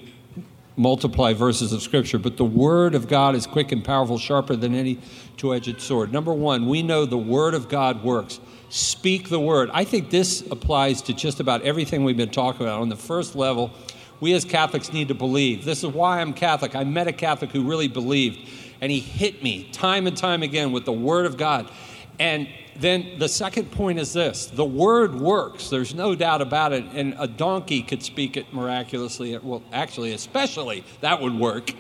multiply 0.82 1.32
verses 1.34 1.72
of 1.72 1.82
scripture, 1.82 2.18
but 2.18 2.38
the 2.38 2.44
word 2.44 2.96
of 2.96 3.08
God 3.08 3.36
is 3.36 3.46
quick 3.46 3.72
and 3.72 3.86
powerful, 3.86 4.18
sharper 4.18 4.56
than 4.56 4.74
any 4.74 4.98
two 5.38 5.54
edged 5.54 5.80
sword. 5.80 6.12
Number 6.12 6.34
one, 6.34 6.68
we 6.68 6.82
know 6.82 7.06
the 7.06 7.18
word 7.18 7.54
of 7.54 7.70
God 7.70 8.04
works. 8.04 8.40
Speak 8.70 9.30
the 9.30 9.40
word. 9.40 9.70
I 9.74 9.84
think 9.84 10.10
this 10.10 10.42
applies 10.50 11.04
to 11.04 11.14
just 11.14 11.40
about 11.40 11.62
everything 11.62 12.04
we've 12.04 12.18
been 12.18 12.32
talking 12.32 12.66
about. 12.66 12.82
On 12.82 12.90
the 12.90 12.96
first 12.96 13.36
level, 13.36 13.72
we 14.20 14.34
as 14.34 14.44
Catholics 14.44 14.92
need 14.92 15.10
to 15.10 15.14
believe. 15.14 15.66
This 15.66 15.84
is 15.84 15.90
why 15.90 16.20
I'm 16.20 16.34
Catholic. 16.34 16.76
I 16.76 16.84
met 16.84 17.08
a 17.08 17.14
Catholic 17.14 17.52
who 17.52 17.64
really 17.64 17.88
believed, 17.88 18.50
and 18.80 18.92
he 18.92 19.00
hit 19.00 19.44
me 19.44 19.66
time 19.72 20.08
and 20.08 20.18
time 20.18 20.42
again 20.42 20.72
with 20.72 20.86
the 20.86 20.94
Word 20.94 21.26
of 21.26 21.38
God. 21.38 21.70
And 22.22 22.48
then 22.76 23.18
the 23.18 23.28
second 23.28 23.72
point 23.72 23.98
is 23.98 24.14
this 24.14 24.46
the 24.46 24.64
Word 24.64 25.20
works. 25.20 25.72
There's 25.72 25.96
no 25.96 26.14
doubt 26.14 26.40
about 26.40 26.72
it. 26.72 26.86
And 26.94 27.16
a 27.18 27.28
donkey 27.28 27.82
could 27.82 28.04
speak 28.04 28.38
it 28.38 28.54
miraculously. 28.54 29.36
Well, 29.40 29.64
actually, 29.74 30.14
especially, 30.14 30.84
that 31.02 31.20
would 31.20 31.34
work. 31.34 31.72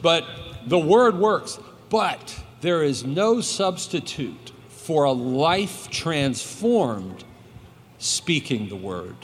But 0.00 0.24
the 0.68 0.78
Word 0.78 1.18
works. 1.18 1.58
But 1.90 2.38
there 2.60 2.84
is 2.84 3.04
no 3.04 3.40
substitute 3.40 4.52
for 4.68 5.02
a 5.02 5.10
life 5.10 5.90
transformed 5.90 7.24
speaking 7.98 8.68
the 8.68 8.76
Word. 8.76 9.16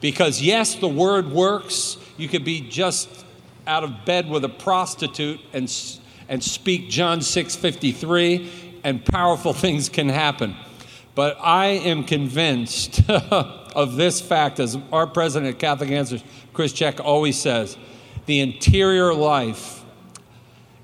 Because, 0.00 0.42
yes, 0.42 0.74
the 0.74 0.88
word 0.88 1.30
works. 1.30 1.96
You 2.16 2.28
could 2.28 2.44
be 2.44 2.60
just 2.60 3.24
out 3.68 3.84
of 3.84 4.04
bed 4.04 4.28
with 4.28 4.44
a 4.44 4.48
prostitute 4.48 5.40
and, 5.52 5.72
and 6.28 6.42
speak 6.42 6.90
John 6.90 7.22
6 7.22 7.56
53, 7.56 8.63
and 8.84 9.04
powerful 9.04 9.52
things 9.64 9.88
can 9.88 10.08
happen. 10.08 10.54
But 11.14 11.36
I 11.40 11.66
am 11.66 12.04
convinced 12.04 13.08
of 13.10 13.96
this 13.96 14.20
fact, 14.20 14.60
as 14.60 14.76
our 14.92 15.06
president 15.06 15.54
of 15.54 15.58
Catholic 15.58 15.90
Answers, 15.90 16.22
Chris 16.52 16.72
Check, 16.72 17.00
always 17.00 17.38
says 17.38 17.76
the 18.26 18.40
interior 18.40 19.12
life. 19.12 19.82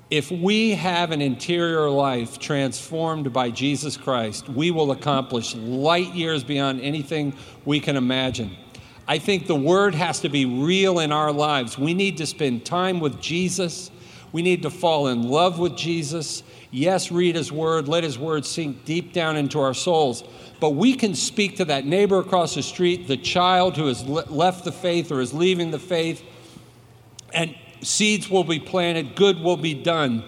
If 0.09 0.29
we 0.29 0.71
have 0.71 1.11
an 1.11 1.21
interior 1.21 1.89
life 1.89 2.37
transformed 2.37 3.31
by 3.31 3.49
Jesus 3.49 3.95
Christ, 3.95 4.49
we 4.49 4.69
will 4.69 4.91
accomplish 4.91 5.55
light 5.55 6.13
years 6.13 6.43
beyond 6.43 6.81
anything 6.81 7.33
we 7.63 7.79
can 7.79 7.95
imagine. 7.95 8.55
I 9.07 9.19
think 9.19 9.47
the 9.47 9.55
word 9.55 9.95
has 9.95 10.19
to 10.21 10.29
be 10.29 10.45
real 10.45 10.99
in 10.99 11.11
our 11.11 11.31
lives. 11.31 11.77
We 11.77 11.93
need 11.93 12.17
to 12.17 12.25
spend 12.25 12.65
time 12.65 12.99
with 12.99 13.21
Jesus. 13.21 13.89
We 14.31 14.41
need 14.41 14.61
to 14.63 14.69
fall 14.69 15.07
in 15.07 15.23
love 15.23 15.59
with 15.59 15.75
Jesus. 15.75 16.43
Yes, 16.71 17.11
read 17.11 17.35
his 17.35 17.51
word, 17.51 17.89
let 17.89 18.03
his 18.03 18.17
word 18.17 18.45
sink 18.45 18.85
deep 18.85 19.11
down 19.11 19.35
into 19.35 19.59
our 19.59 19.73
souls. 19.73 20.23
But 20.61 20.71
we 20.71 20.95
can 20.95 21.15
speak 21.15 21.57
to 21.57 21.65
that 21.65 21.85
neighbor 21.85 22.19
across 22.19 22.55
the 22.55 22.63
street, 22.63 23.07
the 23.07 23.17
child 23.17 23.75
who 23.75 23.87
has 23.87 24.03
left 24.05 24.63
the 24.63 24.71
faith 24.71 25.11
or 25.11 25.19
is 25.19 25.33
leaving 25.33 25.71
the 25.71 25.79
faith, 25.79 26.23
and 27.33 27.55
seeds 27.81 28.29
will 28.29 28.45
be 28.45 28.59
planted, 28.59 29.15
good 29.15 29.41
will 29.41 29.57
be 29.57 29.73
done. 29.73 30.23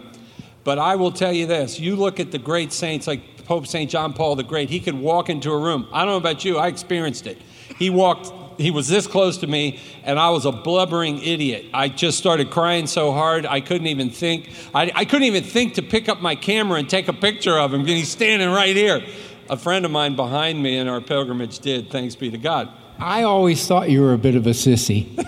But 0.65 0.79
I 0.79 0.95
will 0.95 1.11
tell 1.11 1.31
you 1.31 1.45
this 1.45 1.79
you 1.79 1.95
look 1.95 2.19
at 2.19 2.31
the 2.31 2.39
great 2.39 2.73
saints 2.73 3.07
like 3.07 3.45
Pope 3.45 3.67
St. 3.67 3.89
John 3.89 4.13
Paul 4.13 4.35
the 4.35 4.43
Great, 4.43 4.69
he 4.69 4.79
could 4.79 4.95
walk 4.95 5.29
into 5.29 5.51
a 5.51 5.57
room. 5.57 5.87
I 5.91 5.99
don't 5.99 6.09
know 6.09 6.17
about 6.17 6.43
you, 6.43 6.57
I 6.57 6.67
experienced 6.67 7.27
it. 7.27 7.41
He 7.77 7.89
walked 7.89 8.31
he 8.57 8.71
was 8.71 8.87
this 8.87 9.07
close 9.07 9.37
to 9.37 9.47
me, 9.47 9.79
and 10.03 10.19
I 10.19 10.29
was 10.29 10.45
a 10.45 10.51
blubbering 10.51 11.21
idiot. 11.21 11.65
I 11.73 11.89
just 11.89 12.17
started 12.17 12.51
crying 12.51 12.87
so 12.87 13.11
hard, 13.11 13.45
I 13.45 13.61
couldn't 13.61 13.87
even 13.87 14.09
think. 14.09 14.49
I, 14.73 14.91
I 14.95 15.05
couldn't 15.05 15.27
even 15.27 15.43
think 15.43 15.75
to 15.75 15.81
pick 15.81 16.09
up 16.09 16.21
my 16.21 16.35
camera 16.35 16.79
and 16.79 16.89
take 16.89 17.07
a 17.07 17.13
picture 17.13 17.57
of 17.57 17.73
him. 17.73 17.85
He's 17.85 18.09
standing 18.09 18.49
right 18.49 18.75
here. 18.75 19.03
A 19.49 19.57
friend 19.57 19.85
of 19.85 19.91
mine 19.91 20.15
behind 20.15 20.61
me 20.61 20.77
in 20.77 20.87
our 20.87 21.01
pilgrimage 21.01 21.59
did, 21.59 21.89
thanks 21.89 22.15
be 22.15 22.31
to 22.31 22.37
God. 22.37 22.69
I 22.99 23.23
always 23.23 23.65
thought 23.67 23.89
you 23.89 24.01
were 24.01 24.13
a 24.13 24.17
bit 24.17 24.35
of 24.35 24.47
a 24.47 24.51
sissy. 24.51 25.15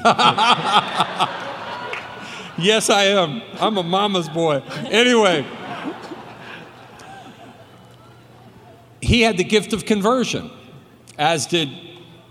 yes, 2.57 2.89
I 2.89 3.05
am. 3.05 3.41
I'm 3.59 3.77
a 3.77 3.83
mama's 3.83 4.29
boy. 4.29 4.61
Anyway, 4.85 5.45
he 9.01 9.21
had 9.21 9.37
the 9.37 9.43
gift 9.43 9.73
of 9.73 9.85
conversion, 9.85 10.49
as 11.17 11.45
did 11.45 11.69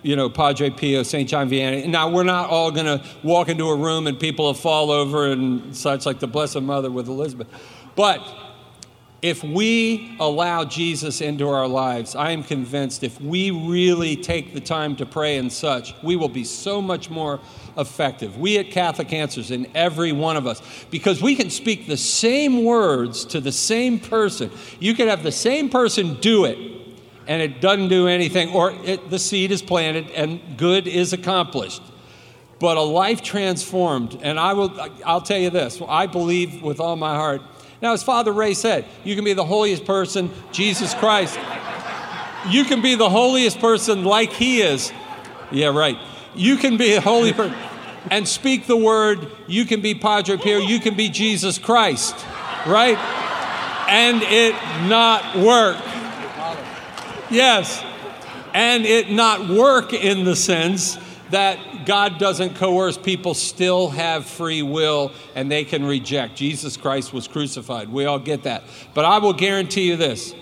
you 0.05 0.15
know, 0.15 0.29
Padre 0.29 0.71
Pio, 0.71 1.03
St. 1.03 1.29
John 1.29 1.49
Vianney. 1.49 1.89
Now, 1.89 2.11
we're 2.11 2.25
not 2.25 2.51
all 2.51 2.71
going 2.71 2.87
to 2.87 3.03
walk 3.23 3.49
into 3.49 3.65
a 3.65 3.75
room 3.77 4.07
and 4.07 4.21
people 4.21 4.45
will 4.45 4.55
fall 4.55 4.91
over 4.91 5.33
and 5.33 5.75
such, 5.75 6.05
like 6.07 6.21
the 6.21 6.27
Blessed 6.27 6.61
Mother 6.61 6.91
with 6.91 7.09
Elizabeth. 7.09 7.49
But 7.97 8.23
if 9.23 9.43
we 9.43 10.15
allow 10.21 10.67
Jesus 10.67 11.23
into 11.23 11.49
our 11.49 11.67
lives, 11.67 12.15
I 12.15 12.33
am 12.33 12.43
convinced 12.43 13.03
if 13.03 13.19
we 13.19 13.51
really 13.51 14.17
take 14.17 14.53
the 14.53 14.61
time 14.61 14.97
to 14.97 15.07
pray 15.07 15.39
and 15.39 15.51
such, 15.51 15.95
we 16.03 16.17
will 16.17 16.29
be 16.29 16.45
so 16.45 16.83
much 16.83 17.09
more 17.09 17.41
effective. 17.79 18.37
We 18.37 18.59
at 18.59 18.71
Catholic 18.71 19.15
Answers, 19.15 19.51
in 19.51 19.67
every 19.75 20.13
one 20.13 20.37
of 20.37 20.47
us, 20.47 20.61
because 20.91 21.23
we 21.23 21.35
can 21.35 21.49
speak 21.49 21.87
the 21.87 21.97
same 21.97 22.65
words 22.65 23.25
to 23.25 23.41
the 23.41 23.51
same 23.51 23.99
person. 23.99 24.51
You 24.79 24.93
can 24.93 25.09
have 25.09 25.23
the 25.23 25.33
same 25.33 25.71
person 25.71 26.21
do 26.21 26.45
it, 26.45 26.59
and 27.27 27.43
it 27.43 27.61
doesn't 27.61 27.89
do 27.89 28.07
anything, 28.09 28.53
or 28.53 28.73
it, 28.85 29.11
the 29.11 29.19
seed 29.19 29.51
is 29.51 29.63
planted 29.63 30.11
and 30.11 30.57
good 30.57 30.87
is 30.87 31.13
accomplished. 31.13 31.83
But 32.61 32.77
a 32.77 32.83
life 32.83 33.23
transformed, 33.23 34.19
and 34.23 34.39
I 34.39 34.53
will, 34.53 34.79
I'll 35.05 35.21
tell 35.21 35.39
you 35.39 35.51
this: 35.51 35.81
I 35.87 36.07
believe 36.07 36.63
with 36.63 36.81
all 36.81 36.97
my 36.97 37.15
heart. 37.15 37.43
Now, 37.83 37.93
as 37.93 38.03
Father 38.03 38.33
Ray 38.33 38.55
said, 38.55 38.87
you 39.05 39.15
can 39.15 39.25
be 39.25 39.35
the 39.35 39.45
holiest 39.45 39.85
person, 39.85 40.31
Jesus 40.53 40.95
Christ. 40.95 41.39
You 42.49 42.65
can 42.65 42.81
be 42.81 42.95
the 42.95 43.11
holiest 43.11 43.59
person 43.59 44.05
like 44.05 44.33
He 44.33 44.63
is. 44.63 44.93
Yeah, 45.51 45.69
right. 45.69 45.99
You 46.35 46.57
can 46.57 46.77
be 46.77 46.95
a 46.95 47.01
holy 47.01 47.33
person 47.33 47.57
and 48.11 48.27
speak 48.27 48.67
the 48.67 48.77
word. 48.77 49.31
You 49.47 49.65
can 49.65 49.81
be 49.81 49.95
Padre 49.95 50.37
Pio. 50.37 50.59
You 50.59 50.81
can 50.81 50.97
be 50.97 51.09
Jesus 51.09 51.59
Christ, 51.59 52.15
right? 52.67 52.99
And 53.89 54.23
it 54.23 54.55
not 54.89 55.37
work. 55.37 55.77
Yes. 57.35 57.85
And 58.55 58.87
it 58.87 59.11
not 59.11 59.49
work 59.49 59.93
in 59.93 60.25
the 60.25 60.37
sense 60.37 60.97
that 61.31 61.85
God 61.85 62.19
doesn't 62.19 62.55
coerce. 62.55 62.97
People 62.97 63.35
still 63.35 63.91
have 63.91 64.25
free 64.25 64.63
will 64.63 65.13
and 65.35 65.51
they 65.51 65.65
can 65.65 65.85
reject. 65.85 66.37
Jesus 66.37 66.77
Christ 66.77 67.13
was 67.13 67.27
crucified. 67.27 67.89
We 67.89 68.05
all 68.05 68.21
get 68.21 68.45
that. 68.45 68.63
But 68.95 69.05
I 69.05 69.19
will 69.19 69.33
guarantee 69.33 69.89
you 69.89 69.97
this 69.97 70.33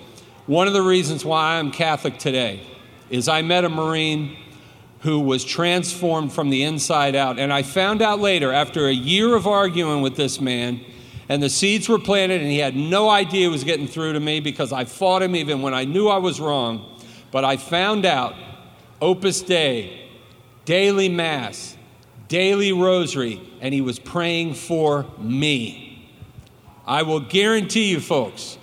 one 0.47 0.67
of 0.67 0.75
the 0.75 0.83
reasons 0.83 1.25
why 1.25 1.59
I'm 1.59 1.71
Catholic 1.71 2.19
today 2.19 2.61
is 3.09 3.29
I 3.29 3.43
met 3.43 3.65
a 3.65 3.69
Marine 3.69 4.37
who 5.01 5.21
was 5.21 5.45
transformed 5.45 6.33
from 6.33 6.51
the 6.51 6.63
inside 6.63 7.15
out. 7.15 7.39
And 7.39 7.53
I 7.53 7.63
found 7.63 8.03
out 8.03 8.21
later, 8.21 8.53
after 8.53 8.87
a 8.87 8.93
year 8.93 9.35
of 9.35 9.47
arguing 9.47 10.03
with 10.03 10.17
this 10.17 10.41
man, 10.41 10.81
and 11.29 11.43
the 11.43 11.51
seeds 11.51 11.89
were 11.89 11.99
planted, 11.99 12.41
and 12.41 12.51
he 12.51 12.59
had 12.59 12.77
no 12.77 13.09
idea 13.09 13.49
it 13.49 13.51
was 13.51 13.65
getting 13.65 13.87
through 13.87 14.13
to 14.15 14.21
me 14.21 14.41
because 14.41 14.73
I 14.73 14.85
fought 14.85 15.23
him 15.23 15.37
even 15.37 15.63
when 15.63 15.75
I 15.75 15.85
knew 15.85 16.09
I 16.09 16.19
was 16.19 16.41
wrong. 16.41 17.01
But 17.31 17.45
I 17.45 17.57
found 17.57 18.05
out 18.05 18.35
Opus 19.01 19.43
Dei, 19.43 20.09
daily 20.65 21.09
Mass, 21.09 21.77
daily 22.29 22.73
Rosary, 22.73 23.41
and 23.61 23.73
he 23.73 23.81
was 23.81 23.99
praying 23.99 24.55
for 24.55 25.07
me. 25.19 26.11
I 26.87 27.03
will 27.03 27.21
guarantee 27.21 27.91
you, 27.91 28.01
folks, 28.01 28.59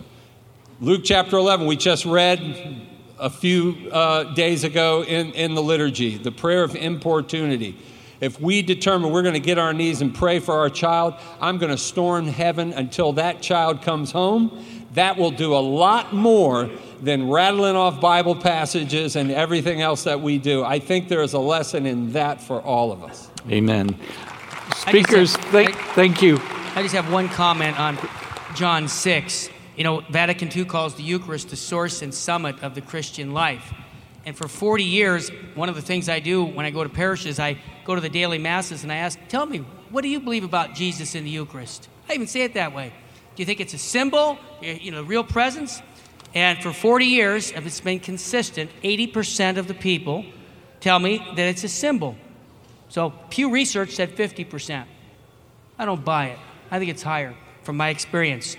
Luke 0.82 1.02
chapter 1.04 1.38
11, 1.38 1.66
we 1.66 1.76
just 1.76 2.06
read 2.06 2.88
a 3.20 3.30
few 3.30 3.90
uh, 3.92 4.34
days 4.34 4.64
ago 4.64 5.04
in, 5.04 5.32
in 5.34 5.54
the 5.54 5.62
liturgy, 5.62 6.18
the 6.18 6.32
prayer 6.32 6.64
of 6.64 6.76
importunity. 6.76 7.78
If 8.22 8.40
we 8.42 8.62
determine 8.62 9.12
we're 9.12 9.22
going 9.22 9.34
to 9.34 9.40
get 9.40 9.58
our 9.58 9.74
knees 9.74 10.02
and 10.02 10.14
pray 10.14 10.40
for 10.40 10.56
our 10.56 10.70
child, 10.70 11.16
I'm 11.40 11.58
going 11.58 11.72
to 11.72 11.78
storm 11.78 12.28
heaven 12.28 12.74
until 12.74 13.14
that 13.14 13.42
child 13.42 13.82
comes 13.82 14.12
home. 14.12 14.66
That 14.94 15.18
will 15.18 15.32
do 15.32 15.54
a 15.54 15.60
lot 15.60 16.14
more 16.14 16.70
than 17.02 17.30
rattling 17.30 17.76
off 17.76 18.02
Bible 18.02 18.36
passages 18.36 19.16
and 19.16 19.32
everything 19.32 19.82
else 19.82 20.04
that 20.04 20.20
we 20.20 20.38
do. 20.38 20.64
I 20.64 20.80
think 20.80 21.08
there 21.08 21.22
is 21.22 21.34
a 21.34 21.40
lesson 21.40 21.86
in 21.86 22.12
that 22.14 22.42
for 22.42 22.62
all 22.62 22.92
of 22.92 23.04
us. 23.04 23.30
Amen. 23.50 23.96
Speakers, 24.76 25.36
have, 25.36 25.46
thank, 25.46 25.76
I, 25.76 25.94
thank 25.94 26.22
you. 26.22 26.40
I 26.76 26.82
just 26.82 26.96
have 26.96 27.12
one 27.12 27.30
comment 27.30 27.80
on 27.80 27.98
John 28.56 28.88
6. 28.88 29.50
You 29.78 29.84
know, 29.86 30.02
Vatican 30.10 30.50
II 30.54 30.66
calls 30.66 30.96
the 30.96 31.04
Eucharist 31.04 31.50
the 31.50 31.56
source 31.56 32.02
and 32.02 32.14
summit 32.14 32.62
of 32.62 32.76
the 32.76 32.82
Christian 32.82 33.34
life. 33.34 33.74
And 34.30 34.38
for 34.38 34.48
40 34.48 34.84
years, 34.84 35.30
one 35.56 35.70
of 35.70 35.76
the 35.76 35.82
things 35.82 36.08
I 36.08 36.20
do 36.20 36.44
when 36.44 36.64
I 36.64 36.70
go 36.70 36.84
to 36.84 36.90
parishes, 36.90 37.40
I 37.40 37.58
go 37.84 37.96
to 37.96 38.02
the 38.02 38.10
daily 38.10 38.38
masses 38.38 38.84
and 38.84 38.92
I 38.92 38.98
ask, 38.98 39.18
Tell 39.28 39.44
me, 39.44 39.66
what 39.90 40.04
do 40.04 40.08
you 40.08 40.20
believe 40.20 40.44
about 40.44 40.76
Jesus 40.76 41.16
in 41.16 41.24
the 41.24 41.32
Eucharist? 41.32 41.90
I 42.08 42.14
even 42.14 42.28
say 42.28 42.44
it 42.44 42.54
that 42.54 42.76
way. 42.76 42.94
Do 43.36 43.42
you 43.42 43.46
think 43.48 43.60
it's 43.60 43.74
a 43.74 43.80
symbol, 43.80 44.38
you 44.62 44.92
know, 44.92 45.02
real 45.02 45.24
presence? 45.24 45.82
And 46.36 46.62
for 46.62 46.72
40 46.72 47.06
years, 47.06 47.52
if 47.54 47.66
it's 47.66 47.82
been 47.82 48.00
consistent, 48.00 48.70
80% 48.84 49.58
of 49.58 49.68
the 49.68 49.74
people 49.74 50.24
tell 50.80 51.00
me 51.00 51.26
that 51.36 51.48
it's 51.48 51.64
a 51.64 51.68
symbol. 51.68 52.16
So 52.90 53.12
Pew 53.32 53.50
Research 53.50 53.96
said 53.96 54.16
50%. 54.16 54.86
I 55.80 55.86
don't 55.86 56.06
buy 56.06 56.28
it. 56.28 56.40
I 56.70 56.78
think 56.78 56.92
it's 56.92 57.02
higher 57.02 57.34
from 57.64 57.78
my 57.78 57.90
experience. 57.90 58.58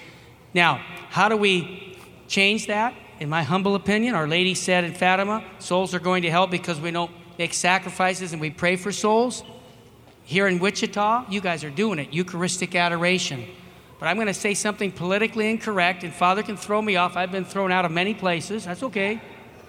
Now, 0.53 0.85
how 1.11 1.29
do 1.29 1.37
we 1.37 1.97
change 2.27 2.67
that? 2.67 2.93
In 3.21 3.29
my 3.29 3.43
humble 3.43 3.75
opinion, 3.75 4.15
Our 4.15 4.27
Lady 4.27 4.55
said 4.55 4.83
in 4.83 4.95
Fatima, 4.95 5.45
souls 5.59 5.95
are 5.95 6.01
going 6.01 6.23
to 6.23 6.31
hell 6.31 6.47
because 6.47 6.81
we 6.81 6.91
don't 6.91 7.11
make 7.39 7.53
sacrifices 7.53 8.33
and 8.33 8.41
we 8.41 8.49
pray 8.49 8.77
for 8.77 8.91
souls. 8.91 9.45
Here 10.25 10.49
in 10.49 10.59
Wichita, 10.59 11.27
you 11.29 11.43
guys 11.43 11.63
are 11.63 11.71
doing 11.71 11.99
it 11.99 12.15
Eucharistic 12.15 12.75
adoration. 12.75 13.47
But 13.99 14.07
I'm 14.07 14.17
going 14.17 14.29
to 14.29 14.35
say 14.35 14.55
something 14.55 14.91
politically 14.91 15.51
incorrect, 15.51 16.03
and 16.03 16.15
Father 16.15 16.43
can 16.43 16.57
throw 16.57 16.81
me 16.81 16.97
off. 16.97 17.15
I've 17.15 17.31
been 17.31 17.45
thrown 17.45 17.71
out 17.71 17.85
of 17.85 17.93
many 17.93 18.15
places. 18.15 18.65
That's 18.65 18.83
okay. 18.85 19.21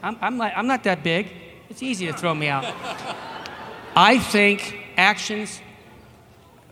I'm, 0.01 0.17
I'm, 0.21 0.37
like, 0.37 0.53
I'm 0.55 0.67
not 0.67 0.85
that 0.85 1.03
big. 1.03 1.27
It's 1.69 1.83
easy 1.83 2.07
to 2.07 2.13
throw 2.13 2.33
me 2.33 2.47
out. 2.47 2.63
I 3.97 4.17
think 4.19 4.77
actions 4.95 5.59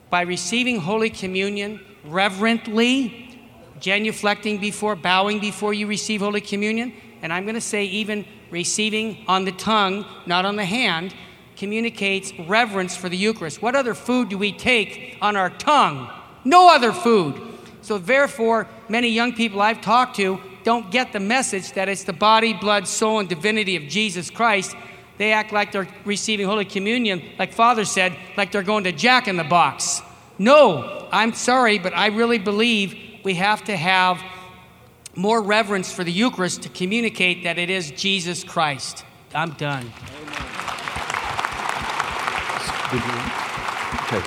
by 0.09 0.21
receiving 0.21 0.80
Holy 0.80 1.09
Communion 1.09 1.82
reverently, 2.05 3.28
genuflecting 3.80 4.59
before, 4.59 4.95
bowing 4.95 5.39
before 5.39 5.73
you 5.73 5.88
receive 5.88 6.21
Holy 6.21 6.41
Communion, 6.41 6.93
and 7.21 7.34
I'm 7.34 7.43
going 7.43 7.55
to 7.55 7.61
say 7.61 7.86
even 7.86 8.25
receiving 8.51 9.23
on 9.27 9.45
the 9.45 9.51
tongue, 9.51 10.05
not 10.25 10.45
on 10.45 10.55
the 10.55 10.65
hand, 10.65 11.13
communicates 11.55 12.32
reverence 12.47 12.95
for 12.95 13.09
the 13.09 13.17
Eucharist. 13.17 13.61
What 13.61 13.75
other 13.75 13.93
food 13.93 14.30
do 14.30 14.38
we 14.38 14.51
take 14.51 15.17
on 15.21 15.36
our 15.36 15.49
tongue? 15.49 16.09
No 16.45 16.73
other 16.73 16.93
food. 16.93 17.41
So, 17.82 17.97
therefore, 17.97 18.67
many 18.88 19.09
young 19.09 19.34
people 19.34 19.61
I've 19.61 19.82
talked 19.82 20.15
to 20.17 20.39
don't 20.63 20.91
get 20.91 21.11
the 21.11 21.19
message 21.19 21.73
that 21.73 21.89
it's 21.89 22.03
the 22.03 22.13
body, 22.13 22.53
blood, 22.53 22.88
soul, 22.88 23.19
and 23.19 23.27
divinity 23.27 23.75
of 23.75 23.84
Jesus 23.84 24.30
Christ. 24.30 24.75
They 25.17 25.34
act 25.34 25.51
like 25.51 25.71
they're 25.71 25.88
receiving 26.05 26.45
Holy 26.45 26.65
Communion, 26.65 27.21
like 27.38 27.51
Father 27.51 27.84
said, 27.84 28.15
like 28.38 28.51
they're 28.51 28.63
going 28.63 28.86
to 28.86 28.91
Jack 28.91 29.27
in 29.27 29.36
the 29.36 29.43
Box. 29.43 30.01
No, 30.38 31.09
I'm 31.11 31.34
sorry, 31.34 31.80
but 31.80 31.93
I 31.95 32.07
really 32.07 32.38
believe 32.38 33.09
we 33.30 33.36
have 33.36 33.63
to 33.63 33.77
have 33.77 34.19
more 35.13 35.39
reverence 35.39 35.91
for 35.93 36.03
the 36.03 36.11
Eucharist 36.11 36.63
to 36.63 36.69
communicate 36.69 37.43
that 37.43 37.59
it 37.59 37.69
is 37.69 37.91
Jesus 37.91 38.43
Christ. 38.43 39.05
I'm 39.36 39.51
done. 39.51 39.86
Okay. 44.01 44.23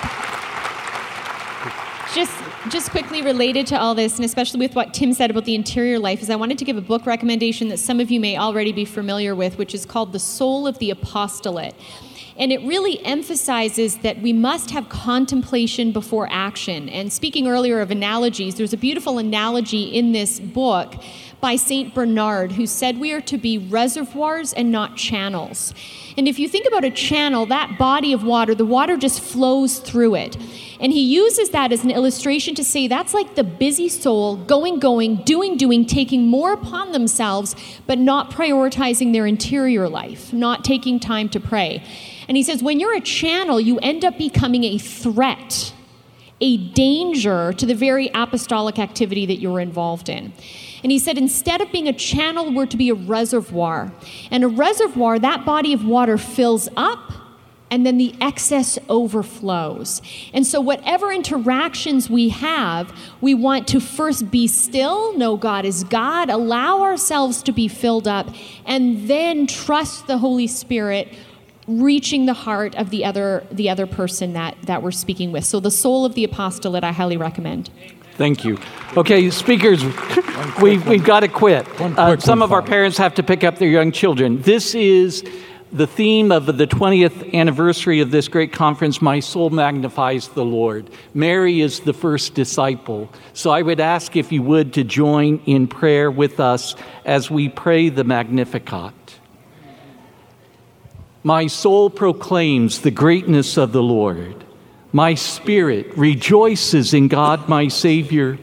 Just, 2.15 2.31
just 2.69 2.91
quickly 2.91 3.21
related 3.21 3.67
to 3.67 3.77
all 3.77 3.93
this, 3.93 4.15
and 4.15 4.23
especially 4.23 4.61
with 4.61 4.73
what 4.73 4.93
Tim 4.93 5.11
said 5.11 5.29
about 5.31 5.43
the 5.43 5.55
interior 5.55 5.99
life, 5.99 6.21
is 6.21 6.29
I 6.29 6.37
wanted 6.37 6.57
to 6.59 6.63
give 6.63 6.77
a 6.77 6.81
book 6.81 7.05
recommendation 7.05 7.67
that 7.67 7.79
some 7.79 7.99
of 7.99 8.09
you 8.09 8.21
may 8.21 8.37
already 8.37 8.71
be 8.71 8.85
familiar 8.85 9.35
with, 9.35 9.57
which 9.57 9.75
is 9.75 9.85
called 9.85 10.13
The 10.13 10.19
Soul 10.19 10.65
of 10.65 10.79
the 10.79 10.91
Apostolate. 10.91 11.75
And 12.37 12.51
it 12.51 12.61
really 12.61 13.03
emphasizes 13.05 13.97
that 13.99 14.21
we 14.21 14.33
must 14.33 14.71
have 14.71 14.89
contemplation 14.89 15.91
before 15.91 16.27
action. 16.31 16.89
And 16.89 17.13
speaking 17.13 17.47
earlier 17.47 17.79
of 17.79 17.91
analogies, 17.91 18.55
there's 18.55 18.73
a 18.73 18.77
beautiful 18.77 19.17
analogy 19.19 19.83
in 19.83 20.11
this 20.13 20.39
book 20.39 20.95
by 21.43 21.57
St. 21.57 21.93
Bernard 21.93 22.53
who 22.53 22.65
said 22.65 22.99
we 22.99 23.11
are 23.11 23.19
to 23.19 23.37
be 23.37 23.57
reservoirs 23.57 24.53
and 24.53 24.71
not 24.71 24.95
channels. 24.95 25.73
And 26.17 26.25
if 26.25 26.39
you 26.39 26.47
think 26.47 26.65
about 26.65 26.85
a 26.85 26.89
channel, 26.89 27.45
that 27.47 27.77
body 27.77 28.13
of 28.13 28.23
water, 28.23 28.55
the 28.55 28.65
water 28.65 28.95
just 28.95 29.19
flows 29.19 29.79
through 29.79 30.15
it. 30.15 30.37
And 30.79 30.93
he 30.93 31.01
uses 31.01 31.49
that 31.49 31.73
as 31.73 31.83
an 31.83 31.91
illustration 31.91 32.55
to 32.55 32.63
say 32.63 32.87
that's 32.87 33.13
like 33.13 33.35
the 33.35 33.43
busy 33.43 33.89
soul 33.89 34.37
going, 34.37 34.79
going, 34.79 35.17
doing, 35.17 35.57
doing, 35.57 35.85
taking 35.85 36.27
more 36.27 36.53
upon 36.53 36.93
themselves, 36.93 37.55
but 37.87 37.99
not 37.99 38.31
prioritizing 38.31 39.11
their 39.11 39.27
interior 39.27 39.89
life, 39.89 40.31
not 40.31 40.63
taking 40.63 40.97
time 40.97 41.27
to 41.29 41.41
pray. 41.41 41.83
And 42.27 42.37
he 42.37 42.43
says 42.43 42.63
when 42.63 42.79
you're 42.79 42.95
a 42.95 43.01
channel, 43.01 43.59
you 43.59 43.79
end 43.79 44.05
up 44.05 44.17
becoming 44.17 44.63
a 44.63 44.77
threat, 44.77 45.73
a 46.41 46.57
danger 46.57 47.53
to 47.53 47.65
the 47.65 47.75
very 47.75 48.09
apostolic 48.13 48.79
activity 48.79 49.25
that 49.25 49.39
you're 49.39 49.59
involved 49.59 50.09
in. 50.09 50.33
And 50.83 50.91
he 50.91 50.99
said, 50.99 51.17
instead 51.17 51.61
of 51.61 51.71
being 51.71 51.87
a 51.87 51.93
channel, 51.93 52.53
we're 52.53 52.65
to 52.65 52.77
be 52.77 52.89
a 52.89 52.93
reservoir. 52.93 53.91
And 54.29 54.43
a 54.43 54.47
reservoir, 54.47 55.17
that 55.19 55.45
body 55.45 55.71
of 55.73 55.85
water 55.85 56.17
fills 56.17 56.67
up 56.75 57.13
and 57.73 57.87
then 57.87 57.97
the 57.97 58.13
excess 58.21 58.77
overflows. 58.87 59.99
And 60.31 60.45
so, 60.45 60.61
whatever 60.61 61.11
interactions 61.11 62.07
we 62.07 62.29
have, 62.29 62.95
we 63.19 63.33
want 63.33 63.67
to 63.69 63.79
first 63.79 64.29
be 64.29 64.47
still, 64.47 65.17
know 65.17 65.37
God 65.37 65.65
is 65.65 65.83
God, 65.83 66.29
allow 66.29 66.83
ourselves 66.83 67.41
to 67.41 67.51
be 67.51 67.67
filled 67.67 68.07
up, 68.07 68.27
and 68.67 69.09
then 69.09 69.47
trust 69.47 70.05
the 70.05 70.19
Holy 70.19 70.45
Spirit 70.45 71.15
reaching 71.67 72.25
the 72.25 72.33
heart 72.33 72.75
of 72.75 72.89
the 72.89 73.05
other 73.05 73.45
the 73.51 73.69
other 73.69 73.87
person 73.87 74.33
that 74.33 74.57
that 74.63 74.81
we're 74.83 74.91
speaking 74.91 75.31
with. 75.31 75.45
So 75.45 75.59
the 75.59 75.71
soul 75.71 76.05
of 76.05 76.15
the 76.15 76.23
apostolate 76.23 76.83
I 76.83 76.91
highly 76.91 77.17
recommend. 77.17 77.69
Thank 78.15 78.45
you. 78.45 78.59
Okay, 78.95 79.31
speakers, 79.31 79.83
we, 80.61 80.77
we've 80.77 81.03
got 81.03 81.21
to 81.21 81.27
quit. 81.27 81.67
Uh, 81.81 82.17
some 82.17 82.43
of 82.43 82.53
our 82.53 82.61
parents 82.61 82.95
have 82.97 83.15
to 83.15 83.23
pick 83.23 83.43
up 83.43 83.57
their 83.57 83.69
young 83.69 83.91
children. 83.91 84.39
This 84.43 84.75
is 84.75 85.23
the 85.71 85.87
theme 85.87 86.31
of 86.31 86.45
the 86.45 86.67
20th 86.67 87.33
anniversary 87.33 87.99
of 88.01 88.11
this 88.11 88.27
great 88.27 88.53
conference, 88.53 89.01
My 89.01 89.19
Soul 89.19 89.49
Magnifies 89.49 90.27
the 90.27 90.45
Lord. 90.45 90.91
Mary 91.15 91.61
is 91.61 91.79
the 91.79 91.93
first 91.93 92.35
disciple. 92.35 93.09
So 93.33 93.49
I 93.49 93.63
would 93.63 93.79
ask 93.79 94.15
if 94.15 94.31
you 94.31 94.43
would 94.43 94.73
to 94.73 94.83
join 94.83 95.41
in 95.47 95.67
prayer 95.67 96.11
with 96.11 96.39
us 96.39 96.75
as 97.05 97.31
we 97.31 97.49
pray 97.49 97.89
the 97.89 98.03
Magnificat. 98.03 98.93
My 101.23 101.47
soul 101.47 101.89
proclaims 101.89 102.81
the 102.81 102.91
greatness 102.91 103.57
of 103.57 103.71
the 103.71 103.81
Lord. 103.81 104.43
My 104.91 105.15
spirit 105.15 105.97
rejoices 105.97 106.93
in 106.93 107.07
God, 107.07 107.47
my 107.47 107.69
Savior, 107.69 108.37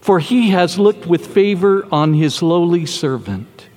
for 0.00 0.20
he 0.20 0.48
has 0.50 0.78
looked 0.78 1.06
with 1.06 1.26
favor 1.26 1.86
on 1.92 2.14
his 2.14 2.42
lowly 2.42 2.86
servant. 2.86 3.68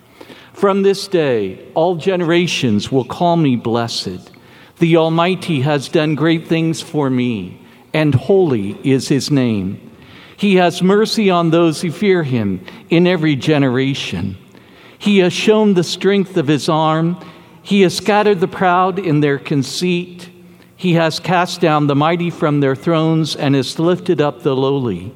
From 0.54 0.82
this 0.82 1.10
day, 1.10 1.68
all 1.74 1.98
generations 1.98 2.90
will 2.90 3.04
call 3.06 3.36
me 3.36 3.58
blessed. 3.58 4.32
The 4.80 4.96
Almighty 4.96 5.62
has 5.62 5.90
done 5.90 6.16
great 6.16 6.48
things 6.48 6.82
for 6.82 7.10
me, 7.10 7.62
and 7.94 8.16
holy 8.16 8.80
is 8.90 9.10
his 9.10 9.30
name. 9.30 9.92
He 10.38 10.56
has 10.56 10.82
mercy 10.82 11.30
on 11.30 11.50
those 11.50 11.82
who 11.82 11.92
fear 11.92 12.24
him 12.24 12.66
in 12.90 13.08
every 13.08 13.36
generation. 13.36 14.38
He 14.98 15.18
has 15.20 15.34
shown 15.34 15.74
the 15.74 15.84
strength 15.84 16.38
of 16.38 16.48
his 16.48 16.70
arm 16.70 17.20
he 17.68 17.82
has 17.82 17.98
scattered 17.98 18.40
the 18.40 18.48
proud 18.48 18.98
in 18.98 19.20
their 19.20 19.38
conceit. 19.38 20.30
He 20.78 20.94
has 20.94 21.20
cast 21.20 21.60
down 21.60 21.88
the 21.88 21.98
mighty 21.98 22.30
from 22.30 22.62
their 22.62 22.78
thrones 22.78 23.36
and 23.36 23.56
has 23.56 23.78
lifted 23.78 24.22
up 24.22 24.42
the 24.42 24.56
lowly. 24.56 25.14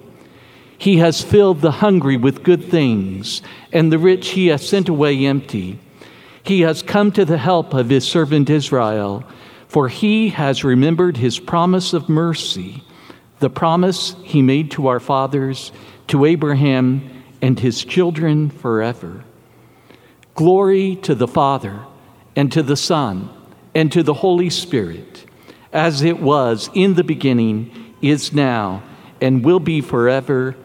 He 0.77 0.97
has 0.97 1.23
filled 1.23 1.61
the 1.61 1.71
hungry 1.71 2.17
with 2.17 2.43
good 2.43 2.65
things, 2.65 3.41
and 3.71 3.89
the 3.89 3.97
rich 3.97 4.31
he 4.31 4.47
has 4.47 4.67
sent 4.67 4.89
away 4.89 5.25
empty. 5.25 5.79
He 6.43 6.59
has 6.61 6.81
come 6.81 7.13
to 7.13 7.23
the 7.23 7.37
help 7.37 7.73
of 7.73 7.89
his 7.89 8.05
servant 8.05 8.49
Israel, 8.49 9.23
for 9.69 9.87
he 9.87 10.27
has 10.27 10.65
remembered 10.65 11.15
his 11.15 11.39
promise 11.39 11.93
of 11.93 12.09
mercy, 12.09 12.83
the 13.39 13.49
promise 13.49 14.13
he 14.23 14.41
made 14.41 14.71
to 14.71 14.87
our 14.87 14.99
fathers, 14.99 15.71
to 16.07 16.25
Abraham 16.25 17.23
and 17.41 17.57
his 17.57 17.85
children 17.85 18.49
forever. 18.49 19.23
Glory 20.35 20.97
to 20.97 21.15
the 21.15 21.29
Father 21.29 21.85
and 22.35 22.51
to 22.51 22.63
the 22.63 22.77
Son, 22.77 23.29
and 23.73 23.91
to 23.91 24.03
the 24.03 24.15
Holy 24.15 24.49
Spirit, 24.49 25.25
as 25.71 26.01
it 26.01 26.19
was 26.19 26.69
in 26.73 26.95
the 26.95 27.03
beginning, 27.03 27.95
is 28.01 28.33
now, 28.33 28.83
and 29.19 29.45
will 29.45 29.59
be 29.59 29.81
forever. 29.81 30.55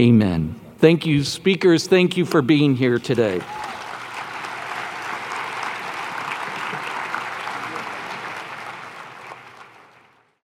Amen. 0.00 0.60
Thank 0.78 1.06
you, 1.06 1.24
speakers. 1.24 1.86
Thank 1.86 2.16
you 2.16 2.24
for 2.24 2.42
being 2.42 2.76
here 2.76 2.98
today. 2.98 3.40